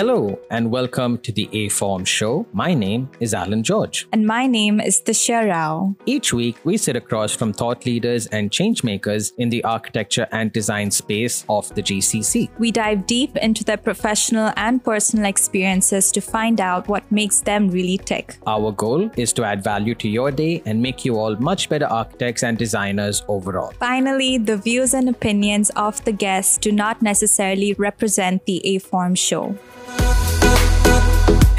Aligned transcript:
Hello, 0.00 0.40
and 0.50 0.70
welcome 0.70 1.18
to 1.18 1.30
the 1.30 1.46
aForm 1.52 2.06
Show. 2.06 2.46
My 2.54 2.72
name 2.72 3.10
is 3.20 3.34
Alan 3.34 3.62
George. 3.62 4.08
And 4.14 4.26
my 4.26 4.46
name 4.46 4.80
is 4.80 5.02
Disha 5.02 5.46
Rao. 5.46 5.94
Each 6.06 6.32
week, 6.32 6.56
we 6.64 6.78
sit 6.78 6.96
across 6.96 7.36
from 7.36 7.52
thought 7.52 7.84
leaders 7.84 8.26
and 8.28 8.50
changemakers 8.50 9.32
in 9.36 9.50
the 9.50 9.62
architecture 9.62 10.26
and 10.32 10.50
design 10.54 10.90
space 10.90 11.44
of 11.50 11.68
the 11.74 11.82
GCC. 11.82 12.48
We 12.58 12.70
dive 12.72 13.04
deep 13.06 13.36
into 13.36 13.62
their 13.62 13.76
professional 13.76 14.54
and 14.56 14.82
personal 14.82 15.26
experiences 15.26 16.10
to 16.12 16.22
find 16.22 16.62
out 16.62 16.88
what 16.88 17.04
makes 17.12 17.40
them 17.40 17.68
really 17.68 17.98
tick. 17.98 18.38
Our 18.46 18.72
goal 18.72 19.10
is 19.18 19.34
to 19.34 19.44
add 19.44 19.62
value 19.62 19.94
to 19.96 20.08
your 20.08 20.30
day 20.30 20.62
and 20.64 20.80
make 20.80 21.04
you 21.04 21.18
all 21.18 21.36
much 21.36 21.68
better 21.68 21.84
architects 21.84 22.42
and 22.42 22.56
designers 22.56 23.22
overall. 23.28 23.74
Finally, 23.78 24.38
the 24.38 24.56
views 24.56 24.94
and 24.94 25.10
opinions 25.10 25.68
of 25.76 26.02
the 26.06 26.12
guests 26.12 26.56
do 26.56 26.72
not 26.72 27.02
necessarily 27.02 27.74
represent 27.74 28.46
the 28.46 28.62
aForm 28.64 29.14
Show. 29.14 29.58
Thank 29.98 30.29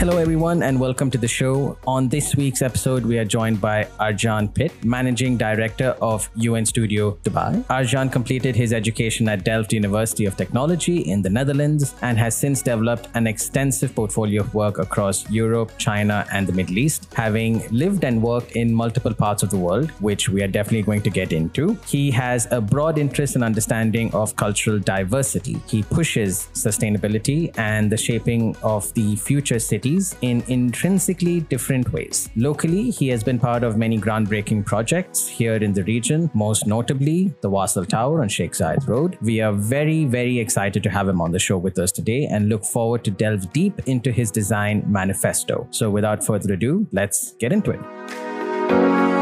Hello, 0.02 0.18
everyone, 0.18 0.64
and 0.64 0.80
welcome 0.80 1.12
to 1.12 1.18
the 1.20 1.28
show. 1.28 1.78
On 1.86 2.10
this 2.10 2.36
week's 2.36 2.64
episode, 2.64 3.06
we 3.06 3.20
are 3.20 3.24
joined 3.24 3.62
by 3.62 3.84
Arjan 4.00 4.52
Pit, 4.52 4.72
Managing 4.84 5.38
Director 5.38 5.96
of 6.02 6.28
UNStudio 6.34 7.20
Dubai. 7.20 7.64
Arjan 7.66 8.12
completed 8.12 8.56
his 8.56 8.74
education 8.74 9.30
at 9.30 9.44
Delft 9.44 9.72
University 9.72 10.26
of 10.26 10.36
Technology 10.36 11.02
in 11.02 11.22
the 11.22 11.30
Netherlands 11.30 11.94
and 12.02 12.18
has 12.18 12.36
since 12.36 12.64
developed 12.64 13.10
an 13.14 13.28
extensive 13.28 13.94
portfolio 13.94 14.42
of 14.42 14.56
work 14.56 14.80
across 14.80 15.30
Europe, 15.30 15.72
China, 15.78 16.26
and 16.32 16.48
the 16.48 16.54
Middle 16.54 16.80
East, 16.80 17.08
having 17.14 17.62
lived 17.70 18.04
and 18.04 18.24
worked 18.24 18.54
in 18.54 18.74
multiple 18.74 19.14
parts 19.14 19.44
of 19.44 19.52
the 19.52 19.58
world, 19.58 19.92
which 20.00 20.28
we 20.30 20.42
are 20.42 20.48
definitely 20.48 20.82
going 20.82 21.04
to 21.04 21.12
get 21.12 21.32
into. 21.32 21.78
He 21.86 22.10
has 22.10 22.48
a 22.50 22.60
broad 22.60 22.98
interest 22.98 23.36
and 23.36 23.44
understanding 23.44 24.12
of 24.16 24.36
cultural 24.36 24.80
diversity. 24.80 25.58
He 25.68 25.84
pushes 25.84 26.50
sustainability 26.56 27.56
and 27.60 27.92
the 27.92 27.98
shaping 27.98 28.56
of 28.64 28.92
the 28.96 29.16
future 29.18 29.60
city 29.60 29.91
in 30.22 30.44
intrinsically 30.48 31.42
different 31.42 31.92
ways. 31.92 32.30
Locally, 32.36 32.90
he 32.90 33.08
has 33.10 33.24
been 33.24 33.40
part 33.40 33.64
of 33.64 33.78
many 33.78 34.00
groundbreaking 34.00 34.66
projects 34.66 35.28
here 35.28 35.56
in 35.56 35.74
the 35.74 35.84
region, 35.84 36.30
most 36.34 36.68
notably 36.68 37.34
the 37.42 37.50
Wasl 37.50 37.88
Tower 37.88 38.22
on 38.22 38.30
Sheikh 38.30 38.54
Zayed 38.54 38.88
Road. 38.88 39.18
We 39.22 39.42
are 39.42 39.54
very, 39.54 40.06
very 40.06 40.40
excited 40.40 40.84
to 40.84 40.90
have 40.90 41.08
him 41.08 41.22
on 41.22 41.32
the 41.32 41.40
show 41.40 41.58
with 41.58 41.78
us 41.78 41.92
today 41.92 42.26
and 42.26 42.50
look 42.50 42.66
forward 42.66 43.04
to 43.06 43.12
delve 43.12 43.52
deep 43.54 43.80
into 43.88 44.12
his 44.12 44.32
design 44.32 44.84
manifesto. 44.88 45.68
So, 45.72 45.90
without 45.90 46.26
further 46.26 46.54
ado, 46.54 46.88
let's 46.92 47.34
get 47.34 47.52
into 47.52 47.72
it. 47.72 49.21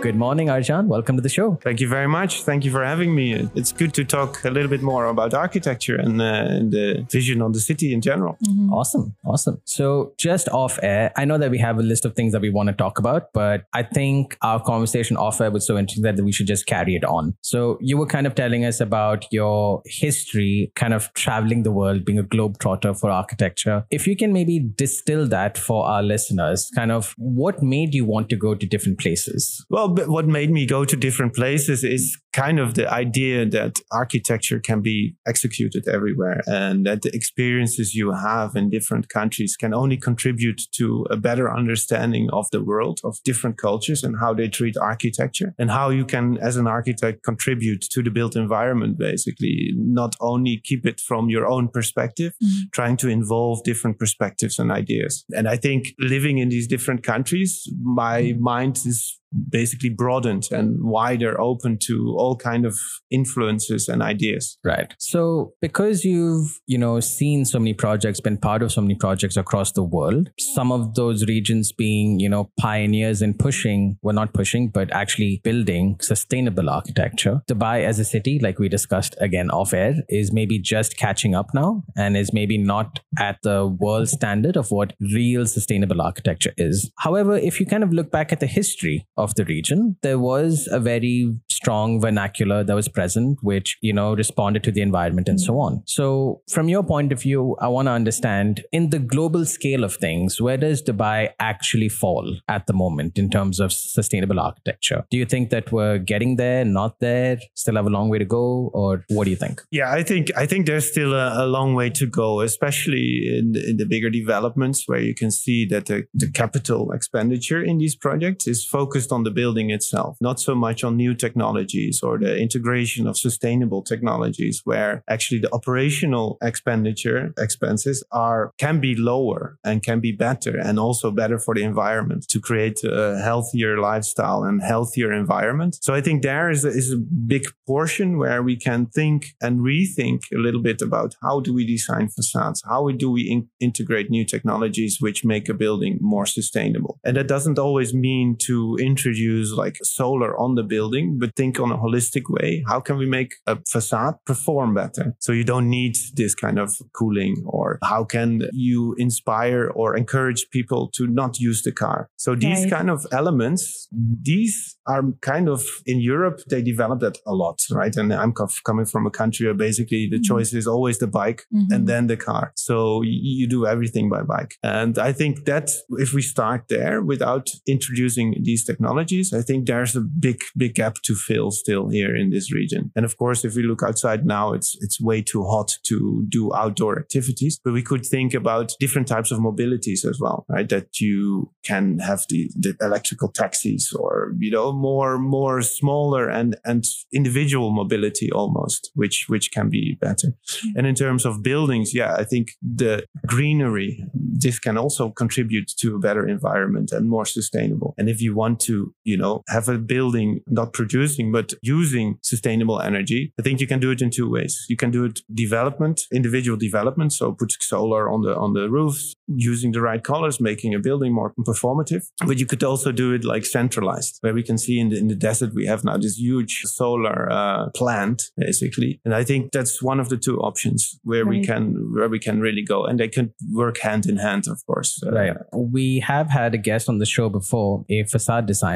Good 0.00 0.14
morning, 0.14 0.46
Arjan. 0.46 0.86
Welcome 0.86 1.16
to 1.16 1.22
the 1.22 1.28
show. 1.28 1.58
Thank 1.60 1.80
you 1.80 1.88
very 1.88 2.06
much. 2.06 2.44
Thank 2.44 2.64
you 2.64 2.70
for 2.70 2.84
having 2.84 3.16
me. 3.16 3.50
It's 3.56 3.72
good 3.72 3.92
to 3.94 4.04
talk 4.04 4.44
a 4.44 4.50
little 4.50 4.70
bit 4.70 4.80
more 4.80 5.06
about 5.06 5.34
architecture 5.34 5.96
and, 5.96 6.22
uh, 6.22 6.24
and 6.24 6.70
the 6.70 7.04
vision 7.10 7.42
on 7.42 7.50
the 7.50 7.58
city 7.58 7.92
in 7.92 8.00
general. 8.00 8.38
Mm-hmm. 8.46 8.72
Awesome. 8.72 9.16
Awesome. 9.24 9.60
So, 9.64 10.12
just 10.16 10.48
off 10.50 10.78
air, 10.84 11.10
I 11.16 11.24
know 11.24 11.36
that 11.38 11.50
we 11.50 11.58
have 11.58 11.78
a 11.78 11.82
list 11.82 12.04
of 12.04 12.14
things 12.14 12.32
that 12.32 12.40
we 12.40 12.48
want 12.48 12.68
to 12.68 12.74
talk 12.74 13.00
about, 13.00 13.32
but 13.32 13.64
I 13.72 13.82
think 13.82 14.38
our 14.40 14.62
conversation 14.62 15.16
off 15.16 15.40
air 15.40 15.50
was 15.50 15.66
so 15.66 15.76
interesting 15.76 16.04
that 16.04 16.22
we 16.22 16.30
should 16.30 16.46
just 16.46 16.66
carry 16.66 16.94
it 16.94 17.04
on. 17.04 17.36
So, 17.40 17.76
you 17.80 17.98
were 17.98 18.06
kind 18.06 18.28
of 18.28 18.36
telling 18.36 18.64
us 18.64 18.80
about 18.80 19.26
your 19.32 19.82
history, 19.84 20.70
kind 20.76 20.94
of 20.94 21.12
traveling 21.14 21.64
the 21.64 21.72
world, 21.72 22.04
being 22.04 22.20
a 22.20 22.24
globetrotter 22.24 22.98
for 22.98 23.10
architecture. 23.10 23.84
If 23.90 24.06
you 24.06 24.14
can 24.14 24.32
maybe 24.32 24.60
distill 24.60 25.26
that 25.26 25.58
for 25.58 25.86
our 25.86 26.04
listeners, 26.04 26.70
kind 26.76 26.92
of 26.92 27.14
what 27.18 27.64
made 27.64 27.94
you 27.94 28.04
want 28.04 28.28
to 28.28 28.36
go 28.36 28.54
to 28.54 28.64
different 28.64 29.00
places? 29.00 29.66
Well, 29.68 29.87
what 29.88 30.26
made 30.26 30.50
me 30.50 30.66
go 30.66 30.84
to 30.84 30.96
different 30.96 31.34
places 31.34 31.84
is 31.84 32.16
kind 32.32 32.60
of 32.60 32.74
the 32.74 32.88
idea 32.88 33.44
that 33.46 33.80
architecture 33.90 34.60
can 34.60 34.80
be 34.80 35.16
executed 35.26 35.88
everywhere 35.88 36.40
and 36.46 36.86
that 36.86 37.02
the 37.02 37.14
experiences 37.14 37.94
you 37.94 38.12
have 38.12 38.54
in 38.54 38.70
different 38.70 39.08
countries 39.08 39.56
can 39.56 39.74
only 39.74 39.96
contribute 39.96 40.60
to 40.72 41.06
a 41.10 41.16
better 41.16 41.52
understanding 41.52 42.28
of 42.32 42.46
the 42.52 42.62
world, 42.62 43.00
of 43.02 43.18
different 43.24 43.58
cultures 43.58 44.04
and 44.04 44.16
how 44.20 44.32
they 44.32 44.48
treat 44.48 44.76
architecture 44.76 45.54
and 45.58 45.70
how 45.70 45.90
you 45.90 46.04
can, 46.04 46.38
as 46.38 46.56
an 46.56 46.66
architect, 46.66 47.24
contribute 47.24 47.82
to 47.82 48.02
the 48.02 48.10
built 48.10 48.36
environment, 48.36 48.98
basically, 48.98 49.72
not 49.74 50.14
only 50.20 50.60
keep 50.64 50.86
it 50.86 51.00
from 51.00 51.28
your 51.28 51.46
own 51.46 51.68
perspective, 51.68 52.32
mm-hmm. 52.42 52.68
trying 52.72 52.96
to 52.96 53.08
involve 53.08 53.62
different 53.64 53.98
perspectives 53.98 54.58
and 54.58 54.70
ideas. 54.70 55.24
And 55.34 55.48
I 55.48 55.56
think 55.56 55.88
living 55.98 56.38
in 56.38 56.50
these 56.50 56.68
different 56.68 57.02
countries, 57.02 57.68
my 57.82 58.22
mm-hmm. 58.22 58.42
mind 58.42 58.76
is 58.76 59.18
basically 59.50 59.90
broadened 59.90 60.48
and 60.50 60.82
wider 60.82 61.40
open 61.40 61.78
to 61.82 62.14
all 62.16 62.36
kind 62.36 62.64
of 62.64 62.76
influences 63.10 63.88
and 63.88 64.02
ideas. 64.02 64.58
Right. 64.64 64.94
So 64.98 65.52
because 65.60 66.04
you've 66.04 66.58
you 66.66 66.78
know 66.78 67.00
seen 67.00 67.44
so 67.44 67.58
many 67.58 67.74
projects 67.74 68.20
been 68.20 68.38
part 68.38 68.62
of 68.62 68.72
so 68.72 68.80
many 68.80 68.94
projects 68.94 69.36
across 69.36 69.72
the 69.72 69.82
world 69.82 70.30
some 70.38 70.72
of 70.72 70.94
those 70.94 71.26
regions 71.26 71.72
being 71.72 72.20
you 72.20 72.28
know 72.28 72.50
pioneers 72.60 73.22
in 73.22 73.34
pushing 73.34 73.98
well 74.02 74.14
not 74.14 74.32
pushing 74.32 74.68
but 74.68 74.92
actually 74.92 75.40
building 75.44 75.96
sustainable 76.00 76.70
architecture. 76.70 77.40
Dubai 77.50 77.84
as 77.84 77.98
a 77.98 78.04
city 78.04 78.38
like 78.42 78.58
we 78.58 78.68
discussed 78.68 79.16
again 79.20 79.50
off 79.50 79.72
air 79.72 79.94
is 80.08 80.32
maybe 80.32 80.58
just 80.58 80.96
catching 80.96 81.34
up 81.34 81.52
now 81.54 81.82
and 81.96 82.16
is 82.16 82.32
maybe 82.32 82.58
not 82.58 83.00
at 83.18 83.38
the 83.42 83.66
world 83.66 84.08
standard 84.08 84.56
of 84.56 84.70
what 84.70 84.94
real 85.00 85.46
sustainable 85.46 86.00
architecture 86.00 86.52
is. 86.56 86.90
However 86.98 87.36
if 87.36 87.60
you 87.60 87.66
kind 87.66 87.84
of 87.84 87.92
look 87.92 88.10
back 88.10 88.32
at 88.32 88.40
the 88.40 88.46
history 88.46 89.06
of 89.18 89.34
the 89.34 89.44
region, 89.44 89.96
there 90.02 90.18
was 90.18 90.68
a 90.70 90.80
very 90.80 91.34
strong 91.50 92.00
vernacular 92.00 92.64
that 92.64 92.74
was 92.74 92.88
present, 92.88 93.38
which, 93.42 93.76
you 93.82 93.92
know, 93.92 94.14
responded 94.14 94.62
to 94.64 94.72
the 94.72 94.80
environment 94.80 95.28
and 95.28 95.40
so 95.40 95.58
on. 95.58 95.82
So, 95.86 96.40
from 96.50 96.68
your 96.68 96.82
point 96.82 97.12
of 97.12 97.20
view, 97.20 97.56
I 97.60 97.68
want 97.68 97.86
to 97.86 97.92
understand 97.92 98.64
in 98.72 98.90
the 98.90 98.98
global 98.98 99.44
scale 99.44 99.84
of 99.84 99.96
things, 99.96 100.40
where 100.40 100.56
does 100.56 100.82
Dubai 100.82 101.30
actually 101.40 101.88
fall 101.88 102.38
at 102.48 102.66
the 102.66 102.72
moment 102.72 103.18
in 103.18 103.28
terms 103.30 103.60
of 103.60 103.72
sustainable 103.72 104.40
architecture? 104.40 105.04
Do 105.10 105.18
you 105.18 105.26
think 105.26 105.50
that 105.50 105.72
we're 105.72 105.98
getting 105.98 106.36
there, 106.36 106.64
not 106.64 107.00
there, 107.00 107.38
still 107.54 107.76
have 107.76 107.86
a 107.86 107.90
long 107.90 108.08
way 108.08 108.18
to 108.18 108.24
go, 108.24 108.70
or 108.72 109.04
what 109.08 109.24
do 109.24 109.30
you 109.30 109.36
think? 109.36 109.62
Yeah, 109.70 109.90
I 109.92 110.02
think 110.02 110.28
I 110.36 110.46
think 110.46 110.66
there's 110.66 110.90
still 110.90 111.12
a, 111.14 111.44
a 111.44 111.46
long 111.46 111.74
way 111.74 111.90
to 111.90 112.06
go, 112.06 112.40
especially 112.40 113.38
in 113.38 113.52
the, 113.52 113.70
in 113.70 113.76
the 113.76 113.86
bigger 113.86 114.10
developments 114.10 114.84
where 114.86 115.00
you 115.00 115.14
can 115.14 115.30
see 115.30 115.66
that 115.66 115.86
the, 115.86 116.06
the 116.14 116.30
capital 116.30 116.92
expenditure 116.92 117.62
in 117.62 117.78
these 117.78 117.96
projects 117.96 118.46
is 118.46 118.64
focused 118.64 119.07
on 119.12 119.24
the 119.24 119.30
building 119.30 119.70
itself, 119.70 120.16
not 120.20 120.40
so 120.40 120.54
much 120.54 120.84
on 120.84 120.96
new 120.96 121.14
technologies 121.14 122.00
or 122.02 122.18
the 122.18 122.38
integration 122.38 123.06
of 123.06 123.16
sustainable 123.16 123.82
technologies, 123.82 124.62
where 124.64 125.02
actually 125.08 125.40
the 125.40 125.52
operational 125.52 126.38
expenditure 126.42 127.32
expenses 127.38 128.04
are 128.10 128.52
can 128.58 128.80
be 128.80 128.94
lower 128.94 129.58
and 129.64 129.82
can 129.82 130.00
be 130.00 130.12
better 130.12 130.56
and 130.58 130.78
also 130.78 131.10
better 131.10 131.38
for 131.38 131.54
the 131.54 131.62
environment 131.62 132.26
to 132.28 132.40
create 132.40 132.82
a 132.84 133.18
healthier 133.18 133.78
lifestyle 133.78 134.44
and 134.44 134.62
healthier 134.62 135.12
environment. 135.12 135.78
So 135.80 135.94
I 135.94 136.00
think 136.00 136.22
there 136.22 136.50
is 136.50 136.64
a, 136.64 136.68
is 136.68 136.92
a 136.92 136.96
big 136.96 137.46
portion 137.66 138.18
where 138.18 138.42
we 138.42 138.56
can 138.56 138.86
think 138.86 139.34
and 139.40 139.60
rethink 139.60 140.20
a 140.34 140.38
little 140.38 140.62
bit 140.62 140.82
about 140.82 141.14
how 141.22 141.40
do 141.40 141.52
we 141.54 141.66
design 141.66 142.08
facades? 142.08 142.62
How 142.66 142.88
do 142.90 143.10
we 143.10 143.22
in- 143.22 143.48
integrate 143.60 144.10
new 144.10 144.24
technologies 144.24 144.98
which 145.00 145.24
make 145.24 145.48
a 145.48 145.54
building 145.54 145.98
more 146.00 146.26
sustainable? 146.26 146.98
And 147.04 147.16
that 147.16 147.28
doesn't 147.28 147.58
always 147.58 147.94
mean 147.94 148.36
to 148.42 148.76
introduce 148.98 149.52
like 149.52 149.76
solar 149.82 150.38
on 150.38 150.54
the 150.56 150.62
building, 150.62 151.18
but 151.18 151.34
think 151.36 151.60
on 151.60 151.70
a 151.70 151.78
holistic 151.78 152.24
way. 152.28 152.64
How 152.66 152.80
can 152.80 152.96
we 152.98 153.06
make 153.06 153.34
a 153.46 153.58
facade 153.68 154.14
perform 154.26 154.74
better? 154.74 155.14
So 155.20 155.32
you 155.32 155.44
don't 155.44 155.70
need 155.70 155.94
this 156.14 156.34
kind 156.34 156.58
of 156.58 156.76
cooling 156.92 157.36
or 157.46 157.78
how 157.82 158.04
can 158.04 158.42
you 158.52 158.94
inspire 158.98 159.70
or 159.74 159.96
encourage 159.96 160.46
people 160.50 160.90
to 160.96 161.06
not 161.06 161.38
use 161.38 161.62
the 161.62 161.72
car? 161.72 162.10
So 162.16 162.34
these 162.34 162.62
right. 162.62 162.70
kind 162.70 162.90
of 162.90 163.06
elements, 163.12 163.88
these 163.92 164.76
are 164.86 165.02
kind 165.20 165.48
of 165.48 165.64
in 165.86 166.00
Europe, 166.00 166.40
they 166.50 166.62
developed 166.62 167.02
that 167.02 167.18
a 167.26 167.34
lot, 167.34 167.60
right? 167.70 167.94
And 167.96 168.12
I'm 168.12 168.32
coming 168.64 168.86
from 168.86 169.06
a 169.06 169.10
country 169.10 169.46
where 169.46 169.54
basically 169.54 170.08
the 170.10 170.16
mm-hmm. 170.16 170.22
choice 170.22 170.52
is 170.52 170.66
always 170.66 170.98
the 170.98 171.06
bike 171.06 171.44
mm-hmm. 171.54 171.72
and 171.72 171.86
then 171.86 172.06
the 172.08 172.16
car. 172.16 172.52
So 172.56 173.02
you 173.04 173.46
do 173.48 173.66
everything 173.66 174.08
by 174.08 174.22
bike. 174.22 174.56
And 174.62 174.98
I 174.98 175.12
think 175.12 175.44
that 175.44 175.70
if 175.90 176.12
we 176.12 176.22
start 176.22 176.64
there 176.68 177.02
without 177.02 177.48
introducing 177.66 178.34
these 178.42 178.64
technologies, 178.64 178.87
technologies, 178.88 179.32
I 179.32 179.42
think 179.42 179.66
there's 179.66 179.96
a 179.96 180.00
big, 180.00 180.40
big 180.56 180.74
gap 180.74 180.96
to 181.04 181.14
fill 181.14 181.50
still 181.50 181.88
here 181.88 182.14
in 182.16 182.30
this 182.30 182.52
region. 182.52 182.90
And 182.96 183.04
of 183.04 183.16
course, 183.16 183.44
if 183.44 183.54
we 183.54 183.62
look 183.62 183.82
outside 183.82 184.24
now, 184.26 184.52
it's, 184.52 184.76
it's 184.80 185.00
way 185.00 185.22
too 185.22 185.44
hot 185.44 185.72
to 185.84 186.24
do 186.28 186.54
outdoor 186.54 186.98
activities, 186.98 187.60
but 187.64 187.72
we 187.72 187.82
could 187.82 188.04
think 188.06 188.34
about 188.34 188.72
different 188.80 189.08
types 189.08 189.30
of 189.30 189.38
mobilities 189.38 190.04
as 190.04 190.18
well, 190.20 190.44
right? 190.48 190.68
That 190.68 191.00
you 191.00 191.50
can 191.64 191.98
have 191.98 192.24
the, 192.28 192.50
the 192.56 192.74
electrical 192.80 193.28
taxis 193.28 193.92
or, 193.92 194.34
you 194.38 194.50
know, 194.50 194.72
more, 194.72 195.18
more 195.18 195.62
smaller 195.62 196.28
and, 196.28 196.56
and 196.64 196.84
individual 197.12 197.70
mobility 197.70 198.30
almost, 198.32 198.90
which, 198.94 199.26
which 199.28 199.50
can 199.50 199.68
be 199.68 199.96
better. 200.00 200.28
And 200.76 200.86
in 200.86 200.94
terms 200.94 201.24
of 201.26 201.42
buildings, 201.42 201.94
yeah, 201.94 202.14
I 202.14 202.24
think 202.24 202.48
the 202.62 203.04
greenery, 203.26 204.04
this 204.14 204.58
can 204.58 204.78
also 204.78 205.10
contribute 205.10 205.70
to 205.78 205.96
a 205.96 205.98
better 205.98 206.26
environment 206.26 206.92
and 206.92 207.08
more 207.08 207.24
sustainable. 207.26 207.94
And 207.98 208.08
if 208.08 208.20
you 208.20 208.34
want 208.34 208.60
to, 208.60 208.77
you 209.04 209.16
know, 209.16 209.42
have 209.48 209.68
a 209.68 209.78
building 209.78 210.40
not 210.46 210.72
producing, 210.72 211.32
but 211.32 211.54
using 211.62 212.18
sustainable 212.22 212.80
energy, 212.80 213.32
I 213.38 213.42
think 213.42 213.60
you 213.60 213.66
can 213.66 213.80
do 213.80 213.90
it 213.90 214.02
in 214.02 214.10
two 214.10 214.28
ways. 214.30 214.52
You 214.68 214.76
can 214.76 214.90
do 214.90 215.04
it 215.04 215.20
development, 215.34 215.96
individual 216.12 216.58
development. 216.68 217.12
So 217.12 217.32
put 217.32 217.52
solar 217.60 218.10
on 218.10 218.22
the, 218.22 218.34
on 218.36 218.52
the 218.52 218.68
roofs, 218.68 219.14
using 219.26 219.72
the 219.72 219.80
right 219.80 220.02
colors, 220.02 220.40
making 220.40 220.74
a 220.74 220.78
building 220.78 221.12
more 221.12 221.32
performative. 221.50 222.02
But 222.26 222.38
you 222.38 222.46
could 222.46 222.64
also 222.64 222.92
do 222.92 223.12
it 223.12 223.24
like 223.24 223.44
centralized, 223.44 224.18
where 224.22 224.34
we 224.34 224.42
can 224.42 224.58
see 224.58 224.78
in 224.78 224.88
the, 224.90 224.98
in 224.98 225.08
the 225.08 225.14
desert, 225.14 225.50
we 225.54 225.66
have 225.66 225.84
now 225.84 225.96
this 225.96 226.16
huge 226.18 226.62
solar 226.64 227.30
uh, 227.30 227.70
plant, 227.74 228.22
basically. 228.36 229.00
And 229.04 229.14
I 229.14 229.24
think 229.24 229.52
that's 229.52 229.82
one 229.82 230.00
of 230.00 230.08
the 230.08 230.16
two 230.16 230.38
options 230.38 230.98
where 231.02 231.24
right. 231.24 231.40
we 231.40 231.44
can, 231.44 231.62
where 231.94 232.08
we 232.08 232.18
can 232.18 232.40
really 232.40 232.62
go 232.62 232.84
and 232.84 232.98
they 232.98 233.08
can 233.08 233.32
work 233.52 233.78
hand 233.78 234.06
in 234.06 234.16
hand, 234.16 234.44
of 234.48 234.58
course. 234.66 235.00
Uh, 235.04 235.12
right. 235.12 235.36
We 235.52 236.00
have 236.00 236.30
had 236.30 236.54
a 236.54 236.58
guest 236.58 236.88
on 236.88 236.98
the 236.98 237.06
show 237.06 237.28
before, 237.28 237.84
a 237.88 238.04
facade 238.04 238.46
designer, 238.46 238.67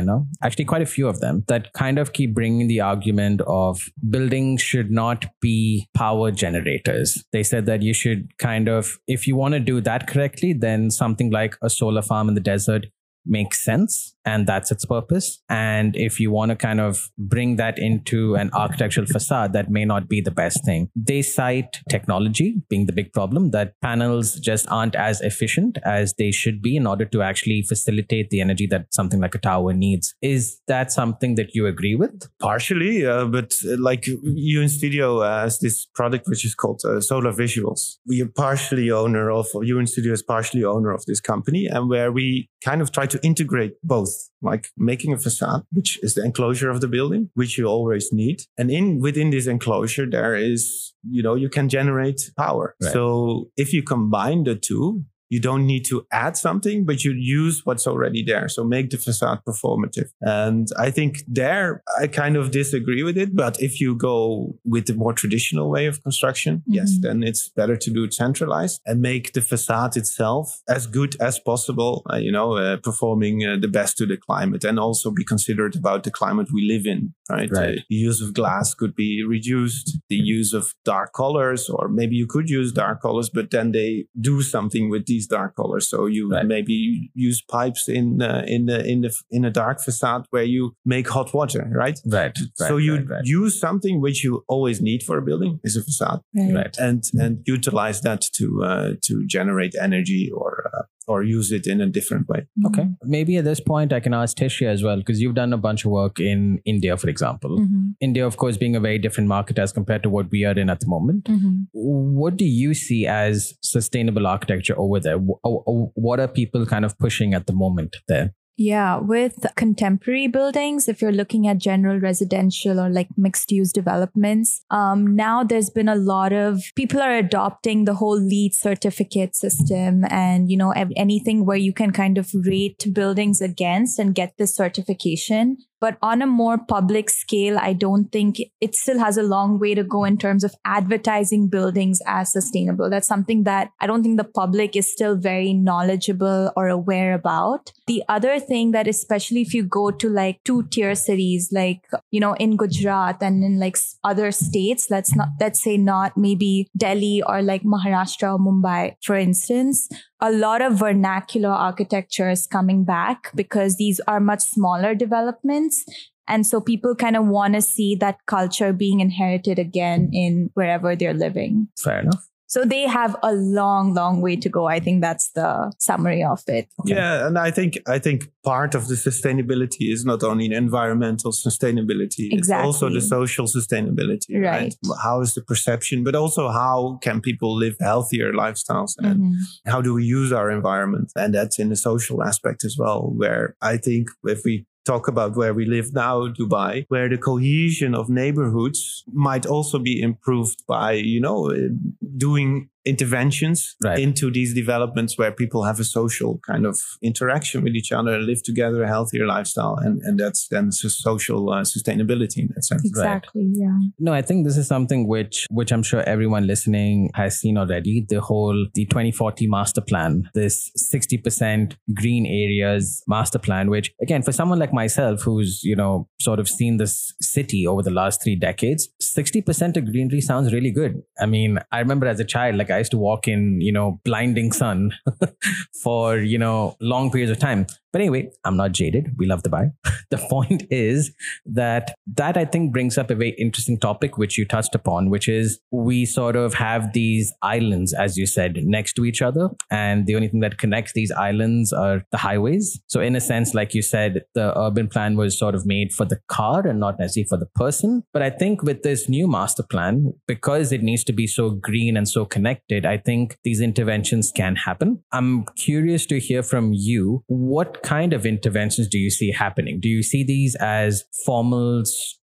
actually 0.42 0.64
quite 0.64 0.82
a 0.82 0.86
few 0.86 1.08
of 1.08 1.20
them 1.20 1.44
that 1.48 1.72
kind 1.72 1.98
of 1.98 2.12
keep 2.12 2.34
bringing 2.34 2.68
the 2.68 2.80
argument 2.80 3.40
of 3.46 3.80
buildings 4.10 4.62
should 4.62 4.90
not 4.90 5.26
be 5.40 5.88
power 5.94 6.30
generators. 6.30 7.24
They 7.32 7.42
said 7.42 7.66
that 7.66 7.82
you 7.82 7.94
should 7.94 8.36
kind 8.38 8.68
of, 8.68 8.98
if 9.06 9.26
you 9.26 9.36
want 9.36 9.54
to 9.54 9.60
do 9.60 9.80
that 9.80 10.06
correctly, 10.06 10.52
then 10.52 10.90
something 10.90 11.30
like 11.30 11.56
a 11.62 11.70
solar 11.70 12.02
farm 12.02 12.28
in 12.28 12.34
the 12.34 12.40
desert 12.40 12.86
makes 13.24 13.64
sense 13.64 14.14
and 14.24 14.46
that's 14.46 14.70
its 14.70 14.84
purpose. 14.84 15.42
And 15.48 15.96
if 15.96 16.20
you 16.20 16.30
want 16.30 16.50
to 16.50 16.56
kind 16.56 16.80
of 16.80 17.10
bring 17.18 17.56
that 17.56 17.78
into 17.78 18.34
an 18.34 18.50
architectural 18.52 19.06
facade, 19.06 19.52
that 19.52 19.70
may 19.70 19.84
not 19.84 20.08
be 20.08 20.20
the 20.20 20.30
best 20.30 20.64
thing. 20.64 20.90
They 20.94 21.22
cite 21.22 21.80
technology 21.88 22.62
being 22.68 22.86
the 22.86 22.92
big 22.92 23.12
problem, 23.12 23.50
that 23.50 23.74
panels 23.80 24.36
just 24.36 24.66
aren't 24.70 24.94
as 24.94 25.20
efficient 25.20 25.78
as 25.84 26.14
they 26.14 26.30
should 26.30 26.62
be 26.62 26.76
in 26.76 26.86
order 26.86 27.04
to 27.06 27.22
actually 27.22 27.62
facilitate 27.62 28.30
the 28.30 28.40
energy 28.40 28.66
that 28.68 28.86
something 28.92 29.20
like 29.20 29.34
a 29.34 29.38
tower 29.38 29.72
needs. 29.72 30.14
Is 30.22 30.60
that 30.68 30.92
something 30.92 31.34
that 31.36 31.54
you 31.54 31.66
agree 31.66 31.94
with? 31.94 32.28
Partially, 32.40 33.04
uh, 33.06 33.26
but 33.26 33.52
uh, 33.66 33.76
like 33.78 34.02
UNStudio 34.02 35.26
has 35.26 35.58
this 35.58 35.86
product 35.86 36.26
which 36.28 36.44
is 36.44 36.54
called 36.54 36.80
uh, 36.84 37.00
Solar 37.00 37.32
Visuals. 37.32 37.96
We 38.06 38.22
are 38.22 38.28
partially 38.36 38.90
owner 38.90 39.30
of, 39.30 39.46
UNStudio 39.54 40.12
is 40.12 40.22
partially 40.22 40.64
owner 40.64 40.92
of 40.92 41.04
this 41.06 41.20
company, 41.20 41.66
and 41.66 41.88
where 41.88 42.12
we 42.12 42.48
kind 42.64 42.80
of 42.80 42.92
try 42.92 43.06
to 43.12 43.24
integrate 43.24 43.74
both 43.82 44.10
like 44.42 44.68
making 44.76 45.12
a 45.12 45.18
facade, 45.18 45.62
which 45.72 45.98
is 46.02 46.14
the 46.14 46.24
enclosure 46.24 46.70
of 46.70 46.80
the 46.80 46.88
building, 46.88 47.30
which 47.34 47.56
you 47.56 47.66
always 47.66 48.12
need. 48.12 48.42
And 48.58 48.70
in 48.70 49.00
within 49.00 49.30
this 49.30 49.46
enclosure, 49.46 50.06
there 50.08 50.34
is, 50.34 50.94
you 51.08 51.22
know, 51.22 51.34
you 51.34 51.48
can 51.48 51.68
generate 51.68 52.30
power. 52.36 52.74
Right. 52.82 52.92
So 52.92 53.50
if 53.56 53.72
you 53.72 53.82
combine 53.82 54.44
the 54.44 54.56
two, 54.56 55.04
you 55.32 55.40
don't 55.40 55.66
need 55.66 55.82
to 55.86 56.06
add 56.12 56.36
something, 56.36 56.84
but 56.84 57.04
you 57.04 57.12
use 57.12 57.64
what's 57.64 57.86
already 57.86 58.22
there. 58.22 58.50
So 58.50 58.64
make 58.64 58.90
the 58.90 58.98
facade 58.98 59.40
performative. 59.48 60.10
And 60.20 60.68
I 60.78 60.90
think 60.90 61.22
there 61.26 61.82
I 61.98 62.06
kind 62.06 62.36
of 62.36 62.50
disagree 62.50 63.02
with 63.02 63.16
it. 63.16 63.34
But 63.34 63.54
if 63.58 63.80
you 63.80 63.94
go 63.94 64.54
with 64.66 64.84
the 64.88 64.94
more 64.94 65.14
traditional 65.14 65.70
way 65.70 65.86
of 65.86 66.02
construction, 66.02 66.56
mm-hmm. 66.58 66.74
yes, 66.74 66.98
then 67.00 67.22
it's 67.22 67.48
better 67.48 67.78
to 67.78 67.90
do 67.90 68.04
it 68.04 68.12
centralized 68.12 68.82
and 68.84 69.00
make 69.00 69.32
the 69.32 69.40
facade 69.40 69.96
itself 69.96 70.60
as 70.68 70.86
good 70.86 71.16
as 71.18 71.38
possible, 71.38 72.02
uh, 72.12 72.16
you 72.16 72.30
know, 72.30 72.58
uh, 72.58 72.76
performing 72.76 73.42
uh, 73.42 73.56
the 73.58 73.68
best 73.68 73.96
to 73.96 74.04
the 74.04 74.18
climate 74.18 74.64
and 74.64 74.78
also 74.78 75.10
be 75.10 75.24
considerate 75.24 75.76
about 75.76 76.04
the 76.04 76.10
climate 76.10 76.48
we 76.52 76.68
live 76.68 76.84
in, 76.84 77.14
right? 77.30 77.50
right. 77.50 77.78
Uh, 77.78 77.82
the 77.88 77.96
use 77.96 78.20
of 78.20 78.34
glass 78.34 78.74
could 78.74 78.94
be 78.94 79.24
reduced, 79.26 79.98
the 80.10 80.16
use 80.16 80.52
of 80.52 80.74
dark 80.84 81.14
colors, 81.14 81.70
or 81.70 81.88
maybe 81.88 82.16
you 82.16 82.26
could 82.26 82.50
use 82.50 82.70
dark 82.70 83.00
colors, 83.00 83.30
but 83.30 83.50
then 83.50 83.72
they 83.72 84.04
do 84.20 84.42
something 84.42 84.90
with 84.90 85.06
these 85.06 85.21
these 85.22 85.28
dark 85.28 85.56
colors. 85.56 85.88
So 85.88 86.06
you 86.06 86.30
right. 86.30 86.46
maybe 86.46 87.10
use 87.14 87.42
pipes 87.42 87.88
in 87.88 88.22
uh, 88.22 88.44
in 88.46 88.66
the 88.66 88.84
in 88.84 89.02
the 89.02 89.14
in 89.30 89.44
a 89.44 89.50
dark 89.50 89.80
facade 89.80 90.26
where 90.30 90.44
you 90.44 90.74
make 90.84 91.08
hot 91.08 91.34
water, 91.34 91.70
right? 91.74 91.98
Right. 92.06 92.36
So 92.54 92.74
right, 92.74 92.82
you 92.82 92.94
right, 93.08 93.24
use 93.24 93.60
something 93.60 94.00
which 94.00 94.24
you 94.24 94.44
always 94.48 94.80
need 94.80 95.02
for 95.02 95.18
a 95.18 95.22
building 95.22 95.60
is 95.64 95.76
a 95.76 95.82
facade, 95.82 96.20
right? 96.34 96.76
And 96.78 97.02
and 97.14 97.42
utilize 97.46 98.00
that 98.02 98.22
to 98.38 98.64
uh, 98.64 98.90
to 99.02 99.26
generate 99.26 99.74
energy 99.80 100.30
or 100.34 100.70
uh, 100.74 100.82
or 101.12 101.22
use 101.22 101.52
it 101.52 101.66
in 101.66 101.80
a 101.80 101.86
different 101.86 102.28
way. 102.28 102.40
Mm-hmm. 102.40 102.66
Okay. 102.66 102.88
Maybe 103.04 103.36
at 103.36 103.44
this 103.44 103.60
point, 103.60 103.92
I 103.92 104.00
can 104.00 104.14
ask 104.14 104.36
Disha 104.36 104.66
as 104.66 104.82
well, 104.82 104.96
because 104.96 105.20
you've 105.20 105.34
done 105.34 105.52
a 105.52 105.58
bunch 105.58 105.84
of 105.84 105.90
work 105.90 106.18
in 106.18 106.60
India, 106.64 106.96
for 106.96 107.08
example. 107.08 107.58
Mm-hmm. 107.58 107.90
India, 108.00 108.26
of 108.26 108.36
course, 108.36 108.56
being 108.56 108.76
a 108.76 108.80
very 108.80 108.98
different 108.98 109.28
market 109.28 109.58
as 109.58 109.72
compared 109.72 110.02
to 110.04 110.10
what 110.10 110.30
we 110.30 110.44
are 110.44 110.58
in 110.58 110.70
at 110.70 110.80
the 110.80 110.86
moment. 110.86 111.24
Mm-hmm. 111.24 111.54
What 111.72 112.36
do 112.36 112.44
you 112.44 112.74
see 112.74 113.06
as 113.06 113.54
sustainable 113.62 114.26
architecture 114.26 114.78
over 114.78 115.00
there? 115.00 115.18
What 115.18 116.20
are 116.20 116.28
people 116.28 116.66
kind 116.66 116.84
of 116.84 116.98
pushing 116.98 117.34
at 117.34 117.46
the 117.46 117.52
moment 117.52 117.96
there? 118.08 118.34
Yeah, 118.58 118.98
with 118.98 119.46
contemporary 119.56 120.26
buildings, 120.26 120.86
if 120.86 121.00
you're 121.00 121.10
looking 121.10 121.48
at 121.48 121.56
general 121.56 121.98
residential 121.98 122.78
or 122.78 122.90
like 122.90 123.08
mixed 123.16 123.50
use 123.50 123.72
developments, 123.72 124.62
um, 124.70 125.16
now 125.16 125.42
there's 125.42 125.70
been 125.70 125.88
a 125.88 125.96
lot 125.96 126.34
of 126.34 126.62
people 126.76 127.00
are 127.00 127.16
adopting 127.16 127.86
the 127.86 127.94
whole 127.94 128.20
LEED 128.20 128.54
certificate 128.54 129.34
system 129.34 130.04
and, 130.10 130.50
you 130.50 130.56
know, 130.58 130.72
anything 130.96 131.46
where 131.46 131.56
you 131.56 131.72
can 131.72 131.92
kind 131.92 132.18
of 132.18 132.30
rate 132.34 132.86
buildings 132.92 133.40
against 133.40 133.98
and 133.98 134.14
get 134.14 134.34
this 134.36 134.54
certification. 134.54 135.56
But 135.82 135.98
on 136.00 136.22
a 136.22 136.28
more 136.28 136.58
public 136.58 137.10
scale, 137.10 137.58
I 137.58 137.72
don't 137.72 138.12
think 138.12 138.36
it 138.60 138.76
still 138.76 139.00
has 139.00 139.16
a 139.16 139.22
long 139.24 139.58
way 139.58 139.74
to 139.74 139.82
go 139.82 140.04
in 140.04 140.16
terms 140.16 140.44
of 140.44 140.54
advertising 140.64 141.48
buildings 141.48 141.98
as 142.06 142.30
sustainable. 142.30 142.88
That's 142.88 143.08
something 143.08 143.42
that 143.44 143.70
I 143.80 143.88
don't 143.88 144.04
think 144.04 144.16
the 144.16 144.32
public 144.42 144.76
is 144.76 144.92
still 144.92 145.16
very 145.16 145.52
knowledgeable 145.52 146.52
or 146.54 146.68
aware 146.68 147.14
about. 147.14 147.72
The 147.88 148.04
other 148.08 148.38
thing 148.38 148.70
that, 148.70 148.86
especially 148.86 149.40
if 149.40 149.52
you 149.52 149.64
go 149.64 149.90
to 149.90 150.08
like 150.08 150.38
two 150.44 150.62
tier 150.70 150.94
cities, 150.94 151.48
like, 151.50 151.80
you 152.12 152.20
know, 152.20 152.34
in 152.34 152.56
Gujarat 152.56 153.20
and 153.20 153.42
in 153.42 153.58
like 153.58 153.76
other 154.04 154.30
states, 154.30 154.86
let's 154.88 155.16
not, 155.16 155.30
let's 155.40 155.60
say 155.60 155.76
not 155.76 156.16
maybe 156.16 156.68
Delhi 156.76 157.24
or 157.26 157.42
like 157.42 157.64
Maharashtra 157.64 158.34
or 158.34 158.38
Mumbai, 158.38 158.94
for 159.02 159.16
instance, 159.16 159.88
a 160.22 160.30
lot 160.30 160.62
of 160.62 160.78
vernacular 160.78 161.50
architecture 161.50 162.30
is 162.30 162.46
coming 162.46 162.84
back 162.84 163.32
because 163.34 163.76
these 163.76 164.00
are 164.06 164.20
much 164.20 164.40
smaller 164.40 164.94
developments. 164.94 165.84
And 166.28 166.46
so 166.46 166.60
people 166.60 166.94
kind 166.94 167.16
of 167.16 167.26
want 167.26 167.54
to 167.54 167.60
see 167.60 167.96
that 167.96 168.18
culture 168.26 168.72
being 168.72 169.00
inherited 169.00 169.58
again 169.58 170.10
in 170.12 170.50
wherever 170.54 170.94
they're 170.94 171.12
living. 171.12 171.68
Fair 171.76 172.00
enough. 172.00 172.28
So 172.52 172.66
they 172.66 172.82
have 172.82 173.16
a 173.22 173.32
long, 173.32 173.94
long 173.94 174.20
way 174.20 174.36
to 174.36 174.48
go. 174.50 174.66
I 174.66 174.78
think 174.78 175.00
that's 175.00 175.30
the 175.30 175.72
summary 175.78 176.22
of 176.22 176.42
it. 176.48 176.68
Okay. 176.80 176.94
Yeah, 176.94 177.26
and 177.26 177.38
I 177.38 177.50
think 177.50 177.78
I 177.86 177.98
think 177.98 178.30
part 178.44 178.74
of 178.74 178.88
the 178.88 178.94
sustainability 178.94 179.90
is 179.90 180.04
not 180.04 180.22
only 180.22 180.52
environmental 180.52 181.32
sustainability, 181.32 182.28
exactly. 182.30 182.38
it's 182.38 182.50
also 182.50 182.90
the 182.90 183.00
social 183.00 183.46
sustainability. 183.46 184.34
Right. 184.34 184.44
right. 184.44 184.74
How 185.02 185.22
is 185.22 185.32
the 185.32 185.40
perception, 185.40 186.04
but 186.04 186.14
also 186.14 186.50
how 186.50 186.98
can 187.00 187.22
people 187.22 187.56
live 187.56 187.76
healthier 187.80 188.34
lifestyles 188.34 188.96
and 188.98 189.18
mm-hmm. 189.18 189.70
how 189.70 189.80
do 189.80 189.94
we 189.94 190.04
use 190.04 190.30
our 190.30 190.50
environment? 190.50 191.10
And 191.16 191.34
that's 191.34 191.58
in 191.58 191.70
the 191.70 191.76
social 191.76 192.22
aspect 192.22 192.64
as 192.64 192.76
well, 192.78 193.14
where 193.16 193.56
I 193.62 193.78
think 193.78 194.08
if 194.24 194.42
we 194.44 194.66
talk 194.84 195.08
about 195.08 195.36
where 195.36 195.54
we 195.54 195.64
live 195.66 195.92
now, 195.92 196.28
Dubai, 196.28 196.84
where 196.88 197.08
the 197.08 197.18
cohesion 197.18 197.94
of 197.94 198.08
neighborhoods 198.08 199.04
might 199.12 199.46
also 199.46 199.78
be 199.78 200.00
improved 200.00 200.62
by, 200.66 200.92
you 200.92 201.20
know, 201.20 201.50
eh, 201.50 201.68
doing 202.16 202.68
interventions 202.84 203.76
right. 203.82 203.98
into 203.98 204.30
these 204.30 204.54
developments 204.54 205.16
where 205.16 205.32
people 205.32 205.64
have 205.64 205.78
a 205.78 205.84
social 205.84 206.40
kind 206.46 206.66
of 206.66 206.78
interaction 207.02 207.62
with 207.62 207.74
each 207.74 207.92
other, 207.92 208.14
and 208.14 208.26
live 208.26 208.42
together, 208.42 208.82
a 208.82 208.88
healthier 208.88 209.26
lifestyle, 209.26 209.76
and 209.76 210.00
and 210.02 210.18
that's 210.18 210.48
then 210.48 210.72
social 210.72 211.50
uh, 211.50 211.62
sustainability 211.62 212.38
in 212.38 212.48
that 212.54 212.64
sense. 212.64 212.84
Exactly. 212.84 213.44
Right. 213.44 213.54
Yeah. 213.56 213.78
No, 213.98 214.12
I 214.12 214.22
think 214.22 214.44
this 214.46 214.56
is 214.56 214.66
something 214.66 215.06
which 215.06 215.46
which 215.50 215.72
I'm 215.72 215.82
sure 215.82 216.00
everyone 216.00 216.46
listening 216.46 217.10
has 217.14 217.38
seen 217.38 217.56
already. 217.56 218.04
The 218.08 218.20
whole 218.20 218.66
the 218.74 218.86
2040 218.86 219.46
master 219.46 219.80
plan, 219.80 220.28
this 220.34 220.70
60% 220.92 221.76
green 221.94 222.26
areas 222.26 223.02
master 223.06 223.38
plan, 223.38 223.70
which 223.70 223.92
again 224.02 224.22
for 224.22 224.32
someone 224.32 224.58
like 224.58 224.72
myself 224.72 225.22
who's 225.22 225.60
you 225.62 225.76
know 225.76 226.08
sort 226.20 226.40
of 226.40 226.48
seen 226.48 226.76
this 226.78 227.14
city 227.20 227.66
over 227.66 227.82
the 227.82 227.90
last 227.90 228.22
three 228.22 228.36
decades, 228.36 228.88
60% 229.02 229.76
of 229.76 229.90
greenery 229.90 230.20
sounds 230.20 230.52
really 230.52 230.70
good. 230.70 231.02
I 231.20 231.26
mean, 231.26 231.58
I 231.70 231.78
remember 231.78 232.06
as 232.06 232.20
a 232.20 232.24
child, 232.24 232.56
like 232.56 232.70
Used 232.78 232.90
to 232.92 232.98
walk 232.98 233.28
in, 233.28 233.60
you 233.60 233.72
know, 233.72 234.00
blinding 234.04 234.52
sun 234.52 234.92
for, 235.82 236.18
you 236.18 236.38
know, 236.38 236.76
long 236.80 237.10
periods 237.10 237.30
of 237.30 237.38
time. 237.38 237.66
But 237.92 238.00
anyway, 238.00 238.30
I'm 238.44 238.56
not 238.56 238.72
jaded. 238.72 239.14
We 239.18 239.26
love 239.26 239.42
Dubai. 239.42 239.72
the 240.10 240.16
point 240.16 240.64
is 240.70 241.12
that 241.44 241.94
that 242.16 242.36
I 242.36 242.46
think 242.46 242.72
brings 242.72 242.96
up 242.96 243.10
a 243.10 243.14
very 243.14 243.30
interesting 243.30 243.78
topic, 243.78 244.16
which 244.16 244.38
you 244.38 244.46
touched 244.46 244.74
upon, 244.74 245.10
which 245.10 245.28
is 245.28 245.60
we 245.70 246.06
sort 246.06 246.34
of 246.34 246.54
have 246.54 246.94
these 246.94 247.32
islands, 247.42 247.92
as 247.92 248.16
you 248.16 248.26
said, 248.26 248.56
next 248.64 248.94
to 248.94 249.04
each 249.04 249.20
other. 249.20 249.50
And 249.70 250.06
the 250.06 250.16
only 250.16 250.28
thing 250.28 250.40
that 250.40 250.58
connects 250.58 250.94
these 250.94 251.12
islands 251.12 251.72
are 251.72 252.02
the 252.10 252.18
highways. 252.18 252.80
So 252.86 253.00
in 253.00 253.14
a 253.14 253.20
sense, 253.20 253.54
like 253.54 253.74
you 253.74 253.82
said, 253.82 254.22
the 254.34 254.58
urban 254.58 254.88
plan 254.88 255.16
was 255.16 255.38
sort 255.38 255.54
of 255.54 255.66
made 255.66 255.92
for 255.92 256.06
the 256.06 256.20
car 256.28 256.66
and 256.66 256.80
not 256.80 256.98
necessarily 256.98 257.28
for 257.28 257.36
the 257.36 257.50
person. 257.54 258.04
But 258.14 258.22
I 258.22 258.30
think 258.30 258.62
with 258.62 258.82
this 258.82 259.08
new 259.08 259.28
master 259.28 259.62
plan, 259.62 260.14
because 260.26 260.72
it 260.72 260.82
needs 260.82 261.04
to 261.04 261.12
be 261.12 261.26
so 261.26 261.50
green 261.50 261.96
and 261.96 262.08
so 262.08 262.24
connected, 262.24 262.61
I 262.70 262.96
think 262.96 263.36
these 263.44 263.60
interventions 263.60 264.32
can 264.34 264.56
happen. 264.56 265.02
I'm 265.12 265.44
curious 265.56 266.06
to 266.06 266.18
hear 266.18 266.42
from 266.42 266.72
you. 266.72 267.22
What 267.26 267.82
kind 267.82 268.12
of 268.12 268.24
interventions 268.24 268.88
do 268.88 268.98
you 268.98 269.10
see 269.10 269.32
happening? 269.32 269.80
Do 269.80 269.88
you 269.88 270.02
see 270.02 270.24
these 270.24 270.54
as 270.56 271.04
formal 271.26 271.82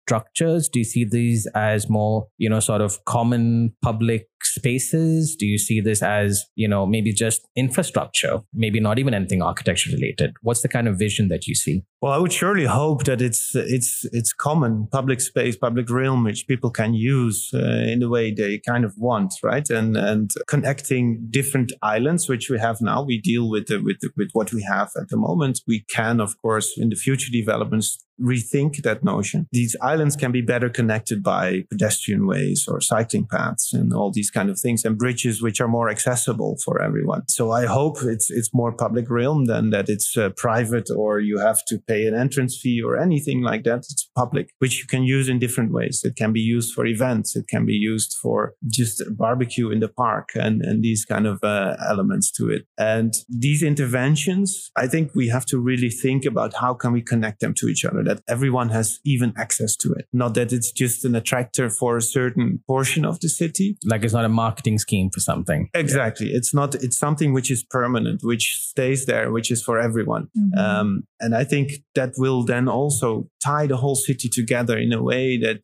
structures? 0.09 0.67
Do 0.67 0.79
you 0.79 0.85
see 0.85 1.05
these 1.05 1.47
as 1.53 1.87
more, 1.87 2.27
you 2.37 2.49
know, 2.49 2.59
sort 2.59 2.81
of 2.81 3.05
common 3.05 3.73
public 3.83 4.27
spaces? 4.41 5.35
Do 5.37 5.45
you 5.45 5.59
see 5.59 5.81
this 5.81 6.01
as, 6.01 6.45
you 6.55 6.67
know, 6.67 6.85
maybe 6.87 7.13
just 7.13 7.47
infrastructure, 7.55 8.39
maybe 8.53 8.79
not 8.79 8.97
even 8.97 9.13
anything 9.13 9.41
architecture 9.43 9.91
related? 9.91 10.33
What's 10.41 10.61
the 10.61 10.67
kind 10.69 10.87
of 10.87 10.97
vision 10.97 11.27
that 11.27 11.45
you 11.45 11.53
see? 11.53 11.83
Well, 12.01 12.13
I 12.13 12.17
would 12.17 12.33
surely 12.33 12.65
hope 12.65 13.03
that 13.03 13.21
it's 13.21 13.53
it's 13.53 14.05
it's 14.11 14.33
common 14.33 14.87
public 14.91 15.19
space, 15.21 15.57
public 15.57 15.89
realm, 15.89 16.23
which 16.23 16.47
people 16.47 16.71
can 16.71 16.93
use 16.93 17.49
uh, 17.53 17.83
in 17.93 17.99
the 17.99 18.09
way 18.09 18.33
they 18.33 18.59
kind 18.65 18.85
of 18.85 18.93
want, 18.97 19.33
right? 19.43 19.69
And 19.69 19.97
and 19.97 20.31
connecting 20.47 21.27
different 21.29 21.73
islands, 21.83 22.29
which 22.29 22.49
we 22.49 22.57
have 22.57 22.77
now, 22.81 23.03
we 23.03 23.19
deal 23.19 23.49
with 23.49 23.67
the, 23.67 23.77
with 23.87 23.99
the, 23.99 24.09
with 24.15 24.29
what 24.31 24.53
we 24.53 24.63
have 24.63 24.89
at 24.95 25.09
the 25.09 25.17
moment. 25.17 25.59
We 25.67 25.85
can, 25.89 26.21
of 26.21 26.31
course, 26.41 26.69
in 26.77 26.89
the 26.89 26.95
future 26.95 27.31
developments, 27.31 27.97
rethink 28.19 28.81
that 28.83 29.03
notion. 29.03 29.47
These 29.51 29.75
islands 29.81 29.98
can 30.15 30.31
be 30.31 30.41
better 30.41 30.69
connected 30.69 31.23
by 31.23 31.63
pedestrian 31.69 32.25
ways 32.25 32.65
or 32.67 32.81
cycling 32.81 33.27
paths 33.27 33.73
and 33.73 33.93
all 33.93 34.11
these 34.11 34.29
kind 34.29 34.49
of 34.49 34.59
things 34.59 34.85
and 34.85 34.97
bridges 34.97 35.41
which 35.41 35.59
are 35.61 35.67
more 35.67 35.89
accessible 35.89 36.57
for 36.63 36.81
everyone. 36.81 37.23
So 37.27 37.51
I 37.51 37.65
hope 37.65 37.97
it's 38.03 38.29
it's 38.29 38.53
more 38.53 38.71
public 38.71 39.09
realm 39.09 39.45
than 39.45 39.69
that 39.71 39.89
it's 39.89 40.17
uh, 40.17 40.29
private 40.37 40.89
or 40.95 41.19
you 41.19 41.39
have 41.39 41.63
to 41.65 41.79
pay 41.79 42.07
an 42.07 42.15
entrance 42.15 42.57
fee 42.61 42.81
or 42.81 42.97
anything 42.97 43.41
like 43.41 43.63
that. 43.63 43.79
It's 43.79 44.09
public, 44.15 44.51
which 44.59 44.79
you 44.79 44.87
can 44.87 45.03
use 45.03 45.29
in 45.29 45.39
different 45.39 45.71
ways. 45.71 46.01
It 46.03 46.15
can 46.15 46.33
be 46.33 46.41
used 46.41 46.73
for 46.73 46.85
events. 46.85 47.35
It 47.35 47.47
can 47.47 47.65
be 47.65 47.73
used 47.73 48.15
for 48.21 48.53
just 48.69 49.03
barbecue 49.17 49.69
in 49.71 49.79
the 49.79 49.87
park 49.87 50.29
and, 50.35 50.61
and 50.61 50.83
these 50.83 51.05
kind 51.05 51.27
of 51.27 51.43
uh, 51.43 51.75
elements 51.87 52.31
to 52.31 52.49
it. 52.49 52.63
And 52.77 53.13
these 53.27 53.63
interventions, 53.63 54.71
I 54.75 54.87
think 54.87 55.15
we 55.15 55.27
have 55.29 55.45
to 55.47 55.59
really 55.59 55.89
think 55.89 56.25
about 56.25 56.55
how 56.55 56.73
can 56.73 56.91
we 56.91 57.01
connect 57.01 57.39
them 57.39 57.53
to 57.55 57.67
each 57.67 57.85
other 57.85 58.03
that 58.03 58.21
everyone 58.27 58.69
has 58.69 58.99
even 59.05 59.33
access 59.37 59.75
to 59.77 59.88
it. 59.93 60.07
Not 60.13 60.33
that 60.35 60.51
it's 60.53 60.71
just 60.71 61.05
an 61.05 61.15
attractor 61.15 61.69
for 61.69 61.97
a 61.97 62.01
certain 62.01 62.61
portion 62.67 63.05
of 63.05 63.19
the 63.19 63.29
city. 63.29 63.77
Like 63.85 64.03
it's 64.03 64.13
not 64.13 64.25
a 64.25 64.29
marketing 64.29 64.79
scheme 64.79 65.09
for 65.13 65.19
something. 65.19 65.69
Exactly. 65.73 66.29
Yeah. 66.29 66.37
It's 66.37 66.53
not, 66.53 66.75
it's 66.75 66.97
something 66.97 67.33
which 67.33 67.51
is 67.51 67.63
permanent, 67.63 68.21
which 68.23 68.57
stays 68.61 69.05
there, 69.05 69.31
which 69.31 69.51
is 69.51 69.63
for 69.63 69.79
everyone. 69.79 70.27
Mm-hmm. 70.37 70.59
Um, 70.59 71.03
and 71.19 71.35
I 71.35 71.43
think 71.43 71.71
that 71.95 72.13
will 72.17 72.43
then 72.43 72.67
also 72.67 73.29
tie 73.43 73.67
the 73.67 73.77
whole 73.77 73.95
city 73.95 74.29
together 74.29 74.77
in 74.77 74.93
a 74.93 75.01
way 75.01 75.37
that 75.37 75.61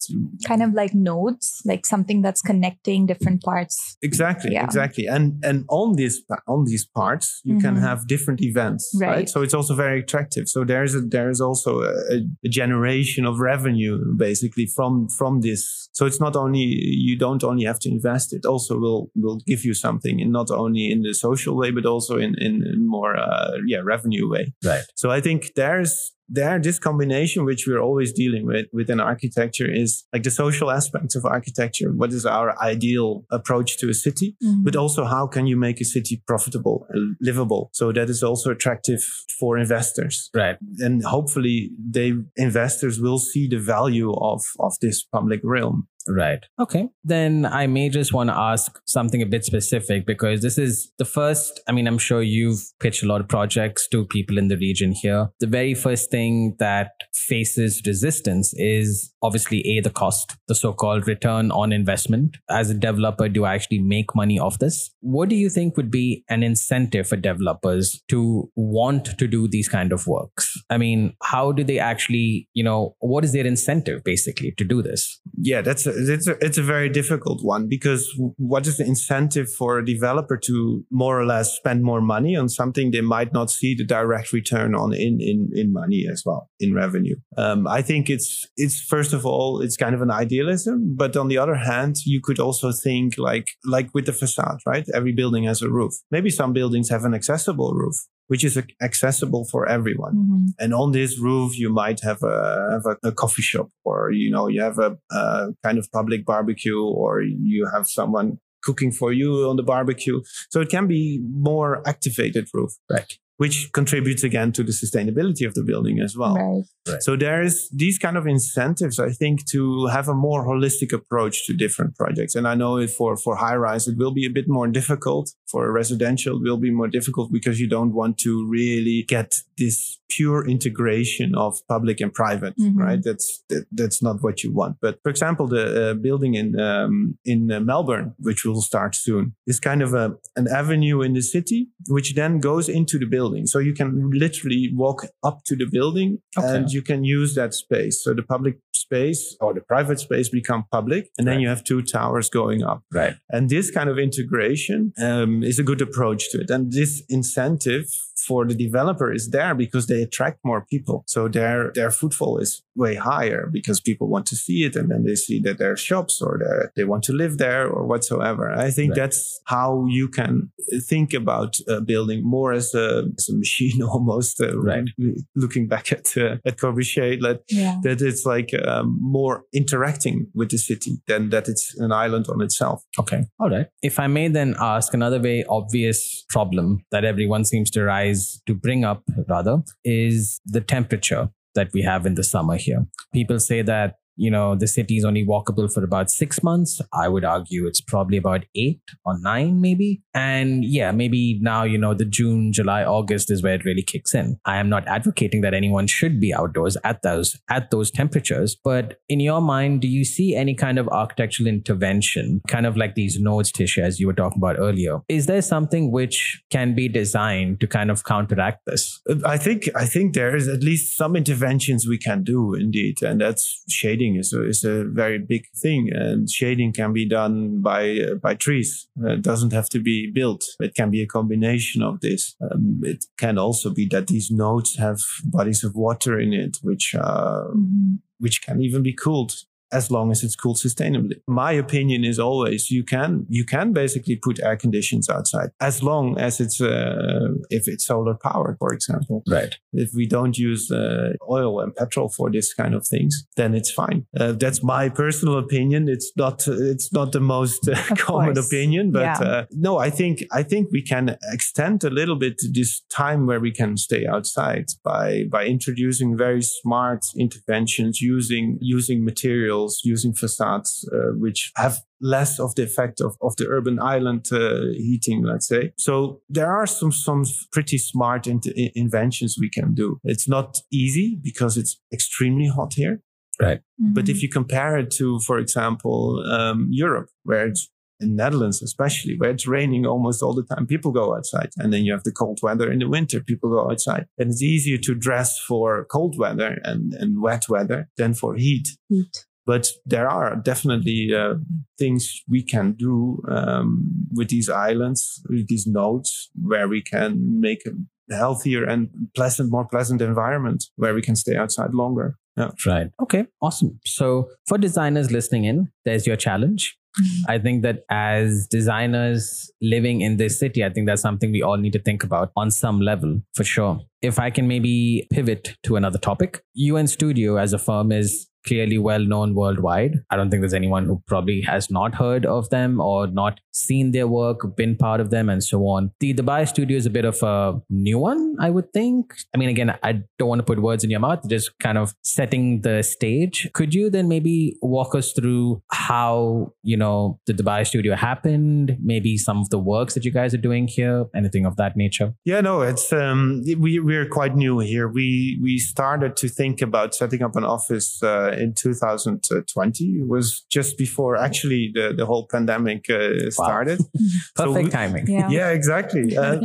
kind 0.48 0.62
of 0.62 0.74
like 0.74 0.94
nodes, 0.94 1.62
like 1.65 1.86
something 1.86 2.22
that's 2.22 2.41
connecting 2.41 3.05
different 3.05 3.41
parts. 3.44 3.98
Exactly. 4.01 4.53
Yeah. 4.53 4.65
Exactly. 4.65 5.05
And, 5.05 5.44
and 5.44 5.65
on 5.70 5.96
this, 5.96 6.22
on 6.48 6.65
these 6.65 6.86
parts, 6.86 7.41
you 7.44 7.55
mm-hmm. 7.55 7.62
can 7.62 7.75
have 7.77 8.08
different 8.08 8.41
events, 8.41 8.91
right. 9.00 9.10
right. 9.10 9.29
So 9.29 9.41
it's 9.41 9.53
also 9.53 9.75
very 9.75 10.00
attractive. 10.00 10.48
So 10.48 10.63
there's 10.63 10.96
a, 10.96 11.01
there's 11.01 11.41
also 11.41 11.82
a, 11.82 12.22
a 12.44 12.50
generation 12.50 13.25
of 13.25 13.39
revenue 13.39 14.00
basically 14.17 14.65
from 14.65 15.07
from 15.10 15.41
this. 15.41 15.89
So 15.93 16.05
it's 16.05 16.19
not 16.19 16.36
only 16.36 16.60
you 16.60 17.17
don't 17.17 17.43
only 17.43 17.65
have 17.65 17.79
to 17.79 17.89
invest 17.89 18.34
it 18.34 18.45
also 18.45 18.77
will 18.77 19.10
will 19.15 19.39
give 19.45 19.63
you 19.63 19.74
something 19.74 20.22
and 20.22 20.31
not 20.31 20.51
only 20.51 20.91
in 20.91 21.01
the 21.01 21.13
social 21.13 21.55
way 21.55 21.72
but 21.72 21.86
also 21.86 22.17
in 22.17 22.36
in, 22.38 22.63
in 22.65 22.88
more 22.88 23.15
uh, 23.17 23.51
yeah 23.65 23.79
revenue 23.84 24.29
way. 24.29 24.53
Right. 24.63 24.84
So 24.95 25.12
i 25.12 25.22
think 25.22 25.51
there's 25.55 26.14
there 26.27 26.60
this 26.60 26.79
combination 26.79 27.46
which 27.46 27.65
we're 27.67 27.82
always 27.82 28.12
dealing 28.12 28.46
with 28.46 28.65
within 28.74 29.00
architecture 29.00 29.70
is 29.72 30.05
like 30.13 30.24
the 30.24 30.32
social 30.32 30.72
aspects 30.72 31.15
of 31.15 31.25
architecture. 31.25 31.91
What 31.91 32.12
is 32.12 32.25
our 32.25 32.60
ideal 32.62 33.25
approach 33.32 33.77
to 33.77 33.89
a 33.89 33.94
city? 33.94 34.36
Mm-hmm. 34.44 34.63
but 34.63 34.75
also 34.75 35.05
how 35.05 35.27
can 35.27 35.48
you 35.48 35.58
make 35.58 35.79
a 35.79 35.86
city 35.86 36.22
profitable 36.27 36.86
and 36.89 37.15
livable? 37.22 37.70
So 37.74 37.91
that 37.91 38.10
is 38.10 38.24
also 38.24 38.51
attractive 38.51 39.01
for 39.39 39.58
investors. 39.58 40.29
Right. 40.34 40.58
And 40.79 41.03
hopefully 41.03 41.72
they 41.79 42.13
investors 42.36 43.00
will 43.00 43.20
see 43.20 43.48
the 43.48 43.60
value 43.60 44.13
of 44.13 44.41
of 44.60 44.74
this 44.82 45.03
public 45.03 45.41
realm 45.44 45.88
Right. 46.08 46.40
Okay. 46.60 46.90
Then 47.04 47.46
I 47.46 47.68
may 47.68 47.90
just 47.90 48.14
want 48.14 48.30
to 48.30 48.36
ask 48.36 48.80
something 48.86 49.22
a 49.22 49.26
bit 49.26 49.44
specific 49.44 50.06
because 50.06 50.42
this 50.42 50.58
is 50.58 50.92
the 50.98 51.06
first. 51.06 51.60
I 51.68 51.72
mean, 51.72 51.88
I'm 51.88 51.98
sure 51.98 52.22
you've 52.22 52.62
pitched 52.80 53.04
a 53.04 53.08
lot 53.08 53.22
of 53.22 53.28
projects 53.28 53.88
to 53.90 54.06
people 54.06 54.38
in 54.38 54.48
the 54.48 54.58
region 54.58 54.92
here. 54.92 55.30
The 55.40 55.48
very 55.48 55.74
first 55.74 56.12
thing 56.12 56.56
that 56.60 56.92
faces 57.14 57.82
resistance 57.86 58.54
is 58.56 59.14
obviously 59.24 59.62
A, 59.68 59.82
the 59.82 59.90
cost, 59.90 60.36
the 60.48 60.56
so 60.56 60.74
called 60.74 61.08
return 61.08 61.52
on 61.52 61.72
investment. 61.72 62.38
As 62.50 62.70
a 62.70 62.76
developer, 62.76 63.28
do 63.28 63.46
I 63.46 63.56
actually 63.56 63.80
make 63.80 64.16
money 64.16 64.38
off 64.38 64.60
this? 64.60 64.92
What 65.02 65.30
do 65.30 65.36
you 65.36 65.50
think 65.50 65.76
would 65.76 65.90
be 65.90 66.24
an 66.30 66.44
incentive 66.44 67.08
for 67.08 67.16
developers 67.16 68.04
to 68.10 68.50
want 68.56 69.18
to 69.18 69.28
do 69.28 69.48
these 69.48 69.68
kind 69.68 69.92
of 69.92 70.06
works? 70.06 70.54
I 70.70 70.78
mean, 70.78 71.16
how 71.24 71.52
do 71.52 71.64
they 71.64 71.80
actually, 71.80 72.48
you 72.54 72.64
know, 72.64 72.96
what 73.00 73.24
is 73.24 73.34
their 73.34 73.48
incentive 73.48 74.04
basically 74.04 74.54
to 74.58 74.64
do 74.64 74.84
this? 74.84 75.20
Yeah, 75.38 75.62
that's 75.62 75.88
a, 75.88 75.95
it's 75.96 76.28
a, 76.28 76.44
it's 76.46 76.58
a 76.58 76.64
very 76.64 76.90
difficult 76.90 77.44
one 77.44 77.68
because 77.68 78.12
what 78.38 78.68
is 78.68 78.78
the 78.78 78.86
incentive 78.86 79.48
for 79.52 79.80
a 79.80 79.86
developer 79.86 80.38
to 80.38 80.84
more 80.92 81.20
or 81.20 81.25
less 81.25 81.56
spend 81.56 81.84
more 81.84 82.02
money 82.02 82.36
on 82.36 82.50
something 82.50 82.92
they 82.92 83.02
might 83.02 83.34
not 83.34 83.50
see 83.50 83.75
the 83.75 83.86
direct 83.86 84.34
return 84.34 84.75
on 84.75 84.94
in, 84.94 85.20
in, 85.20 85.50
in 85.54 85.74
money 85.74 86.06
as 86.12 86.24
well, 86.25 86.50
in 86.60 86.74
revenue? 86.74 87.16
Um, 87.38 87.68
I 87.68 87.82
think 87.82 88.10
it's, 88.10 88.46
it's 88.56 88.82
first 88.82 89.14
of 89.14 89.25
all, 89.25 89.62
it's 89.62 89.78
kind 89.78 89.96
of 89.96 90.02
an 90.02 90.12
idealism, 90.12 90.96
but 90.98 91.16
on 91.18 91.28
the 91.28 91.38
other 91.38 91.56
hand, 91.56 91.98
you 92.06 92.22
could 92.22 92.40
also 92.40 92.72
think 92.72 93.18
like, 93.18 93.48
like 93.64 93.90
with 93.94 94.06
the 94.06 94.14
facade, 94.14 94.60
right? 94.66 94.86
Every 94.94 95.14
building 95.14 95.46
has 95.46 95.62
a 95.62 95.70
roof. 95.70 95.94
Maybe 96.12 96.30
some 96.30 96.54
buildings 96.54 96.90
have 96.90 97.06
an 97.06 97.14
accessible 97.14 97.74
roof 97.74 97.96
which 98.27 98.44
is 98.44 98.60
accessible 98.82 99.46
for 99.46 99.67
everyone. 99.67 100.15
Mm-hmm. 100.15 100.46
And 100.60 100.74
on 100.74 100.91
this 100.91 101.20
roof, 101.20 101.58
you 101.58 101.70
might 101.70 102.01
have 102.01 102.24
a, 102.24 102.70
have 102.72 102.86
a, 102.86 103.10
a 103.10 103.12
coffee 103.12 103.41
shop 103.41 103.70
or, 103.84 104.12
you 104.12 104.32
know, 104.32 104.48
you 104.48 104.62
have 104.62 104.79
a, 104.79 104.98
a, 105.12 105.48
kind 105.63 105.77
of 105.77 105.91
public 105.91 106.25
barbecue 106.25 106.82
or 106.82 107.22
you 107.22 107.70
have 107.74 107.88
someone 107.88 108.39
cooking 108.63 108.91
for 108.91 109.13
you 109.13 109.48
on 109.48 109.58
the 109.58 109.63
barbecue. 109.63 110.22
So 110.50 110.60
it 110.60 110.70
can 110.70 110.88
be 110.88 111.22
more 111.32 111.88
activated 111.88 112.48
roof. 112.53 112.72
Right 112.89 113.17
which 113.38 113.72
contributes 113.74 114.24
again 114.24 114.51
to 114.53 114.63
the 114.63 114.72
sustainability 114.72 115.46
of 115.46 115.53
the 115.55 115.63
building 115.63 116.00
as 116.00 116.15
well. 116.15 116.36
Right. 116.36 116.63
Right. 116.88 117.03
So 117.03 117.15
there's 117.15 117.67
these 117.70 117.98
kind 117.98 118.17
of 118.17 118.27
incentives, 118.27 119.00
I 119.00 119.10
think, 119.10 119.46
to 119.48 119.88
have 119.88 120.08
a 120.08 120.13
more 120.13 120.48
holistic 120.48 120.94
approach 120.94 121.46
to 121.48 121.53
different 121.53 121.96
projects. 121.96 122.36
And 122.36 122.48
I 122.48 122.55
know 122.55 122.86
for, 122.88 123.17
for 123.17 123.36
high 123.36 123.55
rise, 123.55 123.88
it 123.88 123.98
will 123.98 124.13
be 124.13 124.25
a 124.25 124.29
bit 124.29 124.46
more 124.48 124.67
difficult. 124.67 125.32
For 125.48 125.68
a 125.68 125.72
residential, 125.72 126.38
it 126.38 126.44
will 126.44 126.58
be 126.58 126.72
more 126.72 126.88
difficult 126.88 127.32
because 127.32 127.60
you 127.60 127.68
don't 127.68 127.94
want 127.94 128.18
to 128.20 128.48
really 128.48 129.06
get 129.08 129.36
this 129.58 130.00
pure 130.10 130.48
integration 130.48 131.36
of 131.36 131.60
public 131.68 132.00
and 132.02 132.14
private, 132.14 132.58
mm-hmm. 132.58 132.78
right? 132.78 133.00
That's, 133.04 133.44
that, 133.50 133.66
that's 133.72 134.02
not 134.02 134.24
what 134.24 134.44
you 134.44 134.52
want. 134.52 134.78
But 134.82 135.00
for 135.04 135.10
example, 135.10 135.48
the 135.48 135.92
uh, 135.92 135.94
building 135.96 136.36
in, 136.36 136.60
um, 136.60 137.18
in 137.25 137.52
uh, 137.52 137.60
Melbourne, 137.60 138.14
which 138.20 138.46
will 138.46 138.62
start 138.62 138.96
soon, 138.96 139.36
is 139.46 139.60
kind 139.60 139.82
of 139.82 139.94
a, 139.94 140.16
an 140.36 140.48
avenue 140.48 141.02
in 141.02 141.14
the 141.14 141.22
city, 141.22 141.70
which 141.88 142.16
then 142.16 142.40
goes 142.40 142.70
into 142.70 142.98
the 142.98 143.06
building. 143.06 143.46
So 143.46 143.60
you 143.60 143.74
can 143.74 144.12
literally 144.12 144.72
walk 144.74 145.06
up 145.24 145.44
to 145.46 145.56
the 145.56 145.66
building 145.66 146.20
okay. 146.38 146.56
and 146.56 146.70
you 146.70 146.82
can 146.82 147.04
use 147.04 147.36
that 147.36 147.54
space. 147.54 148.04
So 148.04 148.14
the 148.14 148.24
public 148.24 148.60
space 148.74 149.36
or 149.40 149.54
the 149.54 149.62
private 149.62 150.00
space 150.00 150.30
become 150.30 150.66
public, 150.72 151.10
and 151.18 151.28
then 151.28 151.36
right. 151.36 151.42
you 151.42 151.50
have 151.50 151.64
two 151.64 151.82
towers 151.82 152.30
going 152.30 152.64
up. 152.64 152.84
Right. 152.92 153.16
And 153.30 153.50
this 153.50 153.72
kind 153.72 153.90
of 153.90 153.98
integration 153.98 154.94
um, 155.02 155.35
Um, 155.36 155.44
is 155.44 155.60
a 155.60 155.63
good 155.63 155.82
approach 155.82 156.32
to 156.32 156.42
it. 156.42 156.50
And 156.50 156.72
this 156.72 157.04
incentive 157.10 157.89
for 158.27 158.46
the 158.46 158.55
developer 158.55 159.12
is 159.12 159.29
there 159.29 159.55
because 159.55 159.88
they 159.88 160.01
attract 160.01 160.39
more 160.44 160.65
people. 160.70 161.03
So 161.08 161.27
their 161.27 161.72
their 161.74 161.91
footfall 161.91 162.38
is 162.38 162.63
way 162.75 162.96
higher 162.96 163.50
because 163.51 163.79
people 163.79 164.08
want 164.08 164.25
to 164.27 164.36
see 164.36 164.65
it 164.65 164.75
and 164.75 164.89
then 164.91 165.03
they 165.05 165.15
see 165.15 165.39
that 165.41 165.58
there 165.58 165.72
are 165.72 165.77
shops 165.77 166.22
or 166.22 166.39
they 166.75 166.84
want 166.84 167.03
to 167.03 167.13
live 167.13 167.38
there 167.38 167.67
or 167.67 167.86
whatsoever. 167.86 168.51
I 168.51 168.70
think 168.72 168.91
right. 168.91 169.01
that's 169.01 169.41
how 169.46 169.86
you 169.89 170.08
can 170.10 170.51
think 170.89 171.13
about 171.13 171.55
uh, 171.70 171.79
building 171.79 172.22
more 172.24 172.51
as 172.51 172.74
a, 172.74 172.88
as 173.17 173.29
a 173.29 173.36
machine 173.36 173.82
almost. 173.94 174.41
Uh, 174.41 174.58
right. 174.60 174.88
Looking 175.36 175.67
back 175.67 175.91
at 175.91 176.05
uh, 176.17 176.38
at 176.46 176.58
Corbusier, 176.58 177.22
that, 177.22 177.41
yeah. 177.50 177.77
that 177.84 178.01
it's 178.01 178.25
like 178.25 178.51
um, 178.65 178.98
more 179.01 179.44
interacting 179.53 180.27
with 180.34 180.50
the 180.50 180.58
city 180.58 181.01
than 181.08 181.29
that 181.29 181.48
it's 181.48 181.75
an 181.79 181.91
island 181.91 182.25
on 182.29 182.41
itself. 182.41 182.84
Okay. 183.00 183.24
All 183.39 183.50
right. 183.50 183.67
If 183.82 184.00
I 184.00 184.08
may 184.08 184.27
then 184.27 184.55
ask 184.60 184.94
another 184.94 185.20
very 185.20 185.46
obvious 185.46 186.25
problem 186.29 186.84
that 186.91 187.05
everyone 187.05 187.46
seems 187.46 187.70
to 187.72 187.84
rise 187.84 188.14
to 188.45 188.53
bring 188.53 188.84
up 188.84 189.03
rather 189.27 189.63
is 189.84 190.41
the 190.45 190.62
temperature 190.62 191.29
that 191.55 191.69
we 191.74 191.81
have 191.81 192.05
in 192.05 192.15
the 192.15 192.24
summer 192.24 192.57
here. 192.57 192.86
People 193.13 193.39
say 193.39 193.62
that 193.62 193.95
you 194.15 194.31
know, 194.31 194.55
the 194.55 194.67
city 194.67 194.98
is 194.98 195.05
only 195.05 195.25
walkable 195.25 195.72
for 195.72 195.84
about 195.84 196.10
six 196.10 196.41
months. 196.43 196.81
I 196.93 197.07
would 197.07 197.25
argue 197.25 197.67
it's 197.67 197.81
probably 197.81 198.17
about 198.17 198.45
eight 198.55 198.81
or 199.05 199.19
nine, 199.19 199.62
maybe. 199.62 200.01
And 200.13 200.63
yeah, 200.63 200.91
maybe 200.91 201.39
now, 201.41 201.63
you 201.63 201.77
know, 201.77 201.93
the 201.93 202.05
June, 202.05 202.53
July, 202.53 202.84
August 202.84 203.29
is 203.31 203.43
where 203.43 203.55
it 203.55 203.65
really 203.65 203.84
kicks 203.84 204.13
in. 204.13 204.38
I 204.45 204.57
am 204.57 204.69
not 204.69 204.88
advocating 204.88 205.41
that 205.41 205.53
anyone 205.53 205.88
should 205.88 206.19
be 206.19 206.34
outdoors 206.34 206.77
at 206.84 207.01
those, 207.01 207.38
at 207.50 207.72
those 207.72 207.91
temperatures. 207.91 208.55
But 208.63 209.00
in 209.10 209.19
your 209.19 209.41
mind, 209.41 209.81
do 209.81 209.88
you 209.88 210.05
see 210.05 210.36
any 210.36 210.55
kind 210.55 210.79
of 210.79 210.88
architectural 210.89 211.48
intervention, 211.48 212.41
kind 212.48 212.65
of 212.65 212.77
like 212.77 212.95
these 212.95 213.19
nodes, 213.19 213.51
Disha, 213.51 213.84
as 213.84 214.00
you 214.00 214.07
were 214.07 214.13
talking 214.13 214.39
about 214.39 214.57
earlier? 214.60 215.00
Is 215.10 215.25
there 215.25 215.41
something 215.41 215.91
which 215.91 216.41
can 216.50 216.75
be 216.75 216.88
designed 216.88 217.60
to 217.62 217.67
kind 217.67 217.91
of 217.91 218.03
counteract 218.05 218.62
this? 218.65 219.01
I 219.25 219.38
think, 219.38 219.69
I 219.75 219.86
think 219.86 220.13
there 220.13 220.36
is 220.36 220.48
at 220.48 220.63
least 220.63 220.95
some 220.95 221.15
interventions 221.15 221.88
we 221.88 221.98
can 221.98 222.24
do 222.24 222.53
indeed. 222.53 223.01
And 223.01 223.19
that's 223.19 223.63
shading 223.69 224.05
is 224.14 224.32
a, 224.32 224.48
is 224.48 224.64
a 224.64 224.86
very 224.86 225.18
big 225.18 225.48
thing. 225.56 225.90
And 225.92 226.30
shading 226.30 226.74
can 226.74 226.94
be 226.94 227.08
done 227.08 227.62
by, 227.62 227.98
uh, 227.98 228.16
by 228.16 228.36
trees. 228.36 228.88
It 229.04 229.24
doesn't 229.24 229.54
have 229.54 229.70
to 229.70 229.80
be 229.80 230.12
built. 230.14 230.44
It 230.60 230.76
can 230.76 230.92
be 230.92 231.02
a 231.02 231.08
combination 231.08 231.82
of 231.82 232.02
this. 232.02 232.36
Um, 232.40 232.82
it 232.84 233.06
can 233.18 233.40
also 233.40 233.72
be 233.72 233.88
that 233.88 234.08
these 234.08 234.30
nodes 234.30 234.78
have 234.78 235.00
bodies 235.24 235.64
of 235.64 235.74
water 235.74 236.20
in 236.20 236.34
it, 236.34 236.58
which, 236.62 236.94
uh, 236.94 237.46
mm-hmm. 237.50 237.96
which 238.20 238.44
can 238.44 238.62
even 238.62 238.84
be 238.84 238.94
cooled 238.94 239.34
as 239.72 239.91
long 239.91 240.12
as 240.12 240.24
it's 240.24 240.36
cooled 240.36 240.57
sustainably. 240.57 241.15
My 241.27 241.51
opinion 241.51 242.03
is 242.03 242.19
always 242.19 242.69
you 242.69 242.84
can 242.84 243.25
you 243.29 243.45
can 243.45 243.74
basically 243.74 244.15
put 244.15 244.39
air 244.41 244.57
conditions 244.57 245.10
outside 245.10 245.50
as 245.60 245.84
long 245.84 246.17
as 246.17 246.39
it's 246.39 246.62
uh, 246.62 247.29
if 247.50 247.67
it's 247.67 247.86
solar 247.86 248.15
powered, 248.15 248.57
for 248.60 248.74
example. 248.74 249.24
Right. 249.29 249.55
If 249.74 249.91
we 249.93 250.07
don't 250.07 250.38
use 250.38 250.72
uh, 250.72 251.13
oil 251.29 251.60
and 251.60 251.75
petrol 251.75 252.10
for 252.10 252.31
this 252.31 252.53
kind 252.53 252.74
of 252.75 252.88
things, 252.88 253.25
then 253.36 253.53
it's 253.53 253.72
fine. 253.72 254.05
Uh, 254.17 254.34
that's 254.34 254.63
my 254.63 254.89
personal 254.89 255.38
opinion. 255.38 255.89
It's 255.89 256.12
not 256.15 256.48
it's 256.48 256.93
not 256.93 257.12
the 257.12 257.19
most 257.19 257.67
uh, 257.67 257.75
common 257.95 258.36
course. 258.36 258.48
opinion, 258.48 258.91
but 258.91 259.01
yeah. 259.01 259.19
Uh, 259.19 259.45
no, 259.51 259.77
I 259.77 259.89
think 259.89 260.24
I 260.31 260.43
think 260.43 260.69
we 260.72 260.81
can 260.81 261.17
extend 261.31 261.84
a 261.84 261.89
little 261.89 262.15
bit 262.15 262.36
this 262.53 262.81
time 262.89 263.25
where 263.25 263.39
we 263.39 263.51
can 263.51 263.77
stay 263.77 264.05
outside 264.05 264.65
by 264.84 265.24
by 265.29 265.45
introducing 265.45 266.17
very 266.17 266.41
smart 266.41 267.01
interventions 267.17 268.01
using 268.01 268.57
using 268.62 269.03
materials 269.03 269.55
materials 269.56 269.82
using 269.84 270.14
facades, 270.14 270.88
uh, 270.94 271.14
which 271.18 271.52
have 271.56 271.80
less 272.02 272.40
of 272.40 272.56
the 272.56 272.64
effect 272.64 273.02
of, 273.02 273.16
of 273.22 273.36
the 273.38 273.48
urban 273.48 273.80
island 273.80 274.28
uh, 274.32 274.62
heating, 274.74 275.24
let's 275.24 275.48
say. 275.48 275.72
So 275.78 276.22
there 276.30 276.52
are 276.52 276.68
some, 276.68 276.92
some 276.92 277.24
pretty 277.52 277.78
smart 277.78 278.28
in- 278.28 278.42
inventions 278.76 279.38
we 279.40 279.50
can 279.50 279.74
do. 279.74 280.00
It's 280.04 280.28
not 280.28 280.58
easy 280.72 281.18
because 281.22 281.58
it's 281.58 281.80
extremely 281.92 282.48
hot 282.48 282.74
here. 282.76 283.02
Right. 283.42 283.60
Mm-hmm. 283.82 283.94
But 283.94 284.10
if 284.10 284.22
you 284.22 284.30
compare 284.30 284.78
it 284.78 284.92
to, 284.98 285.20
for 285.20 285.40
example, 285.40 286.24
um, 286.32 286.70
Europe, 286.72 287.10
where 287.24 287.48
it's 287.48 287.70
in 288.00 288.16
Netherlands, 288.16 288.62
especially 288.62 289.16
where 289.18 289.32
it's 289.32 289.48
raining 289.48 289.86
almost 289.86 290.22
all 290.22 290.34
the 290.34 290.44
time, 290.44 290.68
people 290.68 290.92
go 290.92 291.16
outside. 291.16 291.50
And 291.58 291.72
then 291.72 291.84
you 291.86 291.94
have 291.94 292.04
the 292.04 292.12
cold 292.12 292.40
weather 292.42 292.72
in 292.72 292.80
the 292.80 292.90
winter, 292.90 293.22
people 293.22 293.50
go 293.50 293.70
outside. 293.72 294.06
And 294.18 294.30
it's 294.32 294.42
easier 294.42 294.78
to 294.80 294.96
dress 294.96 295.40
for 295.48 295.86
cold 295.86 296.18
weather 296.18 296.60
and, 296.64 296.94
and 296.94 297.22
wet 297.22 297.48
weather 297.50 297.90
than 297.98 298.14
for 298.14 298.36
heat. 298.36 298.68
Heat. 298.90 299.26
But 299.46 299.68
there 299.86 300.08
are 300.10 300.36
definitely 300.36 301.14
uh, 301.14 301.36
things 301.78 302.24
we 302.28 302.44
can 302.44 302.74
do 302.74 303.22
um, 303.30 304.08
with 304.12 304.30
these 304.30 304.50
islands, 304.50 305.22
with 305.30 305.48
these 305.48 305.68
nodes, 305.68 306.32
where 306.42 306.68
we 306.68 306.82
can 306.82 307.40
make 307.40 307.62
a 307.66 308.16
healthier 308.16 308.64
and 308.64 308.90
pleasant, 309.16 309.52
more 309.52 309.68
pleasant 309.68 310.02
environment 310.02 310.66
where 310.75 310.94
we 310.94 311.02
can 311.02 311.16
stay 311.16 311.36
outside 311.36 311.74
longer. 311.74 312.18
Yeah. 312.38 312.52
Right. 312.66 312.92
Okay. 313.02 313.28
Awesome. 313.42 313.80
So 313.86 314.30
for 314.48 314.58
designers 314.58 315.12
listening 315.12 315.46
in, 315.46 315.72
there's 315.86 316.06
your 316.06 316.18
challenge. 316.18 316.78
Mm-hmm. 317.00 317.32
I 317.32 317.40
think 317.40 317.62
that 317.64 317.84
as 317.90 318.48
designers 318.48 319.52
living 319.62 320.02
in 320.02 320.18
this 320.18 320.40
city, 320.40 320.64
I 320.64 320.70
think 320.70 320.88
that's 320.88 321.02
something 321.02 321.32
we 321.32 321.42
all 321.42 321.58
need 321.58 321.74
to 321.74 321.80
think 321.80 322.04
about 322.04 322.32
on 322.36 322.52
some 322.52 322.80
level 322.80 323.22
for 323.34 323.44
sure. 323.44 323.80
If 324.02 324.20
I 324.20 324.30
can 324.30 324.48
maybe 324.48 325.08
pivot 325.12 325.56
to 325.64 325.75
another 325.75 325.98
topic, 325.98 326.42
UNStudio 326.58 327.42
as 327.42 327.54
a 327.54 327.58
firm 327.58 327.92
is 327.92 328.28
clearly 328.46 328.78
well 328.78 329.00
known 329.00 329.36
worldwide. 329.36 329.96
I 330.10 330.16
don't 330.16 330.30
think 330.30 330.42
there's 330.42 330.54
anyone 330.54 330.86
who 330.86 331.02
probably 331.08 331.42
has 331.42 331.70
not 331.70 331.96
heard 331.96 332.25
of 332.25 332.50
them 332.50 332.80
or 332.80 333.08
not 333.08 333.40
seen 333.52 333.92
their 333.92 334.08
work, 334.08 334.56
been 334.56 334.75
part 334.75 335.00
of 335.00 335.10
them, 335.10 335.30
and 335.30 335.44
so 335.44 335.62
on. 335.68 335.92
The 336.00 336.14
Dubai 336.14 336.48
studio 336.48 336.78
is 336.78 336.86
a 336.86 336.90
bit 336.90 337.06
of 337.06 337.22
a 337.24 337.60
new 337.70 338.00
one, 338.00 338.36
I 338.40 338.50
would 338.50 338.72
think. 338.74 339.14
I 339.34 339.38
mean, 339.38 339.50
again, 339.50 339.78
I 339.84 340.04
don't 340.18 340.28
want 340.28 340.40
to 340.40 340.44
put 340.44 340.62
words 340.62 340.84
in 340.84 340.90
your 340.90 341.00
mouth, 341.00 341.28
just 341.28 341.58
kind 341.60 341.78
of 341.78 341.94
setting 342.04 342.62
the 342.62 342.84
stage. 342.84 343.50
Could 343.54 343.74
you 343.74 343.90
then 343.90 344.08
maybe 344.08 344.58
walk 344.62 344.96
us 344.96 345.14
through 345.14 345.62
how, 345.72 346.54
you 346.64 346.78
know, 346.78 347.20
the 347.25 347.34
Dubai 347.34 347.66
studio 347.66 347.96
happened, 347.96 348.78
maybe 348.82 349.18
some 349.18 349.40
of 349.40 349.50
the 349.50 349.60
works 349.60 349.94
that 349.94 350.06
you 350.06 350.12
guys 350.12 350.34
are 350.34 350.44
doing 350.50 350.68
here, 350.68 351.06
anything 351.16 351.46
of 351.46 351.56
that 351.58 351.78
nature? 351.78 352.14
Yeah, 352.25 352.42
no, 352.42 352.62
it's 352.62 352.92
um 352.92 353.44
we 353.58 353.80
we're 353.80 354.08
quite 354.08 354.36
new 354.36 354.60
here. 354.60 354.88
We 354.88 355.39
we 355.41 355.58
started 355.58 356.17
to 356.17 356.28
think 356.28 356.62
about 356.62 356.93
setting 356.93 357.22
up 357.22 357.36
an 357.36 357.43
office 357.43 358.02
uh, 358.04 358.35
in 358.39 358.54
2020. 358.54 359.84
It 359.84 360.08
was 360.08 360.45
just 360.50 360.78
before 360.78 361.17
actually 361.17 361.71
the, 361.74 361.93
the 361.95 362.06
whole 362.06 362.28
pandemic 362.32 362.89
uh, 362.89 363.30
started. 363.30 363.80
Perfect 364.36 364.38
so 364.38 364.52
we, 364.52 364.69
timing. 364.69 365.08
Yeah, 365.08 365.30
yeah 365.30 365.50
exactly. 365.50 366.15
Uh, 366.26 366.39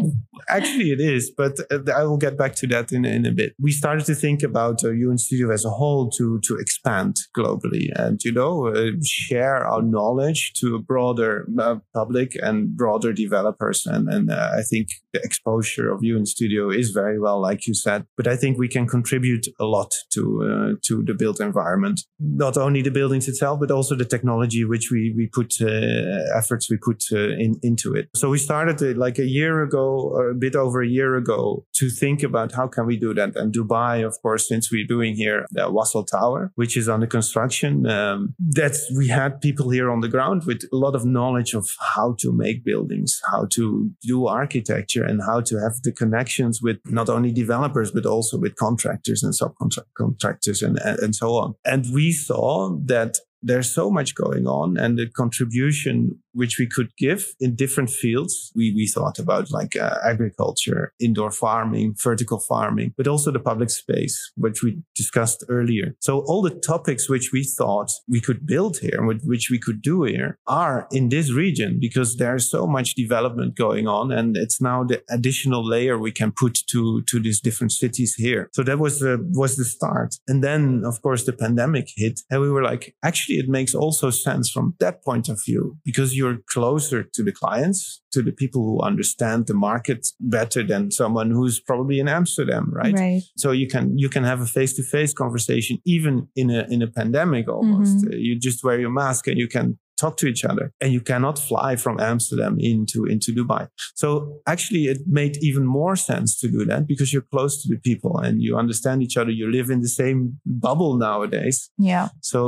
actually, 0.49 0.91
it 0.91 1.01
is, 1.01 1.31
but 1.31 1.59
uh, 1.71 1.79
I 1.95 2.03
will 2.05 2.17
get 2.17 2.37
back 2.37 2.55
to 2.57 2.67
that 2.69 2.93
in, 2.93 3.05
in 3.05 3.25
a 3.25 3.31
bit. 3.31 3.55
We 3.59 3.71
started 3.71 4.05
to 4.07 4.15
think 4.15 4.43
about 4.43 4.85
uh, 4.85 4.89
UNStudio 4.89 5.53
as 5.55 5.65
a 5.65 5.71
whole 5.71 6.11
to, 6.11 6.41
to 6.41 6.57
expand 6.57 7.17
globally 7.37 7.89
and, 7.95 8.23
you 8.23 8.33
know, 8.33 8.67
uh, 8.67 8.91
share 9.03 9.67
our 9.67 9.81
knowledge 9.81 10.53
to 10.55 10.75
a 10.75 10.79
broader 10.79 11.47
uh, 11.59 11.77
public 11.95 12.37
and 12.43 12.77
broader 12.77 13.13
developers. 13.13 13.87
And, 13.87 14.09
and 14.09 14.31
uh, 14.31 14.51
I 14.57 14.63
think 14.63 14.89
the 15.13 15.21
exposure 15.23 15.91
of 15.91 16.01
UNStudio 16.01 16.75
is 16.75 16.91
very 16.91 17.19
well, 17.19 17.41
like 17.41 17.67
you 17.67 17.75
said, 17.75 18.07
but 18.17 18.27
I 18.27 18.37
think 18.37 18.59
we 18.59 18.69
can 18.69 18.87
contribute 18.87 19.47
a 19.59 19.65
lot 19.65 19.95
to, 20.15 20.79
to 20.83 21.03
the 21.03 21.15
built 21.15 21.41
environment. 21.41 22.01
Not 22.19 22.57
only 22.57 22.83
the 22.83 22.91
buildings 22.91 23.29
itself, 23.29 23.61
but 23.61 23.71
also 23.71 23.95
the 23.95 24.05
technology 24.05 24.65
which 24.65 24.91
we 24.91 25.15
we 25.17 25.27
put 25.27 25.61
uh, 25.61 26.37
efforts 26.37 26.71
we 26.71 26.77
put 26.77 27.05
uh, 27.13 27.31
in, 27.45 27.59
into 27.63 27.95
it. 27.95 28.09
So 28.15 28.31
we 28.31 28.39
started 28.39 28.83
uh, 28.83 28.99
like 28.99 29.19
a 29.19 29.27
year 29.27 29.63
ago, 29.63 30.11
or 30.17 30.31
a 30.31 30.35
bit 30.35 30.57
over 30.57 30.83
a 30.83 30.89
year 30.89 31.17
ago, 31.17 31.65
to 31.75 31.91
think 31.91 32.23
about 32.23 32.53
how 32.53 32.67
can 32.69 32.87
we 32.87 32.97
do 32.97 33.15
that. 33.15 33.37
And 33.37 33.53
Dubai, 33.53 34.07
of 34.07 34.15
course, 34.23 34.49
since 34.49 34.71
we're 34.73 34.87
doing 34.87 35.15
here 35.15 35.47
the 35.51 35.63
Wasl 35.77 36.07
Tower, 36.07 36.53
which 36.55 36.77
is 36.77 36.89
under 36.89 37.07
construction, 37.07 37.87
um, 37.87 38.35
that's 38.39 38.81
we 38.97 39.09
had 39.09 39.41
people 39.41 39.71
here 39.71 39.91
on 39.91 40.01
the 40.01 40.09
ground 40.09 40.45
with 40.47 40.63
a 40.73 40.77
lot 40.77 40.95
of 40.95 41.05
knowledge 41.05 41.55
of 41.55 41.69
how 41.95 42.15
to 42.21 42.33
make 42.33 42.65
buildings, 42.65 43.21
how 43.31 43.47
to 43.57 43.91
do 44.03 44.27
architecture, 44.27 45.00
and 45.05 45.21
how 45.27 45.41
to 45.41 45.57
have 45.57 45.75
the 45.83 45.93
connections 45.93 46.61
with 46.63 46.79
not 46.87 47.09
only 47.09 47.33
developers 47.33 47.91
but 47.91 48.07
also 48.07 48.39
with 48.39 48.57
contractors 48.57 49.23
and 49.23 49.35
subcontractors 49.35 50.63
and 50.63 50.79
and 50.79 51.15
so 51.15 51.35
on. 51.37 51.55
And 51.65 51.87
we 51.93 52.13
saw 52.13 52.77
that 52.87 53.19
there's 53.43 53.73
so 53.75 53.91
much 53.91 54.15
going 54.15 54.47
on 54.47 54.77
and 54.77 54.99
the 54.99 55.09
contribution 55.09 56.21
which 56.33 56.59
we 56.59 56.67
could 56.67 56.91
give 56.97 57.27
in 57.41 57.57
different 57.57 57.91
fields. 57.91 58.53
We, 58.55 58.73
we 58.75 58.87
thought 58.87 59.19
about 59.19 59.51
like 59.51 59.77
uh, 59.77 59.97
agriculture, 60.05 60.93
indoor 61.01 61.31
farming, 61.31 61.97
vertical 62.03 62.39
farming, 62.39 62.95
but 62.97 63.09
also 63.09 63.31
the 63.31 63.41
public 63.41 63.71
space, 63.71 64.33
which 64.37 64.63
we 64.63 64.83
discussed 64.95 65.45
earlier. 65.49 65.97
So 66.01 66.21
all 66.27 66.43
the 66.43 66.51
topics 66.51 67.09
which 67.09 67.31
we 67.33 67.45
thought 67.45 67.91
we 68.09 68.21
could 68.21 68.47
build 68.47 68.79
here, 68.79 69.05
which 69.25 69.51
we 69.51 69.59
could 69.59 69.83
do 69.83 70.05
here 70.05 70.39
are 70.47 70.87
in 70.93 71.09
this 71.09 71.33
region 71.33 71.79
because 71.81 72.17
there's 72.17 72.51
so 72.51 72.67
much 72.67 72.95
development 72.95 73.57
going 73.57 73.89
on. 73.89 74.13
And 74.13 74.37
it's 74.37 74.61
now 74.61 74.85
the 74.85 75.03
additional 75.11 75.67
layer 75.67 75.99
we 75.99 76.13
can 76.13 76.33
put 76.33 76.59
to, 76.71 77.03
to 77.03 77.21
these 77.21 77.41
different 77.41 77.73
cities 77.73 78.15
here. 78.15 78.49
So 78.53 78.63
that 78.63 78.79
was 78.79 79.01
the, 79.01 79.19
was 79.33 79.57
the 79.57 79.65
start. 79.65 80.15
And 80.29 80.45
then 80.45 80.83
of 80.85 81.03
course 81.03 81.25
the 81.25 81.33
pandemic 81.33 81.89
hit 81.97 82.21
and 82.31 82.41
we 82.41 82.51
were 82.51 82.63
like, 82.63 82.95
actually 83.03 83.30
it 83.39 83.49
makes 83.49 83.75
also 83.75 84.11
sense 84.11 84.51
from 84.51 84.75
that 84.81 85.05
point 85.05 85.29
of 85.29 85.41
view 85.45 85.77
because 85.85 86.17
you're 86.17 86.39
closer 86.49 87.03
to 87.03 87.23
the 87.23 87.33
clients, 87.33 88.03
to 88.13 88.23
the 88.23 88.33
people 88.33 88.63
who 88.63 88.83
understand 88.83 89.47
the 89.47 89.55
market 89.55 90.07
better 90.21 90.63
than 90.63 90.91
someone 90.91 91.31
who's 91.31 91.61
probably 91.61 92.01
in 92.01 92.09
Amsterdam, 92.09 92.71
right? 92.73 92.95
Right. 92.95 93.23
So 93.37 93.51
you 93.51 93.69
can 93.69 93.99
you 93.99 94.09
can 94.09 94.25
have 94.25 94.41
a 94.41 94.47
face 94.47 94.75
to 94.75 94.83
face 94.83 95.13
conversation 95.13 95.79
even 95.85 96.29
in 96.37 96.51
a 96.51 96.67
in 96.71 96.83
a 96.83 96.89
pandemic 96.89 97.49
almost. 97.49 97.99
Mm-hmm. 97.99 98.15
Uh, 98.15 98.17
you 98.17 98.39
just 98.39 98.65
wear 98.65 98.81
your 98.81 98.91
mask 98.91 99.27
and 99.27 99.39
you 99.39 99.49
can 99.49 99.79
talk 100.01 100.17
to 100.19 100.27
each 100.33 100.45
other 100.51 100.67
and 100.81 100.93
you 100.93 101.03
cannot 101.11 101.37
fly 101.39 101.71
from 101.77 101.95
Amsterdam 102.01 102.57
into, 102.59 102.99
into 103.05 103.31
Dubai. 103.39 103.63
So 103.95 104.07
actually 104.47 104.85
it 104.93 105.01
made 105.07 105.35
even 105.49 105.65
more 105.67 105.97
sense 105.97 106.31
to 106.41 106.47
do 106.57 106.65
that 106.71 106.87
because 106.87 107.13
you're 107.13 107.31
close 107.35 107.63
to 107.63 107.69
the 107.73 107.81
people 107.89 108.19
and 108.19 108.43
you 108.43 108.57
understand 108.57 109.03
each 109.03 109.17
other. 109.17 109.31
You 109.31 109.51
live 109.59 109.69
in 109.71 109.81
the 109.87 109.95
same 110.03 110.19
bubble 110.47 110.97
nowadays. 110.97 111.71
Yeah. 111.79 112.09
So 112.21 112.41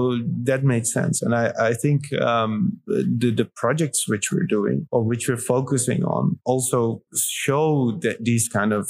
that 0.49 0.65
made 0.65 0.87
sense. 0.87 1.23
And 1.23 1.35
I, 1.35 1.53
I 1.71 1.73
think, 1.75 2.01
um, 2.21 2.53
the, 2.87 3.31
the 3.41 3.49
projects 3.63 4.09
which 4.09 4.27
we're 4.33 4.51
doing 4.59 4.87
or 4.91 5.03
which 5.11 5.29
we're 5.29 5.37
focusing 5.37 6.05
on 6.05 6.39
also 6.45 7.03
show 7.15 7.99
that 8.03 8.25
these 8.25 8.49
kind 8.49 8.73
of 8.73 8.89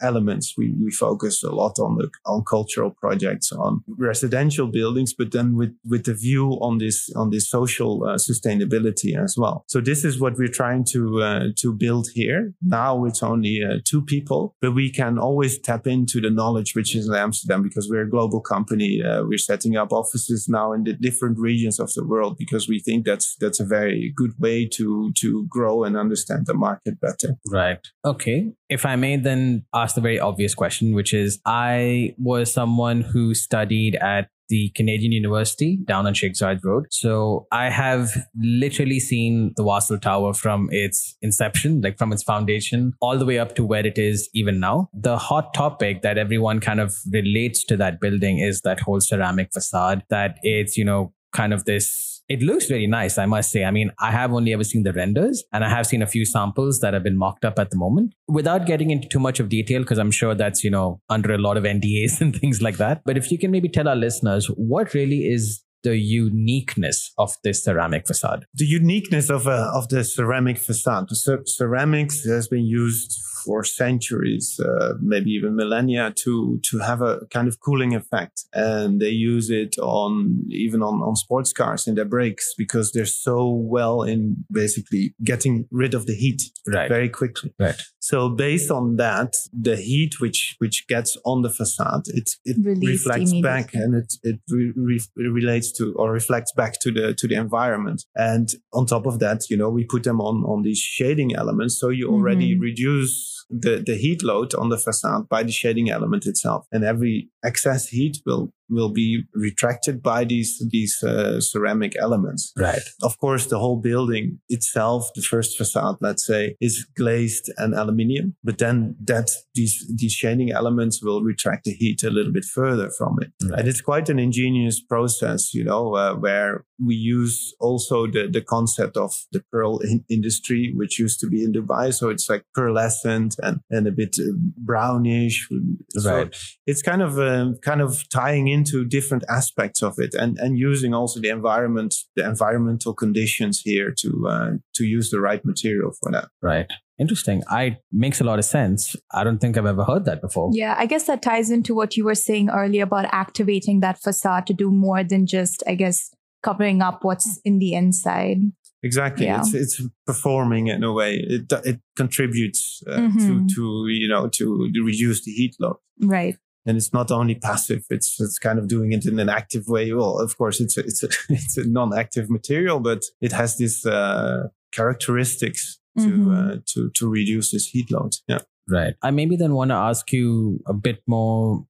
elements. 0.00 0.54
We, 0.56 0.72
we 0.82 0.90
focus 0.90 1.42
a 1.42 1.50
lot 1.50 1.78
on 1.78 1.96
the, 1.96 2.08
on 2.24 2.44
cultural 2.44 2.90
projects, 2.90 3.52
on 3.52 3.82
residential 3.88 4.66
buildings, 4.66 5.14
but 5.14 5.32
then 5.32 5.56
with, 5.56 5.74
with 5.84 6.04
the 6.04 6.14
view 6.14 6.52
on 6.60 6.78
this, 6.78 7.10
on 7.14 7.30
this 7.30 7.48
social 7.48 8.04
uh, 8.04 8.16
sustainability 8.16 9.22
as 9.22 9.36
well. 9.36 9.64
So 9.68 9.80
this 9.80 10.04
is 10.04 10.20
what 10.20 10.36
we're 10.36 10.48
trying 10.48 10.84
to, 10.92 11.22
uh, 11.22 11.44
to 11.58 11.72
build 11.72 12.08
here. 12.14 12.52
Now 12.62 13.04
it's 13.04 13.22
only 13.22 13.62
uh, 13.62 13.78
two 13.84 14.02
people, 14.02 14.54
but 14.60 14.72
we 14.72 14.90
can 14.90 15.18
always 15.18 15.58
tap 15.58 15.86
into 15.86 16.20
the 16.20 16.30
knowledge 16.30 16.74
which 16.74 16.94
is 16.94 17.08
in 17.08 17.14
Amsterdam 17.14 17.62
because 17.62 17.88
we're 17.90 18.02
a 18.02 18.10
global 18.10 18.40
company. 18.40 19.02
Uh, 19.02 19.24
we're 19.24 19.38
setting 19.38 19.76
up 19.76 19.92
offices 19.92 20.48
now 20.48 20.72
in 20.72 20.84
the 20.84 20.92
different 20.92 21.38
regions 21.38 21.78
of 21.80 21.92
the 21.94 22.04
world 22.04 22.36
because 22.38 22.68
we 22.68 22.80
think 22.80 23.04
that's, 23.04 23.36
that's 23.40 23.60
a 23.60 23.64
very 23.64 24.12
good 24.16 24.32
way 24.38 24.66
to, 24.66 25.12
to 25.18 25.46
grow 25.48 25.84
and 25.84 25.96
understand 25.96 26.46
the 26.46 26.54
market 26.54 27.00
better. 27.00 27.36
Right. 27.46 27.86
Okay. 28.04 28.52
If 28.68 28.84
I 28.84 28.96
may 28.96 29.16
then 29.16 29.64
ask 29.74 29.94
the 29.94 30.00
very 30.00 30.18
obvious 30.18 30.54
question, 30.54 30.94
which 30.94 31.14
is 31.14 31.40
I 31.46 32.14
was 32.18 32.52
someone 32.52 33.02
who 33.02 33.34
studied 33.34 33.96
at 33.96 34.28
the 34.48 34.70
Canadian 34.74 35.12
University 35.12 35.78
down 35.84 36.06
on 36.06 36.14
Zayed 36.14 36.60
Road. 36.64 36.86
So 36.90 37.46
I 37.50 37.70
have 37.70 38.10
literally 38.40 39.00
seen 39.00 39.52
the 39.56 39.64
Wasl 39.64 40.00
Tower 40.00 40.34
from 40.34 40.68
its 40.70 41.16
inception, 41.22 41.80
like 41.80 41.98
from 41.98 42.12
its 42.12 42.22
foundation, 42.22 42.92
all 43.00 43.18
the 43.18 43.26
way 43.26 43.38
up 43.38 43.54
to 43.56 43.64
where 43.64 43.86
it 43.86 43.98
is 43.98 44.28
even 44.34 44.60
now. 44.60 44.88
The 44.94 45.18
hot 45.18 45.52
topic 45.54 46.02
that 46.02 46.18
everyone 46.18 46.60
kind 46.60 46.80
of 46.80 46.96
relates 47.10 47.64
to 47.64 47.76
that 47.78 48.00
building 48.00 48.38
is 48.38 48.60
that 48.62 48.80
whole 48.80 49.00
ceramic 49.00 49.52
facade 49.52 50.02
that 50.10 50.36
it's, 50.42 50.76
you 50.76 50.84
know, 50.84 51.12
kind 51.32 51.52
of 51.52 51.64
this 51.64 52.15
it 52.28 52.42
looks 52.42 52.66
very 52.66 52.86
nice, 52.86 53.18
I 53.18 53.26
must 53.26 53.50
say. 53.50 53.64
I 53.64 53.70
mean, 53.70 53.92
I 54.00 54.10
have 54.10 54.32
only 54.32 54.52
ever 54.52 54.64
seen 54.64 54.82
the 54.82 54.92
renders 54.92 55.44
and 55.52 55.64
I 55.64 55.68
have 55.68 55.86
seen 55.86 56.02
a 56.02 56.06
few 56.06 56.24
samples 56.24 56.80
that 56.80 56.92
have 56.92 57.02
been 57.02 57.16
mocked 57.16 57.44
up 57.44 57.58
at 57.58 57.70
the 57.70 57.76
moment 57.76 58.14
without 58.26 58.66
getting 58.66 58.90
into 58.90 59.08
too 59.08 59.20
much 59.20 59.38
of 59.38 59.48
detail, 59.48 59.82
because 59.82 59.98
I'm 59.98 60.10
sure 60.10 60.34
that's, 60.34 60.64
you 60.64 60.70
know, 60.70 61.00
under 61.08 61.32
a 61.32 61.38
lot 61.38 61.56
of 61.56 61.64
NDAs 61.64 62.20
and 62.20 62.34
things 62.34 62.60
like 62.60 62.78
that. 62.78 63.02
But 63.04 63.16
if 63.16 63.30
you 63.30 63.38
can 63.38 63.50
maybe 63.50 63.68
tell 63.68 63.88
our 63.88 63.96
listeners 63.96 64.46
what 64.56 64.94
really 64.94 65.26
is 65.26 65.62
the 65.82 65.96
uniqueness 65.96 67.12
of 67.16 67.34
this 67.44 67.62
ceramic 67.62 68.08
facade? 68.08 68.44
The 68.54 68.66
uniqueness 68.66 69.30
of, 69.30 69.46
uh, 69.46 69.70
of 69.72 69.88
the 69.88 70.02
ceramic 70.02 70.58
facade. 70.58 71.08
The 71.08 71.42
ceramics 71.46 72.24
has 72.24 72.48
been 72.48 72.66
used 72.66 73.16
for 73.46 73.64
centuries, 73.64 74.60
uh, 74.60 74.94
maybe 75.00 75.30
even 75.30 75.54
millennia, 75.54 76.12
to 76.24 76.60
to 76.64 76.78
have 76.80 77.00
a 77.00 77.20
kind 77.30 77.48
of 77.48 77.60
cooling 77.60 77.94
effect. 77.94 78.44
And 78.52 79.00
they 79.00 79.10
use 79.10 79.48
it 79.50 79.78
on 79.78 80.44
even 80.48 80.82
on, 80.82 81.00
on 81.02 81.14
sports 81.16 81.52
cars 81.52 81.86
in 81.86 81.94
their 81.94 82.04
brakes 82.04 82.54
because 82.58 82.92
they're 82.92 83.06
so 83.06 83.48
well 83.48 84.02
in 84.02 84.44
basically 84.50 85.14
getting 85.24 85.66
rid 85.70 85.94
of 85.94 86.06
the 86.06 86.14
heat 86.14 86.42
right. 86.66 86.88
very 86.88 87.08
quickly. 87.08 87.54
Right. 87.58 87.80
So 88.00 88.28
based 88.28 88.70
on 88.70 88.96
that, 88.96 89.34
the 89.52 89.76
heat 89.76 90.20
which 90.20 90.56
which 90.58 90.86
gets 90.88 91.16
on 91.24 91.42
the 91.42 91.50
facade, 91.50 92.02
it 92.08 92.30
it 92.44 92.56
Released 92.58 93.06
reflects 93.06 93.32
back 93.40 93.74
and 93.74 93.94
it 93.94 94.14
it 94.22 94.40
re- 94.50 94.72
re- 94.76 95.28
relates 95.30 95.72
to 95.72 95.94
or 95.94 96.12
reflects 96.12 96.52
back 96.52 96.80
to 96.80 96.90
the 96.92 97.14
to 97.14 97.28
the 97.28 97.34
environment. 97.34 98.04
And 98.14 98.48
on 98.72 98.86
top 98.86 99.06
of 99.06 99.18
that, 99.20 99.50
you 99.50 99.56
know, 99.56 99.70
we 99.70 99.84
put 99.84 100.02
them 100.02 100.20
on 100.20 100.44
on 100.44 100.62
these 100.62 100.78
shading 100.78 101.34
elements, 101.34 101.78
so 101.78 101.88
you 101.88 102.08
already 102.08 102.52
mm-hmm. 102.52 102.62
reduce 102.62 103.35
the, 103.50 103.82
the 103.84 103.96
heat 103.96 104.22
load 104.22 104.54
on 104.54 104.68
the 104.68 104.78
facade 104.78 105.28
by 105.28 105.42
the 105.42 105.52
shading 105.52 105.90
element 105.90 106.26
itself. 106.26 106.66
And 106.72 106.84
every 106.84 107.28
excess 107.44 107.88
heat 107.88 108.18
will 108.26 108.52
will 108.68 108.92
be 108.92 109.24
retracted 109.34 110.02
by 110.02 110.24
these 110.24 110.62
these 110.70 111.02
uh, 111.02 111.40
ceramic 111.40 111.94
elements. 112.00 112.52
Right. 112.56 112.82
Of 113.02 113.18
course, 113.18 113.46
the 113.46 113.58
whole 113.58 113.76
building 113.76 114.40
itself, 114.48 115.10
the 115.14 115.22
first 115.22 115.56
facade, 115.56 115.96
let's 116.00 116.26
say, 116.26 116.56
is 116.60 116.86
glazed 116.96 117.52
and 117.58 117.74
aluminium. 117.74 118.36
But 118.42 118.58
then 118.58 118.96
that 119.04 119.30
these 119.54 119.84
these 119.94 120.12
shading 120.12 120.50
elements 120.52 121.02
will 121.02 121.22
retract 121.22 121.64
the 121.64 121.72
heat 121.72 122.02
a 122.02 122.10
little 122.10 122.32
bit 122.32 122.44
further 122.44 122.90
from 122.90 123.18
it. 123.20 123.32
Right. 123.42 123.60
And 123.60 123.68
it's 123.68 123.80
quite 123.80 124.08
an 124.08 124.18
ingenious 124.18 124.80
process, 124.80 125.54
you 125.54 125.64
know, 125.64 125.94
uh, 125.94 126.14
where 126.14 126.64
we 126.84 126.94
use 126.94 127.54
also 127.60 128.06
the 128.06 128.28
the 128.30 128.42
concept 128.42 128.96
of 128.96 129.12
the 129.32 129.42
pearl 129.52 129.78
in 129.78 130.04
industry, 130.08 130.72
which 130.74 130.98
used 130.98 131.20
to 131.20 131.28
be 131.28 131.42
in 131.44 131.52
Dubai. 131.52 131.92
So 131.92 132.08
it's 132.08 132.28
like 132.28 132.44
pearlescent 132.56 133.36
and 133.42 133.60
and 133.70 133.86
a 133.86 133.92
bit 133.92 134.16
uh, 134.18 134.32
brownish. 134.58 135.48
Right. 135.50 136.34
So 136.34 136.40
it's 136.66 136.82
kind 136.82 137.02
of 137.02 137.18
um, 137.18 137.56
kind 137.62 137.80
of 137.80 138.08
tying 138.08 138.48
in 138.48 138.55
into 138.56 138.84
different 138.84 139.24
aspects 139.28 139.82
of 139.82 139.94
it 139.98 140.12
and, 140.14 140.38
and 140.38 140.58
using 140.58 140.92
also 140.94 141.20
the 141.20 141.28
environment, 141.28 141.94
the 142.16 142.24
environmental 142.24 142.94
conditions 142.94 143.60
here 143.60 143.90
to, 144.02 144.10
uh, 144.28 144.50
to 144.74 144.84
use 144.84 145.10
the 145.10 145.20
right 145.20 145.44
material 145.44 145.92
for 146.00 146.10
that. 146.12 146.28
Right. 146.42 146.66
Interesting. 146.98 147.42
I 147.50 147.76
makes 147.92 148.20
a 148.20 148.24
lot 148.24 148.38
of 148.38 148.46
sense. 148.46 148.96
I 149.12 149.22
don't 149.24 149.38
think 149.38 149.58
I've 149.58 149.66
ever 149.66 149.84
heard 149.84 150.06
that 150.06 150.22
before. 150.22 150.50
Yeah, 150.54 150.74
I 150.78 150.86
guess 150.86 151.04
that 151.04 151.20
ties 151.20 151.50
into 151.50 151.74
what 151.74 151.94
you 151.96 152.04
were 152.04 152.14
saying 152.14 152.48
earlier 152.48 152.84
about 152.84 153.06
activating 153.12 153.80
that 153.80 154.00
facade 154.00 154.46
to 154.46 154.54
do 154.54 154.70
more 154.70 155.04
than 155.04 155.26
just, 155.26 155.62
I 155.66 155.74
guess, 155.74 156.10
covering 156.42 156.80
up 156.80 157.04
what's 157.04 157.38
in 157.44 157.58
the 157.58 157.74
inside. 157.74 158.38
Exactly. 158.82 159.26
Yeah. 159.26 159.40
It's 159.40 159.52
it's 159.52 159.82
performing 160.06 160.68
in 160.68 160.84
a 160.84 160.92
way. 160.92 161.22
It 161.36 161.52
it 161.64 161.80
contributes 161.96 162.82
uh, 162.86 162.98
mm-hmm. 162.98 163.46
to 163.46 163.54
to 163.54 163.62
you 163.88 164.08
know 164.08 164.28
to 164.28 164.70
reduce 164.90 165.24
the 165.24 165.32
heat 165.32 165.54
load. 165.60 165.76
Right 166.00 166.36
and 166.66 166.76
it's 166.76 166.92
not 166.92 167.10
only 167.10 167.34
passive 167.34 167.84
it's 167.90 168.20
it's 168.20 168.38
kind 168.38 168.58
of 168.58 168.68
doing 168.68 168.92
it 168.92 169.06
in 169.06 169.18
an 169.18 169.28
active 169.28 169.66
way. 169.68 169.92
Well 169.92 170.18
of 170.18 170.36
course 170.36 170.60
it's 170.60 170.76
a, 170.76 170.80
it's 170.80 171.02
a, 171.02 171.08
it's 171.28 171.56
a 171.56 171.66
non-active 171.66 172.28
material 172.30 172.80
but 172.80 173.02
it 173.20 173.32
has 173.32 173.56
these 173.56 173.86
uh, 173.86 174.48
characteristics 174.72 175.78
to 175.98 176.06
mm-hmm. 176.06 176.30
uh, 176.30 176.56
to 176.66 176.90
to 176.90 177.08
reduce 177.08 177.52
this 177.52 177.66
heat 177.66 177.90
load. 177.90 178.16
Yeah. 178.28 178.40
Right. 178.68 178.94
I 179.02 179.12
maybe 179.12 179.36
then 179.36 179.54
want 179.54 179.70
to 179.70 179.76
ask 179.76 180.12
you 180.12 180.60
a 180.66 180.74
bit 180.74 181.00
more 181.06 181.64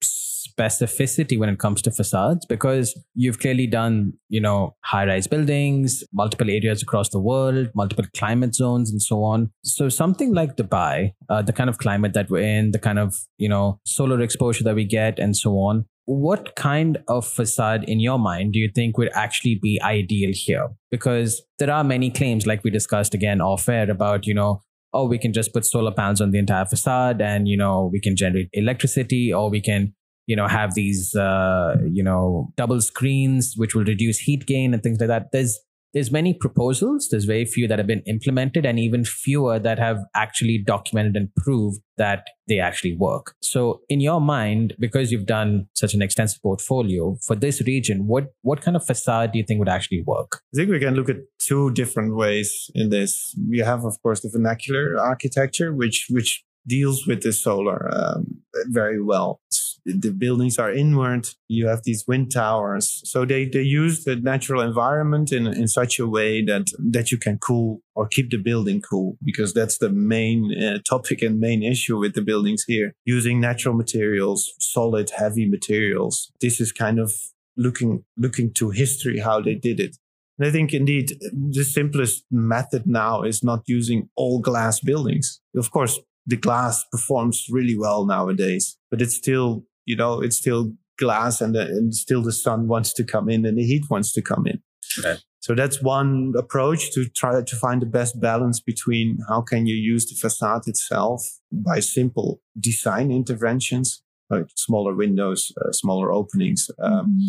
specificity 0.46 1.38
when 1.38 1.48
it 1.48 1.58
comes 1.58 1.82
to 1.82 1.90
facades 1.90 2.46
because 2.46 2.98
you've 3.14 3.38
clearly 3.38 3.66
done, 3.66 4.12
you 4.28 4.40
know, 4.40 4.74
high 4.84 5.06
rise 5.06 5.26
buildings, 5.26 6.04
multiple 6.12 6.50
areas 6.50 6.82
across 6.82 7.08
the 7.10 7.20
world, 7.20 7.68
multiple 7.74 8.04
climate 8.16 8.54
zones, 8.54 8.90
and 8.90 9.02
so 9.02 9.22
on. 9.22 9.50
So 9.64 9.88
something 9.88 10.34
like 10.34 10.56
Dubai, 10.56 11.12
uh, 11.28 11.42
the 11.42 11.52
kind 11.52 11.70
of 11.70 11.78
climate 11.78 12.12
that 12.14 12.30
we're 12.30 12.42
in, 12.42 12.70
the 12.70 12.78
kind 12.78 12.98
of, 12.98 13.16
you 13.38 13.48
know, 13.48 13.80
solar 13.84 14.20
exposure 14.20 14.64
that 14.64 14.74
we 14.74 14.84
get, 14.84 15.18
and 15.18 15.36
so 15.36 15.52
on. 15.52 15.86
What 16.04 16.54
kind 16.54 16.98
of 17.08 17.26
facade 17.26 17.82
in 17.84 17.98
your 17.98 18.18
mind 18.18 18.52
do 18.52 18.60
you 18.60 18.70
think 18.72 18.96
would 18.96 19.10
actually 19.12 19.58
be 19.60 19.80
ideal 19.82 20.30
here? 20.32 20.68
Because 20.90 21.42
there 21.58 21.70
are 21.70 21.82
many 21.82 22.10
claims, 22.10 22.46
like 22.46 22.62
we 22.62 22.70
discussed 22.70 23.12
again 23.12 23.40
off 23.40 23.68
air, 23.68 23.90
about, 23.90 24.24
you 24.26 24.34
know, 24.34 24.62
oh, 24.92 25.04
we 25.06 25.18
can 25.18 25.32
just 25.32 25.52
put 25.52 25.66
solar 25.66 25.92
panels 25.92 26.20
on 26.20 26.30
the 26.30 26.38
entire 26.38 26.64
facade 26.64 27.20
and, 27.20 27.48
you 27.48 27.56
know, 27.56 27.90
we 27.92 28.00
can 28.00 28.16
generate 28.16 28.48
electricity 28.52 29.32
or 29.32 29.50
we 29.50 29.60
can 29.60 29.94
you 30.26 30.36
know 30.36 30.46
have 30.46 30.74
these 30.74 31.14
uh, 31.14 31.76
you 31.90 32.02
know 32.02 32.52
double 32.56 32.80
screens 32.80 33.54
which 33.56 33.74
will 33.74 33.84
reduce 33.84 34.18
heat 34.18 34.46
gain 34.46 34.74
and 34.74 34.82
things 34.82 35.00
like 35.00 35.08
that. 35.08 35.32
There's 35.32 35.58
there's 35.94 36.10
many 36.10 36.34
proposals. 36.34 37.08
There's 37.10 37.24
very 37.24 37.46
few 37.46 37.66
that 37.68 37.78
have 37.78 37.86
been 37.86 38.02
implemented 38.06 38.66
and 38.66 38.78
even 38.78 39.02
fewer 39.06 39.58
that 39.58 39.78
have 39.78 39.96
actually 40.14 40.62
documented 40.66 41.16
and 41.16 41.34
proved 41.36 41.80
that 41.96 42.26
they 42.48 42.58
actually 42.58 42.94
work. 42.94 43.34
So 43.40 43.80
in 43.88 44.00
your 44.00 44.20
mind 44.20 44.74
because 44.78 45.10
you've 45.10 45.24
done 45.24 45.68
such 45.74 45.94
an 45.94 46.02
extensive 46.02 46.42
portfolio 46.42 47.16
for 47.26 47.34
this 47.34 47.62
region 47.62 48.06
what 48.06 48.26
what 48.42 48.60
kind 48.60 48.76
of 48.76 48.84
facade 48.84 49.32
do 49.32 49.38
you 49.38 49.44
think 49.44 49.58
would 49.58 49.70
actually 49.70 50.02
work? 50.06 50.42
I 50.54 50.58
think 50.58 50.70
we 50.70 50.80
can 50.80 50.94
look 50.94 51.08
at 51.08 51.16
two 51.38 51.70
different 51.70 52.14
ways 52.14 52.70
in 52.74 52.90
this. 52.90 53.34
We 53.48 53.58
have 53.58 53.84
of 53.84 53.96
course 54.02 54.20
the 54.20 54.28
vernacular 54.28 54.98
architecture 54.98 55.72
which 55.72 56.08
which 56.10 56.44
deals 56.66 57.06
with 57.06 57.22
the 57.22 57.32
solar 57.32 57.88
um, 57.94 58.42
very 58.68 59.00
well. 59.00 59.40
The 59.86 60.10
buildings 60.10 60.58
are 60.58 60.72
inward. 60.72 61.28
You 61.48 61.68
have 61.68 61.82
these 61.84 62.04
wind 62.08 62.32
towers. 62.32 63.00
So 63.04 63.24
they, 63.24 63.46
they 63.46 63.62
use 63.62 64.04
the 64.04 64.16
natural 64.16 64.60
environment 64.60 65.32
in, 65.32 65.46
in 65.46 65.68
such 65.68 65.98
a 65.98 66.06
way 66.06 66.44
that, 66.44 66.66
that 66.78 67.12
you 67.12 67.18
can 67.18 67.38
cool 67.38 67.80
or 67.94 68.06
keep 68.06 68.30
the 68.30 68.36
building 68.36 68.82
cool 68.82 69.16
because 69.24 69.54
that's 69.54 69.78
the 69.78 69.90
main 69.90 70.52
uh, 70.60 70.78
topic 70.88 71.22
and 71.22 71.38
main 71.38 71.62
issue 71.62 71.98
with 71.98 72.14
the 72.14 72.22
buildings 72.22 72.64
here. 72.66 72.94
Using 73.04 73.40
natural 73.40 73.74
materials, 73.74 74.52
solid, 74.58 75.10
heavy 75.10 75.48
materials. 75.48 76.32
This 76.40 76.60
is 76.60 76.72
kind 76.72 76.98
of 76.98 77.12
looking, 77.56 78.04
looking 78.16 78.52
to 78.54 78.70
history, 78.70 79.20
how 79.20 79.40
they 79.40 79.54
did 79.54 79.80
it. 79.80 79.96
And 80.38 80.46
I 80.46 80.50
think 80.50 80.74
indeed 80.74 81.18
the 81.32 81.64
simplest 81.64 82.24
method 82.30 82.86
now 82.86 83.22
is 83.22 83.42
not 83.42 83.62
using 83.66 84.10
all 84.16 84.40
glass 84.40 84.80
buildings. 84.80 85.40
Of 85.56 85.70
course, 85.70 85.98
the 86.26 86.36
glass 86.36 86.84
performs 86.90 87.46
really 87.48 87.78
well 87.78 88.04
nowadays, 88.04 88.76
but 88.90 89.00
it's 89.00 89.16
still, 89.16 89.64
you 89.86 89.96
know, 89.96 90.20
it's 90.20 90.36
still 90.36 90.72
glass 90.98 91.40
and, 91.40 91.54
the, 91.54 91.62
and 91.62 91.94
still 91.94 92.22
the 92.22 92.32
sun 92.32 92.68
wants 92.68 92.92
to 92.94 93.04
come 93.04 93.28
in 93.28 93.44
and 93.46 93.58
the 93.58 93.64
heat 93.64 93.84
wants 93.90 94.12
to 94.12 94.22
come 94.22 94.46
in. 94.46 94.62
Okay. 94.98 95.18
So 95.40 95.54
that's 95.54 95.80
one 95.80 96.32
approach 96.36 96.92
to 96.92 97.08
try 97.08 97.40
to 97.40 97.56
find 97.56 97.80
the 97.80 97.86
best 97.86 98.20
balance 98.20 98.60
between 98.60 99.18
how 99.28 99.42
can 99.42 99.66
you 99.66 99.76
use 99.76 100.06
the 100.06 100.16
facade 100.16 100.62
itself 100.66 101.22
by 101.52 101.80
simple 101.80 102.40
design 102.58 103.12
interventions, 103.12 104.02
like 104.28 104.46
smaller 104.56 104.94
windows, 104.94 105.52
uh, 105.60 105.70
smaller 105.72 106.12
openings, 106.12 106.68
um, 106.82 106.92
mm-hmm 106.92 107.26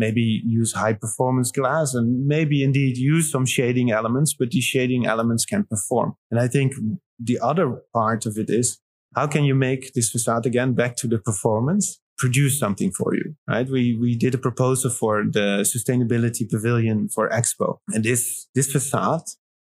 maybe 0.00 0.42
use 0.46 0.72
high 0.72 0.94
performance 0.94 1.52
glass 1.52 1.94
and 1.94 2.26
maybe 2.26 2.64
indeed 2.64 2.96
use 2.96 3.30
some 3.30 3.44
shading 3.44 3.92
elements, 3.92 4.34
but 4.36 4.50
these 4.50 4.64
shading 4.64 5.04
elements 5.04 5.44
can 5.44 5.62
perform. 5.64 6.14
And 6.30 6.40
I 6.40 6.48
think 6.48 6.72
the 7.18 7.38
other 7.38 7.82
part 7.92 8.24
of 8.24 8.38
it 8.38 8.48
is 8.48 8.80
how 9.14 9.26
can 9.26 9.44
you 9.44 9.54
make 9.54 9.92
this 9.92 10.10
facade 10.10 10.46
again 10.46 10.72
back 10.72 10.96
to 10.96 11.06
the 11.06 11.18
performance 11.18 11.99
produce 12.20 12.58
something 12.58 12.92
for 12.92 13.14
you, 13.14 13.34
right? 13.48 13.68
We, 13.68 13.96
we 13.98 14.14
did 14.14 14.34
a 14.34 14.38
proposal 14.38 14.90
for 14.90 15.24
the 15.24 15.64
sustainability 15.74 16.48
pavilion 16.48 17.08
for 17.08 17.28
Expo 17.30 17.78
and 17.94 18.04
this, 18.04 18.46
this 18.54 18.70
facade 18.70 19.22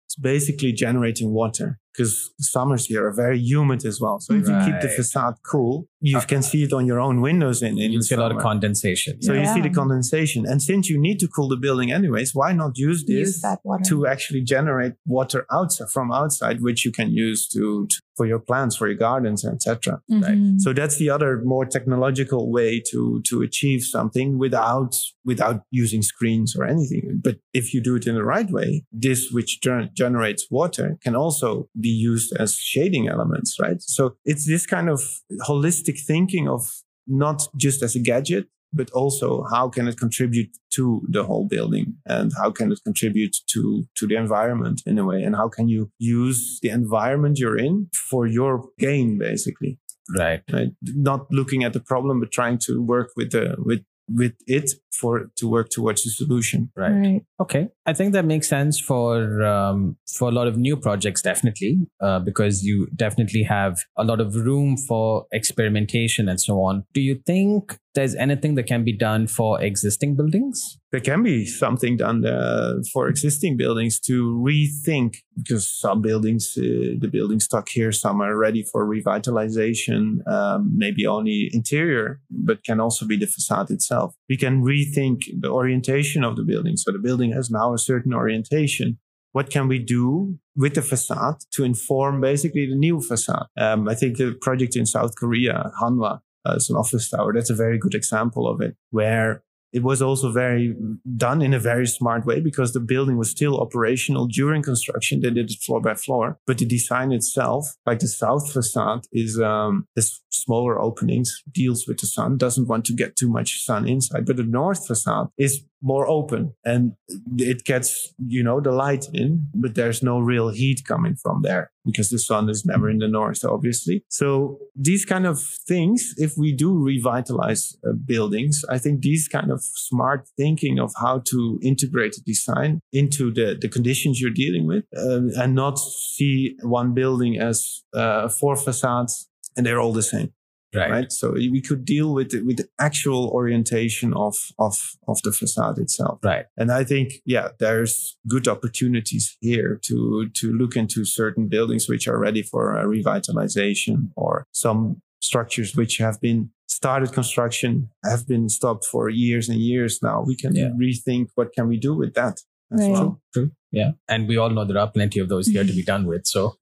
is 0.09 0.15
basically 0.19 0.73
generating 0.73 1.31
water 1.31 1.79
because 1.93 2.31
summers 2.39 2.85
here 2.85 3.05
are 3.07 3.13
very 3.13 3.39
humid 3.39 3.85
as 3.85 3.99
well. 3.99 4.19
So 4.19 4.33
if 4.33 4.47
you 4.47 4.57
keep 4.65 4.79
the 4.81 4.89
facade 4.95 5.35
cool, 5.43 5.87
you 5.99 6.17
Okay. 6.17 6.25
can 6.27 6.41
see 6.41 6.63
it 6.63 6.73
on 6.73 6.85
your 6.87 6.99
own 6.99 7.21
windows 7.21 7.61
in, 7.61 7.77
in 7.77 7.91
You 7.91 8.01
get 8.01 8.17
a 8.17 8.21
lot 8.21 8.31
of 8.35 8.41
condensation. 8.41 9.21
So 9.21 9.33
you 9.33 9.45
see 9.45 9.61
the 9.61 9.69
condensation. 9.69 10.45
And 10.47 10.61
since 10.61 10.89
you 10.89 10.97
need 10.99 11.19
to 11.19 11.27
cool 11.27 11.47
the 11.49 11.57
building 11.57 11.91
anyways, 11.91 12.33
why 12.33 12.53
not 12.53 12.77
use 12.77 13.03
this 13.05 13.27
Use 13.27 13.41
that 13.41 13.59
water. 13.63 13.83
to 13.89 14.07
actually 14.07 14.41
generate 14.41 14.93
water 15.05 15.45
outside 15.51 15.89
from 15.89 16.11
outside, 16.11 16.61
which 16.61 16.85
you 16.85 16.91
can 16.91 17.11
use 17.11 17.47
to, 17.49 17.85
to 17.87 17.95
for 18.17 18.25
your 18.25 18.39
plants, 18.39 18.75
for 18.75 18.87
your 18.87 18.97
gardens, 18.97 19.43
etc. 19.45 20.01
Mhm. 20.11 20.59
So 20.59 20.73
that's 20.73 20.97
the 20.97 21.09
other 21.09 21.41
more 21.43 21.65
technological 21.65 22.51
way 22.51 22.81
to 22.91 23.21
to 23.29 23.41
achieve 23.41 23.81
something 23.83 24.37
without 24.37 24.95
without 25.25 25.57
using 25.71 26.01
screens 26.01 26.55
or 26.57 26.63
anything. 26.65 27.19
But 27.23 27.37
if 27.53 27.73
you 27.73 27.79
do 27.81 27.95
it 27.95 28.05
in 28.07 28.15
the 28.15 28.23
right 28.23 28.49
way, 28.51 28.83
this 28.91 29.29
which 29.31 29.59
gener- 29.63 29.91
generates 29.93 30.47
water 30.49 30.97
can 31.03 31.15
also 31.15 31.69
be 31.81 31.89
used 31.89 32.33
as 32.37 32.55
shading 32.55 33.07
elements, 33.07 33.57
right? 33.59 33.81
So 33.81 34.15
it's 34.25 34.45
this 34.47 34.65
kind 34.65 34.89
of 34.89 35.01
holistic 35.47 35.99
thinking 35.99 36.47
of 36.47 36.61
not 37.07 37.47
just 37.57 37.83
as 37.83 37.95
a 37.95 37.99
gadget, 37.99 38.47
but 38.73 38.89
also 38.91 39.43
how 39.51 39.69
can 39.69 39.87
it 39.87 39.97
contribute 39.97 40.49
to 40.75 41.01
the 41.09 41.23
whole 41.23 41.45
building 41.45 41.95
and 42.05 42.31
how 42.37 42.51
can 42.51 42.71
it 42.71 42.79
contribute 42.85 43.35
to 43.47 43.83
to 43.95 44.07
the 44.07 44.15
environment 44.15 44.81
in 44.85 44.97
a 44.97 45.05
way 45.05 45.21
and 45.23 45.35
how 45.35 45.49
can 45.49 45.67
you 45.67 45.91
use 45.99 46.59
the 46.61 46.69
environment 46.69 47.37
you're 47.37 47.57
in 47.57 47.89
for 48.09 48.25
your 48.27 48.69
gain 48.79 49.17
basically 49.17 49.77
Right. 50.17 50.41
right? 50.51 50.71
Not 50.81 51.27
looking 51.31 51.63
at 51.63 51.73
the 51.73 51.79
problem, 51.79 52.19
but 52.19 52.31
trying 52.31 52.57
to 52.65 52.81
work 52.81 53.11
with 53.15 53.31
the 53.31 53.55
with 53.59 53.83
with 54.07 54.33
it 54.47 54.71
for 54.99 55.31
to 55.37 55.47
work 55.47 55.69
towards 55.69 56.05
a 56.05 56.09
solution. 56.09 56.71
Right. 56.75 56.91
Right. 56.91 57.21
Okay, 57.39 57.69
I 57.85 57.93
think 57.93 58.13
that 58.13 58.25
makes 58.25 58.47
sense 58.47 58.79
for 58.79 59.43
um, 59.43 59.97
for 60.17 60.29
a 60.29 60.31
lot 60.31 60.47
of 60.47 60.57
new 60.57 60.77
projects, 60.77 61.21
definitely, 61.21 61.79
uh, 62.01 62.19
because 62.19 62.63
you 62.63 62.87
definitely 62.95 63.43
have 63.43 63.79
a 63.97 64.03
lot 64.03 64.19
of 64.19 64.35
room 64.35 64.77
for 64.77 65.25
experimentation 65.31 66.29
and 66.29 66.39
so 66.39 66.61
on. 66.61 66.85
Do 66.93 67.01
you 67.01 67.15
think 67.25 67.77
there's 67.93 68.15
anything 68.15 68.55
that 68.55 68.67
can 68.67 68.83
be 68.83 68.95
done 68.95 69.27
for 69.27 69.61
existing 69.61 70.15
buildings? 70.15 70.77
There 70.91 71.01
can 71.01 71.23
be 71.23 71.45
something 71.45 71.97
done 71.97 72.25
uh, 72.25 72.75
for 72.93 73.07
existing 73.07 73.57
buildings 73.57 73.99
to 74.01 74.15
rethink 74.47 75.15
because 75.35 75.69
some 75.69 76.01
buildings, 76.01 76.53
uh, 76.57 76.95
the 76.99 77.09
building 77.11 77.39
stock 77.39 77.67
here, 77.69 77.91
some 77.91 78.21
are 78.21 78.37
ready 78.37 78.63
for 78.71 78.85
revitalization, 78.85 80.25
um, 80.27 80.71
maybe 80.75 81.05
only 81.05 81.49
interior, 81.53 82.21
but 82.29 82.63
can 82.63 82.79
also 82.79 83.05
be 83.05 83.17
the 83.17 83.25
facade 83.25 83.71
itself. 83.71 84.00
We 84.29 84.37
can 84.37 84.63
rethink 84.63 85.19
the 85.39 85.49
orientation 85.49 86.23
of 86.23 86.35
the 86.35 86.43
building. 86.43 86.77
So 86.77 86.91
the 86.91 86.99
building 86.99 87.31
has 87.33 87.49
now 87.49 87.73
a 87.73 87.77
certain 87.77 88.13
orientation. 88.13 88.97
What 89.33 89.49
can 89.49 89.67
we 89.67 89.79
do 89.79 90.37
with 90.55 90.75
the 90.75 90.81
facade 90.81 91.37
to 91.53 91.63
inform 91.63 92.21
basically 92.21 92.65
the 92.65 92.75
new 92.75 93.01
facade? 93.01 93.47
Um, 93.57 93.87
I 93.87 93.95
think 93.95 94.17
the 94.17 94.33
project 94.41 94.75
in 94.75 94.85
South 94.85 95.15
Korea, 95.15 95.71
Hanwha, 95.81 96.19
uh, 96.45 96.53
it's 96.55 96.69
an 96.69 96.75
office 96.75 97.09
tower. 97.09 97.33
That's 97.33 97.49
a 97.49 97.55
very 97.55 97.77
good 97.77 97.95
example 97.95 98.49
of 98.51 98.61
it, 98.61 98.75
where 98.89 99.43
it 99.73 99.83
was 99.83 100.01
also 100.01 100.31
very 100.31 100.75
done 101.15 101.41
in 101.41 101.53
a 101.53 101.59
very 101.59 101.87
smart 101.87 102.25
way 102.25 102.41
because 102.41 102.73
the 102.73 102.79
building 102.79 103.17
was 103.17 103.29
still 103.29 103.59
operational 103.59 104.27
during 104.27 104.61
construction. 104.61 105.21
They 105.21 105.29
did 105.29 105.51
it 105.51 105.61
floor 105.63 105.81
by 105.81 105.93
floor, 105.93 106.39
but 106.45 106.57
the 106.57 106.65
design 106.65 107.11
itself, 107.11 107.75
like 107.85 107.99
the 107.99 108.07
south 108.07 108.51
facade, 108.51 109.05
is 109.13 109.39
um, 109.39 109.87
has 109.95 110.19
smaller 110.31 110.79
openings, 110.79 111.43
deals 111.51 111.87
with 111.87 111.99
the 111.99 112.07
sun, 112.07 112.37
doesn't 112.37 112.67
want 112.67 112.85
to 112.85 112.93
get 112.93 113.15
too 113.15 113.29
much 113.29 113.63
sun 113.63 113.87
inside. 113.87 114.25
But 114.25 114.37
the 114.37 114.43
north 114.43 114.87
facade 114.87 115.27
is 115.37 115.63
more 115.81 116.07
open 116.07 116.53
and 116.63 116.93
it 117.37 117.63
gets 117.63 118.13
you 118.27 118.43
know 118.43 118.61
the 118.61 118.71
light 118.71 119.07
in, 119.13 119.47
but 119.55 119.75
there's 119.75 120.03
no 120.03 120.19
real 120.19 120.49
heat 120.49 120.83
coming 120.85 121.15
from 121.15 121.41
there 121.41 121.71
because 121.85 122.09
the 122.09 122.19
sun 122.19 122.49
is 122.49 122.65
never 122.65 122.89
in 122.89 122.99
the 122.99 123.07
north, 123.07 123.43
obviously. 123.43 124.03
So 124.09 124.59
these 124.75 125.05
kind 125.05 125.25
of 125.25 125.41
things, 125.41 126.13
if 126.17 126.37
we 126.37 126.53
do 126.53 126.77
revitalize 126.77 127.75
uh, 127.87 127.93
buildings, 127.93 128.63
I 128.69 128.77
think 128.77 129.01
these 129.01 129.27
kind 129.27 129.51
of 129.51 129.63
smart 129.63 130.29
thinking 130.37 130.79
of 130.79 130.93
how 131.01 131.23
to 131.25 131.59
integrate 131.63 132.13
the 132.13 132.21
design 132.21 132.81
into 132.93 133.33
the, 133.33 133.57
the 133.59 133.67
conditions 133.67 134.21
you're 134.21 134.29
dealing 134.29 134.67
with 134.67 134.85
uh, 134.95 135.41
and 135.41 135.55
not 135.55 135.79
see 135.79 136.55
one 136.61 136.93
building 136.93 137.39
as 137.39 137.83
uh, 137.95 138.29
four 138.29 138.55
facades 138.55 139.27
and 139.55 139.65
they're 139.65 139.79
all 139.79 139.93
the 139.93 140.03
same 140.03 140.33
right? 140.73 141.11
So 141.11 141.31
we 141.31 141.61
could 141.61 141.83
deal 141.85 142.13
with 142.13 142.31
the, 142.31 142.41
with 142.41 142.57
the 142.57 142.67
actual 142.79 143.29
orientation 143.29 144.13
of 144.13 144.35
of 144.57 144.95
of 145.07 145.17
the 145.23 145.31
facade 145.31 145.77
itself. 145.77 146.19
Right. 146.23 146.45
And 146.57 146.71
I 146.71 146.83
think 146.83 147.13
yeah, 147.25 147.49
there's 147.59 148.17
good 148.27 148.47
opportunities 148.47 149.37
here 149.41 149.79
to 149.83 150.29
to 150.29 150.53
look 150.53 150.75
into 150.75 151.03
certain 151.05 151.47
buildings 151.47 151.87
which 151.89 152.07
are 152.07 152.17
ready 152.17 152.41
for 152.41 152.75
a 152.77 152.85
revitalization 152.85 154.11
or 154.15 154.45
some 154.51 155.01
structures 155.21 155.75
which 155.75 155.97
have 155.97 156.19
been 156.21 156.49
started 156.67 157.11
construction 157.11 157.89
have 158.09 158.25
been 158.27 158.49
stopped 158.49 158.85
for 158.85 159.09
years 159.09 159.49
and 159.49 159.59
years 159.59 159.99
now. 160.01 160.23
We 160.25 160.35
can 160.35 160.55
Yeah. 160.55 160.69
rethink 160.69 161.27
what 161.35 161.53
can 161.53 161.67
we 161.67 161.77
do 161.77 161.93
with 161.95 162.13
that 162.13 162.39
as 162.73 162.79
Right. 162.79 162.91
well. 162.91 163.21
True. 163.33 163.51
Yeah. 163.71 163.91
And 164.07 164.27
we 164.27 164.37
all 164.37 164.49
know 164.49 164.65
there 164.65 164.77
are 164.79 164.89
plenty 164.91 165.19
of 165.19 165.27
those 165.29 165.47
here 165.47 165.63
to 165.65 165.73
be 165.73 165.83
done 165.83 166.05
with. 166.07 166.25
So 166.25 166.55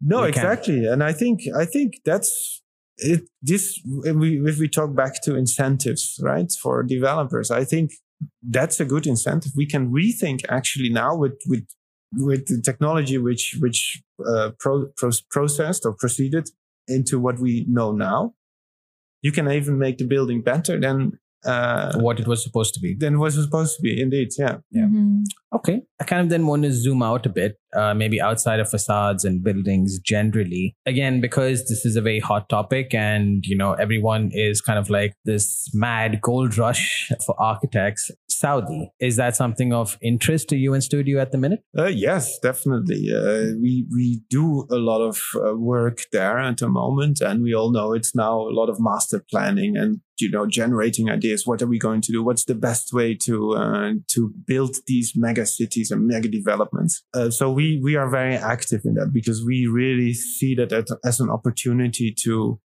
No, 0.00 0.22
We 0.22 0.32
can. 0.32 0.44
exactly, 0.44 0.86
and 0.86 1.02
I 1.02 1.12
think 1.12 1.42
I 1.56 1.64
think 1.64 2.00
that's 2.04 2.62
it. 2.98 3.28
This 3.42 3.80
if 4.04 4.16
we 4.16 4.40
if 4.46 4.58
we 4.58 4.68
talk 4.68 4.94
back 4.94 5.22
to 5.22 5.36
incentives, 5.36 6.20
right, 6.22 6.50
for 6.62 6.82
developers, 6.82 7.50
I 7.50 7.64
think 7.64 7.92
that's 8.42 8.80
a 8.80 8.84
good 8.84 9.06
incentive. 9.06 9.52
We 9.56 9.66
can 9.66 9.90
rethink 9.92 10.40
actually 10.48 10.90
now 10.90 11.16
with 11.16 11.40
with 11.46 11.66
with 12.12 12.46
the 12.46 12.60
technology 12.62 13.18
which 13.18 13.56
which 13.60 14.02
uh, 14.26 14.50
pro, 14.58 14.86
pro, 14.96 15.10
processed 15.30 15.84
or 15.84 15.92
proceeded 15.92 16.48
into 16.88 17.18
what 17.18 17.38
we 17.38 17.64
know 17.68 17.92
now. 17.92 18.34
You 19.22 19.32
can 19.32 19.50
even 19.50 19.78
make 19.78 19.98
the 19.98 20.06
building 20.06 20.42
better 20.42 20.78
than 20.78 21.18
uh, 21.46 21.98
what 21.98 22.18
it 22.20 22.26
was 22.26 22.42
supposed 22.42 22.74
to 22.74 22.80
be. 22.80 22.94
than 22.98 23.14
it 23.14 23.18
was 23.18 23.34
supposed 23.34 23.76
to 23.76 23.82
be. 23.82 24.00
Indeed, 24.00 24.28
yeah. 24.38 24.56
Yeah. 24.70 24.86
Mhm. 24.86 25.22
Okay. 25.54 25.82
I 26.00 26.04
kind 26.04 26.20
of 26.22 26.28
then 26.28 26.46
want 26.46 26.64
to 26.64 26.72
zoom 26.72 27.02
out 27.02 27.24
a 27.26 27.28
bit, 27.28 27.56
uh, 27.74 27.94
maybe 27.94 28.20
outside 28.20 28.60
of 28.60 28.68
facades 28.68 29.24
and 29.24 29.42
buildings 29.42 29.98
generally. 30.00 30.76
Again, 30.86 31.20
because 31.20 31.68
this 31.68 31.84
is 31.86 31.96
a 31.96 32.00
very 32.00 32.18
hot 32.20 32.48
topic 32.48 32.92
and, 32.94 33.44
you 33.46 33.56
know, 33.56 33.72
everyone 33.74 34.30
is 34.32 34.60
kind 34.60 34.78
of 34.78 34.90
like 34.90 35.14
this 35.24 35.68
mad 35.72 36.20
gold 36.20 36.58
rush 36.58 37.10
for 37.24 37.34
architects. 37.40 38.10
Saudi, 38.38 38.90
is 39.00 39.16
that 39.16 39.36
something 39.36 39.72
of 39.72 39.98
interest 40.02 40.48
to 40.48 40.56
you 40.56 40.72
UNStudio 40.72 41.20
at 41.20 41.32
the 41.32 41.38
minute? 41.38 41.60
Uh, 41.76 41.86
yes, 41.86 42.38
definitely. 42.38 43.10
Uh, 43.12 43.54
we 43.60 43.86
we 43.92 44.22
do 44.30 44.66
a 44.70 44.76
lot 44.76 45.00
of 45.00 45.20
uh, 45.36 45.54
work 45.56 46.02
there 46.12 46.38
at 46.38 46.58
the 46.58 46.68
moment, 46.68 47.20
and 47.20 47.42
we 47.42 47.54
all 47.54 47.70
know 47.70 47.92
it's 47.92 48.14
now 48.14 48.40
a 48.40 48.52
lot 48.52 48.68
of 48.68 48.78
master 48.78 49.24
planning 49.30 49.76
and 49.76 50.00
you 50.20 50.30
know 50.30 50.46
generating 50.46 51.10
ideas. 51.10 51.46
What 51.46 51.62
are 51.62 51.66
we 51.66 51.78
going 51.78 52.00
to 52.02 52.12
do? 52.12 52.22
What's 52.22 52.44
the 52.44 52.54
best 52.54 52.92
way 52.92 53.14
to 53.26 53.52
uh, 53.52 53.92
to 54.08 54.32
build 54.46 54.76
these 54.86 55.12
mega 55.16 55.46
cities 55.46 55.90
and 55.90 56.06
mega 56.06 56.28
developments? 56.28 57.02
Uh, 57.14 57.30
so 57.30 57.50
we 57.50 57.80
we 57.82 57.96
are 57.96 58.08
very 58.08 58.36
active 58.36 58.82
in 58.84 58.94
that 58.94 59.12
because 59.12 59.44
we 59.44 59.66
really 59.66 60.12
see 60.12 60.54
that 60.56 60.72
as 61.04 61.20
an 61.20 61.30
opportunity 61.30 62.14
to 62.24 62.60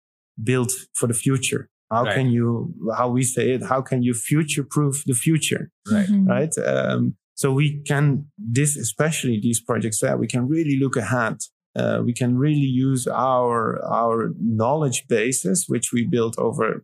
build 0.43 0.71
for 0.95 1.07
the 1.07 1.15
future. 1.15 1.69
How 1.91 2.05
Right. 2.05 2.15
can 2.17 2.31
you, 2.31 2.75
how 2.99 3.09
we 3.11 3.23
say 3.23 3.51
it, 3.55 3.63
how 3.63 3.81
can 3.81 4.03
you 4.03 4.13
future 4.15 4.65
proof 4.69 5.05
the 5.07 5.15
future? 5.15 5.71
Right. 5.91 6.09
Mhm. 6.09 6.27
right? 6.27 6.55
Um, 6.59 7.15
so 7.35 7.53
we 7.53 7.83
can 7.87 8.27
this, 8.39 8.77
especially 8.77 9.39
these 9.41 9.61
projects 9.61 10.01
there, 10.01 10.17
we 10.17 10.27
can 10.27 10.49
really 10.49 10.79
look 10.81 10.97
ahead. 10.97 11.37
Uh, 11.77 12.01
we 12.05 12.13
can 12.15 12.39
really 12.39 12.71
use 12.89 13.07
our 13.07 13.79
our 13.85 14.33
knowledge 14.41 15.05
bases, 15.09 15.67
which 15.69 15.93
we 15.93 16.07
built 16.07 16.35
over 16.39 16.83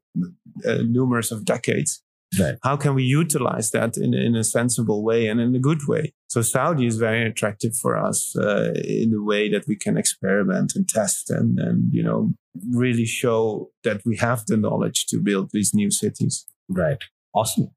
uh, 0.69 0.83
numerous 0.97 1.33
of 1.33 1.45
decades. 1.45 2.03
Right. 2.41 2.55
How 2.63 2.77
can 2.77 2.95
we 2.95 3.03
utilize 3.03 3.71
that 3.73 3.97
in, 3.97 4.15
in 4.15 4.35
a 4.35 4.45
sensible 4.45 5.03
way 5.03 5.27
and 5.27 5.41
in 5.41 5.55
a 5.55 5.59
good 5.59 5.87
way? 5.87 6.15
So 6.29 6.41
Saudi 6.41 6.87
is 6.87 6.97
very 6.97 7.27
attractive 7.27 7.77
for 7.77 7.97
us 7.97 8.35
uh, 8.37 8.73
in 8.85 9.11
the 9.11 9.23
way 9.23 9.51
that 9.51 9.67
we 9.69 9.77
can 9.77 9.99
experiment 9.99 10.73
and 10.75 10.89
test 10.89 11.31
and, 11.31 11.59
and 11.59 11.93
you 11.93 12.03
know 12.03 12.33
really 12.71 13.07
show 13.07 13.71
that 13.85 14.01
we 14.05 14.17
have 14.17 14.47
the 14.47 14.57
knowledge 14.57 15.07
to 15.07 15.19
build 15.19 15.51
these 15.53 15.75
new 15.75 15.91
cities. 15.91 16.47
Right. 16.69 17.03
Awesome. 17.35 17.69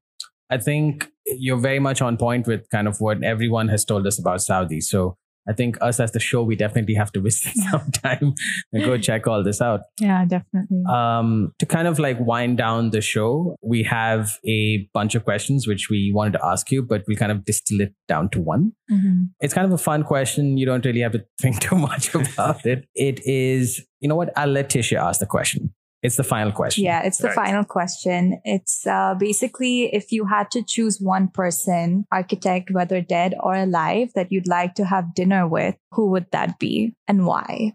I 0.48 0.58
think 0.58 1.08
you're 1.26 1.58
very 1.58 1.80
much 1.80 2.00
on 2.00 2.16
point 2.16 2.46
with 2.46 2.68
kind 2.70 2.86
of 2.86 3.00
what 3.00 3.22
everyone 3.22 3.68
has 3.68 3.84
told 3.84 4.06
us 4.06 4.18
about 4.18 4.40
Saudi. 4.42 4.80
So 4.80 5.16
I 5.48 5.52
think 5.52 5.76
us 5.80 6.00
as 6.00 6.12
the 6.12 6.20
show, 6.20 6.42
we 6.42 6.56
definitely 6.56 6.94
have 6.94 7.12
to 7.12 7.20
visit 7.20 7.52
sometime 7.70 8.34
and 8.72 8.84
go 8.84 8.98
check 8.98 9.26
all 9.26 9.42
this 9.42 9.60
out. 9.60 9.80
Yeah, 10.00 10.24
definitely. 10.24 10.82
Um, 10.90 11.52
to 11.58 11.66
kind 11.66 11.88
of 11.88 11.98
like 11.98 12.18
wind 12.20 12.58
down 12.58 12.90
the 12.90 13.00
show, 13.00 13.56
we 13.62 13.82
have 13.84 14.38
a 14.46 14.88
bunch 14.92 15.14
of 15.14 15.24
questions 15.24 15.66
which 15.66 15.88
we 15.88 16.12
wanted 16.14 16.32
to 16.32 16.44
ask 16.44 16.70
you, 16.70 16.82
but 16.82 17.04
we 17.06 17.16
kind 17.16 17.32
of 17.32 17.44
distill 17.44 17.80
it 17.80 17.94
down 18.08 18.28
to 18.30 18.40
one. 18.40 18.72
Mm-hmm. 18.90 19.24
It's 19.40 19.54
kind 19.54 19.66
of 19.66 19.72
a 19.72 19.78
fun 19.78 20.02
question. 20.02 20.56
You 20.58 20.66
don't 20.66 20.84
really 20.84 21.00
have 21.00 21.12
to 21.12 21.24
think 21.40 21.60
too 21.60 21.76
much 21.76 22.14
about 22.14 22.66
it. 22.66 22.86
It 22.94 23.20
is, 23.24 23.84
you 24.00 24.08
know 24.08 24.16
what? 24.16 24.30
I'll 24.36 24.48
let 24.48 24.70
Disha 24.70 24.98
ask 24.98 25.20
the 25.20 25.26
question. 25.26 25.72
It's 26.02 26.16
the 26.16 26.24
final 26.24 26.52
question. 26.52 26.84
Yeah, 26.84 27.02
it's 27.02 27.18
the 27.18 27.28
Right. 27.28 27.34
final 27.34 27.64
question. 27.64 28.40
It's 28.44 28.86
uh, 28.86 29.14
basically 29.18 29.94
if 29.94 30.12
you 30.12 30.26
had 30.26 30.50
to 30.52 30.62
choose 30.62 31.00
one 31.00 31.28
person, 31.28 32.06
architect, 32.12 32.70
whether 32.70 33.00
dead 33.00 33.34
or 33.40 33.54
alive, 33.54 34.12
that 34.14 34.30
you'd 34.30 34.46
like 34.48 34.74
to 34.74 34.84
have 34.84 35.14
dinner 35.14 35.48
with, 35.48 35.76
who 35.92 36.10
would 36.10 36.26
that 36.32 36.58
be 36.58 36.94
and 37.08 37.26
why? 37.26 37.72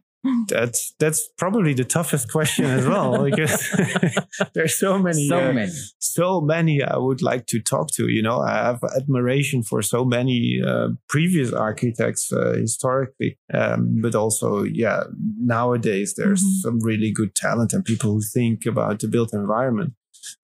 That's 0.47 0.93
that's 0.99 1.29
probably 1.37 1.73
the 1.73 1.83
toughest 1.83 2.31
question 2.31 2.65
as 2.65 2.85
well 2.85 3.23
because 3.29 3.69
there's 4.53 4.77
so 4.77 4.99
many 4.99 5.27
So 5.27 5.37
uh, 5.49 5.53
many. 5.53 5.71
so 5.99 6.41
many 6.41 6.83
I 6.83 6.97
would 6.97 7.21
like 7.21 7.47
to 7.47 7.59
talk 7.59 7.87
to. 7.95 8.07
You 8.07 8.21
know, 8.21 8.39
I 8.39 8.53
have 8.67 8.79
admiration 8.95 9.63
for 9.63 9.81
so 9.81 10.05
many 10.05 10.61
uh, 10.65 10.89
previous 11.09 11.51
architects 11.53 12.31
uh, 12.31 12.53
historically, 12.53 13.39
um, 13.53 13.99
but 14.01 14.13
also, 14.15 14.63
yeah, 14.63 15.03
nowadays 15.39 16.13
there's 16.15 16.43
Mhm. 16.43 16.61
some 16.61 16.79
really 16.81 17.11
good 17.11 17.33
talent 17.35 17.73
and 17.73 17.83
people 17.83 18.11
who 18.13 18.21
think 18.21 18.65
about 18.65 18.99
the 18.99 19.07
built 19.07 19.33
environment. 19.33 19.93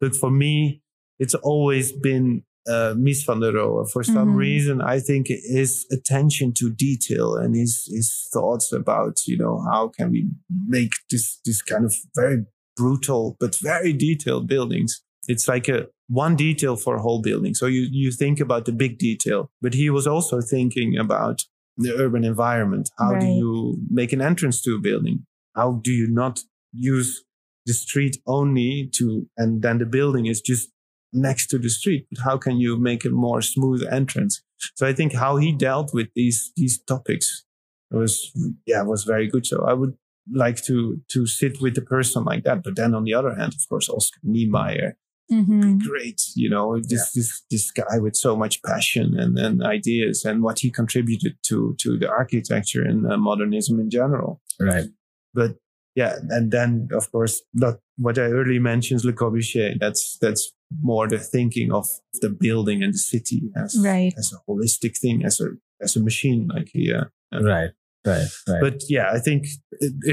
But 0.01 0.15
for 0.15 0.31
me, 0.31 0.81
it's 1.19 1.35
always 1.35 1.91
been 1.91 2.43
uh, 2.67 2.93
Mies 2.97 3.23
van 3.25 3.39
der 3.39 3.53
Rohe. 3.53 3.85
For 3.91 4.03
some 4.03 4.31
Mhm. 4.33 4.37
reason, 4.37 4.81
I 4.81 4.99
think 4.99 5.27
his 5.27 5.85
attention 5.91 6.53
to 6.53 6.69
detail 6.69 7.35
and 7.35 7.55
his 7.55 7.87
his 7.95 8.27
thoughts 8.33 8.71
about 8.73 9.15
you 9.27 9.37
know 9.37 9.61
how 9.71 9.89
can 9.97 10.11
we 10.11 10.29
make 10.67 10.91
this 11.11 11.39
this 11.45 11.61
kind 11.61 11.85
of 11.85 11.93
very 12.15 12.45
brutal 12.75 13.35
but 13.39 13.55
very 13.61 13.93
detailed 13.93 14.47
buildings. 14.47 15.01
It's 15.27 15.47
like 15.47 15.67
a 15.67 15.87
one 16.09 16.35
detail 16.35 16.75
for 16.77 16.95
a 16.95 17.01
whole 17.01 17.21
building. 17.21 17.53
So 17.55 17.65
you 17.67 17.87
you 17.91 18.11
think 18.11 18.39
about 18.39 18.65
the 18.65 18.71
big 18.73 18.97
detail, 18.97 19.49
but 19.61 19.73
he 19.73 19.89
was 19.89 20.07
also 20.07 20.41
thinking 20.41 20.97
about 20.97 21.41
the 21.77 21.93
urban 22.03 22.23
environment. 22.23 22.89
How 22.97 23.11
do 23.19 23.25
you 23.25 23.77
make 23.89 24.13
an 24.13 24.21
entrance 24.21 24.61
to 24.63 24.75
a 24.75 24.79
building? 24.81 25.25
How 25.55 25.81
do 25.83 25.91
you 25.91 26.07
not 26.09 26.39
use 26.73 27.23
the 27.65 27.73
street 27.73 28.17
only 28.25 28.89
to, 28.97 29.27
and 29.37 29.61
then 29.61 29.77
the 29.77 29.85
building 29.85 30.25
is 30.27 30.41
just 30.41 30.69
next 31.13 31.47
to 31.47 31.57
the 31.57 31.69
street. 31.69 32.07
But 32.11 32.23
how 32.23 32.37
can 32.37 32.57
you 32.57 32.77
make 32.77 33.05
a 33.05 33.09
more 33.09 33.41
smooth 33.41 33.83
entrance? 33.91 34.41
So 34.75 34.87
I 34.87 34.93
think 34.93 35.13
how 35.13 35.37
he 35.37 35.51
dealt 35.51 35.93
with 35.93 36.07
these 36.15 36.51
these 36.55 36.79
topics 36.81 37.45
was 37.91 38.31
yeah 38.65 38.81
was 38.83 39.03
very 39.03 39.27
good. 39.27 39.45
So 39.45 39.63
I 39.65 39.73
would 39.73 39.95
like 40.33 40.61
to 40.63 41.01
to 41.09 41.25
sit 41.25 41.61
with 41.61 41.77
a 41.77 41.81
person 41.81 42.23
like 42.23 42.43
that. 42.43 42.63
But 42.63 42.75
then 42.75 42.93
on 42.93 43.03
the 43.03 43.13
other 43.13 43.33
hand, 43.35 43.53
of 43.53 43.69
course, 43.69 43.89
Oscar 43.89 44.19
Niemeyer, 44.23 44.97
Mm-hmm. 45.31 45.79
great. 45.79 46.21
You 46.35 46.49
know, 46.49 46.79
this 46.79 47.11
this 47.11 47.43
this 47.51 47.69
guy 47.71 47.99
with 47.99 48.15
so 48.15 48.37
much 48.37 48.63
passion 48.63 49.19
and, 49.19 49.37
and 49.37 49.61
ideas 49.61 50.23
and 50.23 50.41
what 50.41 50.59
he 50.59 50.71
contributed 50.71 51.35
to 51.47 51.75
to 51.79 51.97
the 51.97 52.09
architecture 52.09 52.81
and 52.81 53.11
uh, 53.11 53.17
modernism 53.17 53.77
in 53.79 53.89
general. 53.89 54.39
Right. 54.57 54.85
But 55.33 55.57
yeah, 55.97 56.13
and 56.29 56.51
then 56.51 56.89
of 56.99 57.11
course, 57.11 57.41
not 57.53 57.75
what 57.97 58.17
I 58.17 58.27
earlier 58.39 58.61
mentioned, 58.61 59.03
Le 59.03 59.13
Corbusier. 59.13 59.73
That's 59.79 60.17
that's 60.21 60.43
more 60.91 61.07
the 61.07 61.17
thinking 61.17 61.71
of 61.73 61.85
the 62.21 62.29
building 62.29 62.83
and 62.83 62.93
the 62.93 62.97
city 63.13 63.41
as 63.63 63.71
Right. 63.83 64.13
as 64.17 64.31
a 64.35 64.39
holistic 64.47 64.93
thing, 65.03 65.25
as 65.25 65.41
a 65.41 65.47
as 65.81 65.95
a 65.95 65.99
machine. 66.09 66.41
Like 66.53 66.69
he, 66.73 66.93
uh, 66.93 67.05
Right. 67.33 67.71
Right. 68.05 68.27
Right. 68.47 68.61
but 68.61 68.75
yeah, 68.87 69.07
I 69.17 69.19
think 69.19 69.47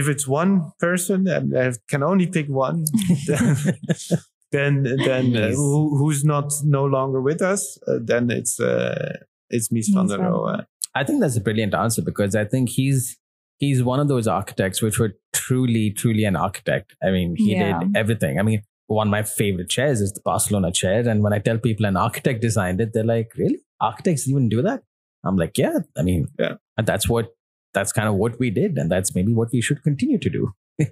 if 0.00 0.08
it's 0.08 0.26
one 0.26 0.72
person 0.80 1.28
and 1.28 1.56
I 1.56 1.72
can 1.88 2.02
only 2.02 2.26
pick 2.26 2.48
one, 2.48 2.84
then 3.28 3.56
then, 4.52 4.82
then 5.08 5.36
uh, 5.36 5.50
who, 5.50 5.96
who's 5.98 6.24
not 6.24 6.48
no 6.64 6.84
longer 6.86 7.20
with 7.20 7.42
us, 7.42 7.78
uh, 7.86 7.98
then 8.10 8.30
it's 8.30 8.58
uh, 8.58 9.18
it's 9.50 9.68
Mies 9.68 9.88
Mies 9.90 9.94
van 9.94 10.06
der 10.08 10.18
Rohe. 10.18 10.64
I 10.96 11.04
think 11.04 11.20
that's 11.20 11.36
a 11.36 11.40
brilliant 11.40 11.74
answer 11.74 12.02
because 12.02 12.34
I 12.42 12.44
think 12.52 12.68
he's 12.70 13.16
he's 13.58 13.82
one 13.82 14.00
of 14.00 14.08
those 14.08 14.26
architects 14.26 14.82
which 14.82 14.98
were 14.98 15.14
truly, 15.32 15.90
truly 15.90 16.24
an 16.24 16.36
architect. 16.36 16.94
I 17.02 17.10
mean, 17.10 17.34
he 17.36 17.52
Yeah. 17.52 17.78
did 17.80 17.96
everything. 17.96 18.38
I 18.38 18.42
mean, 18.42 18.62
one 18.86 19.06
of 19.08 19.10
my 19.10 19.22
favorite 19.22 19.70
chairs 19.70 20.00
is 20.00 20.12
the 20.12 20.20
Barcelona 20.24 20.70
chair. 20.72 21.08
And 21.08 21.22
when 21.22 21.32
I 21.32 21.38
tell 21.38 21.58
people 21.58 21.86
an 21.86 21.96
architect 21.96 22.40
designed 22.42 22.80
it, 22.80 22.90
they're 22.92 23.04
like, 23.04 23.32
really? 23.36 23.58
Architects 23.80 24.28
even 24.28 24.48
do 24.48 24.60
that? 24.62 24.82
I'm 25.24 25.36
like, 25.36 25.56
yeah. 25.56 25.78
I 25.96 26.02
mean, 26.02 26.28
Yeah. 26.38 26.54
and 26.76 26.86
that's 26.86 27.08
what 27.08 27.28
that's 27.72 27.92
kind 27.92 28.06
of 28.08 28.14
what 28.14 28.38
we 28.38 28.50
did. 28.50 28.76
And 28.78 28.88
that's 28.90 29.14
maybe 29.16 29.32
what 29.34 29.48
we 29.52 29.60
should 29.60 29.82
continue 29.82 30.18
to 30.18 30.30
do. 30.30 30.52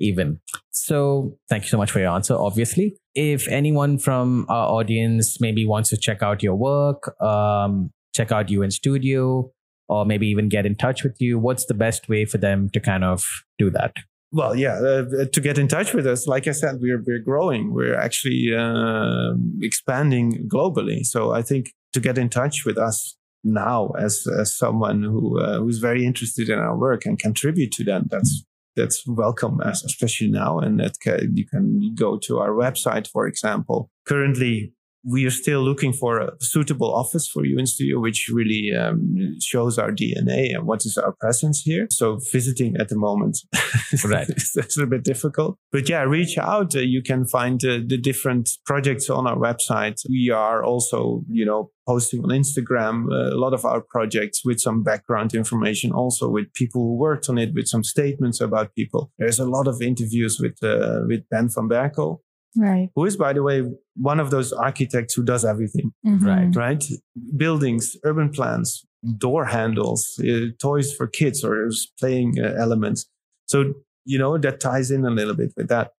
even. 0.00 0.40
So 0.70 1.36
thank 1.48 1.64
you 1.64 1.68
so 1.68 1.78
much 1.78 1.90
for 1.90 1.98
your 2.00 2.10
answer, 2.10 2.34
obviously. 2.34 2.96
If 3.14 3.48
anyone 3.48 3.98
from 3.98 4.46
our 4.48 4.68
audience 4.68 5.40
maybe 5.40 5.66
wants 5.66 5.90
to 5.90 5.96
check 5.96 6.22
out 6.22 6.42
your 6.42 6.54
work, 6.56 7.14
um, 7.22 7.90
check 8.14 8.32
out 8.32 8.48
UNStudio, 8.48 9.50
or 9.88 10.04
maybe 10.04 10.26
even 10.26 10.48
get 10.48 10.66
in 10.66 10.74
touch 10.74 11.02
with 11.02 11.20
you, 11.20 11.38
what's 11.38 11.66
the 11.66 11.74
best 11.74 12.08
way 12.08 12.24
for 12.24 12.38
them 12.38 12.68
to 12.70 12.80
kind 12.80 13.04
of 13.04 13.24
do 13.58 13.70
that? 13.70 13.96
Well, 14.32 14.56
yeah, 14.56 14.74
uh, 14.74 15.24
to 15.32 15.40
get 15.40 15.56
in 15.56 15.68
touch 15.68 15.94
with 15.94 16.06
us, 16.06 16.26
like 16.26 16.48
I 16.48 16.52
said, 16.52 16.76
we're 16.80 17.02
we're 17.06 17.20
growing. 17.20 17.72
We're 17.72 17.96
actually 17.96 18.54
uh, 18.54 19.34
expanding 19.62 20.48
globally. 20.48 21.04
So 21.04 21.32
I 21.32 21.42
think 21.42 21.70
to 21.92 22.00
get 22.00 22.18
in 22.18 22.28
touch 22.28 22.64
with 22.64 22.76
us 22.76 23.16
now, 23.44 23.92
as 23.98 24.26
as 24.26 24.56
someone 24.56 25.02
who 25.04 25.40
uh, 25.40 25.60
who's 25.60 25.78
very 25.78 26.04
interested 26.04 26.48
in 26.48 26.58
our 26.58 26.76
work 26.76 27.06
and 27.06 27.18
contribute 27.18 27.72
to 27.72 27.84
that, 27.84 28.10
that's 28.10 28.44
that's 28.74 29.06
welcome, 29.06 29.60
especially 29.60 30.28
now. 30.28 30.58
And 30.58 30.80
that 30.80 30.96
ca 31.02 31.18
you 31.32 31.46
can 31.46 31.94
go 31.94 32.18
to 32.18 32.38
our 32.38 32.50
website, 32.50 33.08
for 33.08 33.26
example. 33.26 33.90
Currently, 34.06 34.72
we 35.08 35.24
are 35.24 35.30
still 35.30 35.62
looking 35.62 35.92
for 35.92 36.18
a 36.18 36.32
suitable 36.40 36.92
office 36.92 37.28
for 37.28 37.42
UNStudio, 37.42 38.00
which 38.00 38.28
really 38.32 38.74
um, 38.74 39.36
shows 39.40 39.78
our 39.78 39.92
DNA 39.92 40.54
and 40.54 40.66
what 40.66 40.84
is 40.84 40.98
our 40.98 41.12
presence 41.20 41.62
here. 41.62 41.86
So 41.90 42.18
visiting 42.32 42.76
at 42.76 42.88
the 42.88 42.96
moment, 42.96 43.38
Right. 44.04 44.28
it's 44.28 44.56
a 44.56 44.60
little 44.60 44.86
bit 44.86 45.04
difficult. 45.04 45.58
But 45.72 45.88
yeah, 45.88 46.02
reach 46.02 46.38
out. 46.38 46.74
Uh, 46.74 46.80
you 46.80 47.02
can 47.02 47.26
find 47.26 47.64
uh, 47.64 47.78
the 47.86 47.98
different 47.98 48.50
projects 48.64 49.08
on 49.08 49.26
our 49.26 49.36
website. 49.36 50.00
We 50.08 50.30
are 50.30 50.64
also, 50.64 51.22
you 51.28 51.44
know, 51.44 51.70
posting 51.86 52.22
on 52.24 52.30
Instagram 52.30 53.06
uh, 53.12 53.34
a 53.34 53.38
lot 53.38 53.54
of 53.54 53.64
our 53.64 53.80
projects 53.80 54.44
with 54.44 54.60
some 54.60 54.82
background 54.82 55.34
information, 55.34 55.92
also 55.92 56.28
with 56.28 56.52
people 56.54 56.82
who 56.82 56.96
worked 56.96 57.28
on 57.28 57.38
it, 57.38 57.54
with 57.54 57.68
some 57.68 57.84
statements 57.84 58.40
about 58.40 58.74
people. 58.74 59.12
There's 59.18 59.38
a 59.38 59.46
lot 59.46 59.68
of 59.68 59.80
interviews 59.80 60.38
with 60.40 60.62
uh, 60.62 61.02
with 61.06 61.28
Ben 61.30 61.48
van 61.48 61.68
Berkel, 61.68 62.18
Right. 62.56 62.88
who 62.94 63.04
is, 63.04 63.16
by 63.16 63.32
the 63.32 63.42
way, 63.42 63.62
one 63.96 64.20
of 64.20 64.30
those 64.30 64.52
architects 64.52 65.14
who 65.14 65.22
does 65.24 65.44
everything 65.44 65.92
Mhm. 66.04 66.24
Right. 66.24 66.56
right? 66.56 66.84
Buildings, 67.36 67.96
urban 68.04 68.30
plans, 68.30 68.84
door 69.18 69.44
handles, 69.46 70.18
uh, 70.20 70.46
toys 70.60 70.92
for 70.94 71.06
kids 71.06 71.44
or 71.44 71.68
playing 72.00 72.34
uh, 72.40 72.54
elements. 72.58 73.06
So, 73.46 73.74
you 74.04 74.18
know, 74.18 74.38
that 74.38 74.60
ties 74.60 74.90
in 74.90 75.04
a 75.04 75.10
little 75.10 75.34
bit 75.34 75.52
with 75.56 75.68
that. 75.68 75.90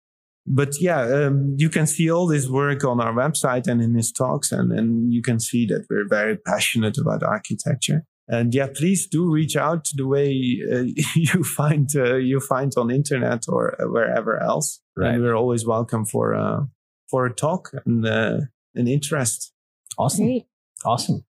But 0.47 0.81
yeah, 0.81 1.01
um, 1.03 1.57
you 1.59 1.69
can 1.69 1.87
see 1.87 2.11
all 2.11 2.27
this 2.29 2.49
work 2.49 2.85
on 2.85 3.01
our 3.01 3.13
website 3.13 3.67
and 3.67 3.83
in 3.83 3.95
his 3.95 4.13
talks, 4.13 4.53
and, 4.53 4.71
and 4.73 5.13
you 5.13 5.21
can 5.21 5.41
see 5.41 5.67
that 5.67 5.87
we're 5.91 6.09
very 6.09 6.37
passionate 6.37 6.97
about 6.99 7.23
architecture. 7.25 8.05
And 8.29 8.53
yeah, 8.53 8.67
please 8.75 9.07
do 9.07 9.31
reach 9.31 9.57
out 9.57 9.89
the 9.95 10.07
way 10.07 10.31
uh, 10.73 10.85
you 11.15 11.45
find 11.45 11.89
uh, 11.95 12.17
you 12.17 12.41
find 12.41 12.73
on 12.77 12.91
internet 12.91 13.45
or 13.49 13.81
uh, 13.81 13.87
wherever 13.87 14.43
else. 14.43 14.81
Right. 14.97 15.15
And 15.15 15.23
we're 15.23 15.37
always 15.37 15.67
welcome 15.67 16.05
for 16.05 16.35
uh, 16.35 16.65
for 17.09 17.27
a 17.27 17.33
talk 17.33 17.71
and 17.85 18.07
uh, 18.07 18.41
an 18.75 18.89
interest. 18.89 19.53
Awesome. 19.99 20.27
Great. 20.27 20.47
Awesome. 20.85 21.25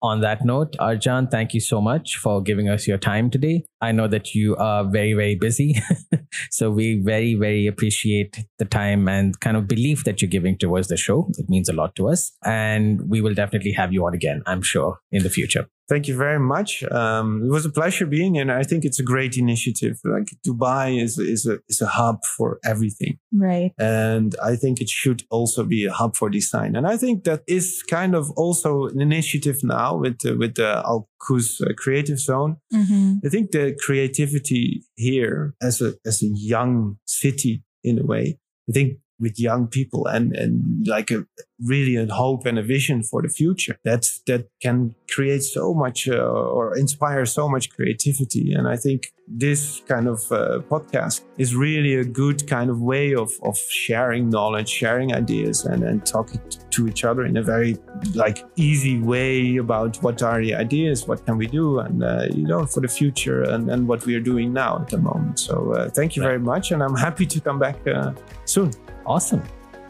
On 0.00 0.20
that 0.20 0.44
note, 0.44 0.76
Arjan, 0.78 1.28
thank 1.28 1.54
you 1.54 1.60
so 1.60 1.80
much 1.80 2.18
for 2.18 2.40
giving 2.40 2.68
us 2.68 2.86
your 2.86 2.98
time 2.98 3.30
today. 3.30 3.64
I 3.80 3.90
know 3.90 4.06
that 4.06 4.32
you 4.32 4.54
are 4.54 4.84
very, 4.84 5.12
very 5.12 5.34
busy. 5.34 5.82
so 6.50 6.70
we 6.70 7.00
very, 7.00 7.34
very 7.34 7.66
appreciate 7.66 8.44
the 8.60 8.64
time 8.64 9.08
and 9.08 9.38
kind 9.40 9.56
of 9.56 9.66
belief 9.66 10.04
that 10.04 10.22
you're 10.22 10.28
giving 10.28 10.56
towards 10.56 10.86
the 10.86 10.96
show. 10.96 11.28
It 11.36 11.48
means 11.48 11.68
a 11.68 11.72
lot 11.72 11.96
to 11.96 12.08
us. 12.08 12.32
And 12.44 13.10
we 13.10 13.20
will 13.20 13.34
definitely 13.34 13.72
have 13.72 13.92
you 13.92 14.06
on 14.06 14.14
again, 14.14 14.42
I'm 14.46 14.62
sure, 14.62 15.00
in 15.10 15.24
the 15.24 15.30
future. 15.30 15.68
Thank 15.88 16.06
you 16.08 16.16
very 16.16 16.38
much. 16.38 16.84
Um, 17.00 17.42
it 17.46 17.50
was 17.50 17.64
a 17.64 17.70
pleasure 17.70 18.06
being 18.06 18.34
here. 18.34 18.42
and 18.42 18.52
I 18.52 18.62
think 18.62 18.84
it's 18.84 19.00
a 19.00 19.02
great 19.12 19.36
initiative. 19.38 19.94
Like 20.04 20.28
Dubai 20.46 21.02
is 21.02 21.18
is 21.18 21.46
a 21.46 21.56
is 21.68 21.80
a 21.80 21.86
hub 21.98 22.18
for 22.36 22.58
everything, 22.72 23.18
Right. 23.32 23.72
and 23.78 24.34
I 24.50 24.56
think 24.56 24.80
it 24.80 24.90
should 24.90 25.20
also 25.30 25.64
be 25.64 25.86
a 25.86 25.92
hub 26.00 26.12
for 26.16 26.28
design. 26.30 26.76
And 26.76 26.86
I 26.94 26.96
think 26.98 27.24
that 27.24 27.40
is 27.46 27.82
kind 27.98 28.14
of 28.14 28.24
also 28.42 28.70
an 28.92 29.00
initiative 29.00 29.58
now 29.62 29.96
with 30.02 30.18
uh, 30.26 30.36
with 30.40 30.54
the 30.60 30.70
Al 30.90 31.08
Quoz 31.24 31.60
uh, 31.60 31.72
Creative 31.82 32.18
Zone. 32.18 32.52
Mm-hmm. 32.72 33.26
I 33.26 33.28
think 33.30 33.50
the 33.52 33.74
creativity 33.86 34.64
here 34.96 35.54
as 35.68 35.80
a 35.80 35.94
as 36.06 36.22
a 36.22 36.28
young 36.54 36.98
city 37.06 37.62
in 37.82 37.98
a 37.98 38.06
way. 38.12 38.38
I 38.68 38.72
think 38.72 38.98
with 39.20 39.38
young 39.38 39.66
people 39.66 40.06
and 40.06 40.34
and 40.36 40.86
like 40.86 41.10
a 41.10 41.24
really 41.60 41.96
a 41.96 42.06
hope 42.06 42.46
and 42.46 42.58
a 42.58 42.62
vision 42.62 43.02
for 43.02 43.22
the 43.22 43.28
future. 43.28 43.76
That 43.84 44.06
that 44.26 44.48
can 44.62 44.94
create 45.10 45.42
so 45.42 45.74
much 45.74 46.08
uh, 46.08 46.16
or 46.16 46.76
inspire 46.76 47.26
so 47.26 47.48
much 47.48 47.70
creativity. 47.70 48.52
And 48.52 48.68
i 48.68 48.76
think 48.76 49.12
this 49.28 49.82
kind 49.86 50.08
of 50.08 50.20
uh, 50.32 50.60
podcast 50.70 51.22
is 51.36 51.54
really 51.54 51.94
a 51.94 52.04
good 52.04 52.46
kind 52.46 52.70
of 52.70 52.80
way 52.80 53.14
of, 53.14 53.30
of 53.42 53.58
sharing 53.70 54.30
knowledge 54.30 54.68
sharing 54.68 55.14
ideas 55.14 55.64
and, 55.64 55.82
and 55.84 56.06
talking 56.06 56.40
to 56.78 56.88
each 56.90 57.04
other 57.04 57.24
in 57.30 57.36
a 57.36 57.42
very 57.42 57.76
like 58.14 58.38
easy 58.56 58.96
way 59.12 59.56
about 59.64 59.96
what 60.06 60.22
are 60.22 60.40
the 60.40 60.54
ideas 60.54 61.06
what 61.10 61.24
can 61.26 61.36
we 61.36 61.46
do 61.46 61.80
and 61.80 62.02
uh, 62.02 62.26
you 62.40 62.46
know 62.46 62.64
for 62.66 62.80
the 62.80 62.92
future 62.98 63.42
and, 63.52 63.70
and 63.70 63.86
what 63.90 64.04
we 64.06 64.14
are 64.14 64.24
doing 64.32 64.52
now 64.52 64.72
at 64.82 64.88
the 64.88 64.98
moment 64.98 65.38
so 65.38 65.54
uh, 65.74 65.88
thank 65.90 66.16
you 66.16 66.22
very 66.22 66.42
much 66.50 66.72
and 66.72 66.82
i'm 66.82 66.98
happy 67.06 67.26
to 67.26 67.40
come 67.40 67.58
back 67.58 67.76
uh, 67.86 68.12
soon 68.44 68.70
awesome 69.06 69.42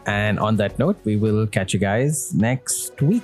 and 0.09 0.41
on 0.41 0.57
that 0.57 0.79
note, 0.79 0.97
we 1.05 1.17
will 1.19 1.47
catch 1.47 1.75
you 1.75 1.79
guys 1.81 2.35
next 2.35 3.01
week. 3.03 3.23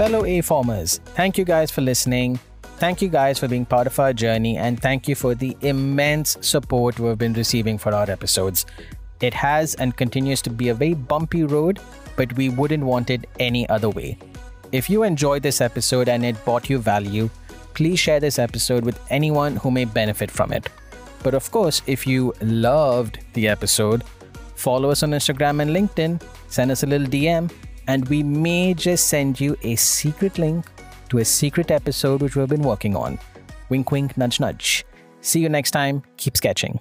Fellow 0.00 0.24
A 0.24 0.40
formers, 0.40 1.00
thank 1.14 1.36
you 1.36 1.44
guys 1.44 1.70
for 1.70 1.82
listening. 1.82 2.40
Thank 2.78 3.02
you 3.02 3.08
guys 3.08 3.38
for 3.38 3.48
being 3.48 3.66
part 3.66 3.86
of 3.86 3.98
our 3.98 4.14
journey, 4.14 4.56
and 4.56 4.80
thank 4.80 5.06
you 5.06 5.14
for 5.14 5.34
the 5.34 5.54
immense 5.60 6.38
support 6.40 6.98
we've 6.98 7.18
been 7.18 7.34
receiving 7.34 7.76
for 7.76 7.92
our 7.92 8.08
episodes. 8.08 8.64
It 9.20 9.34
has 9.34 9.74
and 9.74 9.96
continues 9.96 10.42
to 10.42 10.50
be 10.50 10.68
a 10.68 10.74
very 10.74 10.94
bumpy 10.94 11.44
road, 11.44 11.80
but 12.16 12.36
we 12.36 12.48
wouldn't 12.48 12.84
want 12.84 13.10
it 13.10 13.26
any 13.38 13.68
other 13.68 13.90
way. 13.90 14.18
If 14.72 14.90
you 14.90 15.02
enjoyed 15.02 15.42
this 15.42 15.60
episode 15.60 16.08
and 16.08 16.24
it 16.24 16.44
brought 16.44 16.68
you 16.68 16.78
value, 16.78 17.30
please 17.74 17.98
share 17.98 18.20
this 18.20 18.38
episode 18.38 18.84
with 18.84 19.00
anyone 19.10 19.56
who 19.56 19.70
may 19.70 19.84
benefit 19.84 20.30
from 20.30 20.52
it. 20.52 20.68
But 21.22 21.34
of 21.34 21.50
course, 21.50 21.82
if 21.86 22.06
you 22.06 22.32
loved 22.40 23.18
the 23.32 23.48
episode, 23.48 24.04
Follow 24.58 24.90
us 24.90 25.04
on 25.04 25.10
Instagram 25.10 25.62
and 25.62 25.70
LinkedIn, 25.70 26.20
send 26.48 26.72
us 26.72 26.82
a 26.82 26.86
little 26.86 27.06
DM, 27.06 27.48
and 27.86 28.08
we 28.08 28.24
may 28.24 28.74
just 28.74 29.06
send 29.06 29.40
you 29.40 29.56
a 29.62 29.76
secret 29.76 30.36
link 30.36 30.66
to 31.10 31.18
a 31.18 31.24
secret 31.24 31.70
episode 31.70 32.22
which 32.22 32.34
we've 32.34 32.48
been 32.48 32.62
working 32.62 32.96
on. 32.96 33.20
Wink, 33.68 33.92
wink, 33.92 34.18
nudge, 34.18 34.40
nudge. 34.40 34.84
See 35.20 35.38
you 35.38 35.48
next 35.48 35.70
time. 35.70 36.02
Keep 36.16 36.36
sketching. 36.36 36.80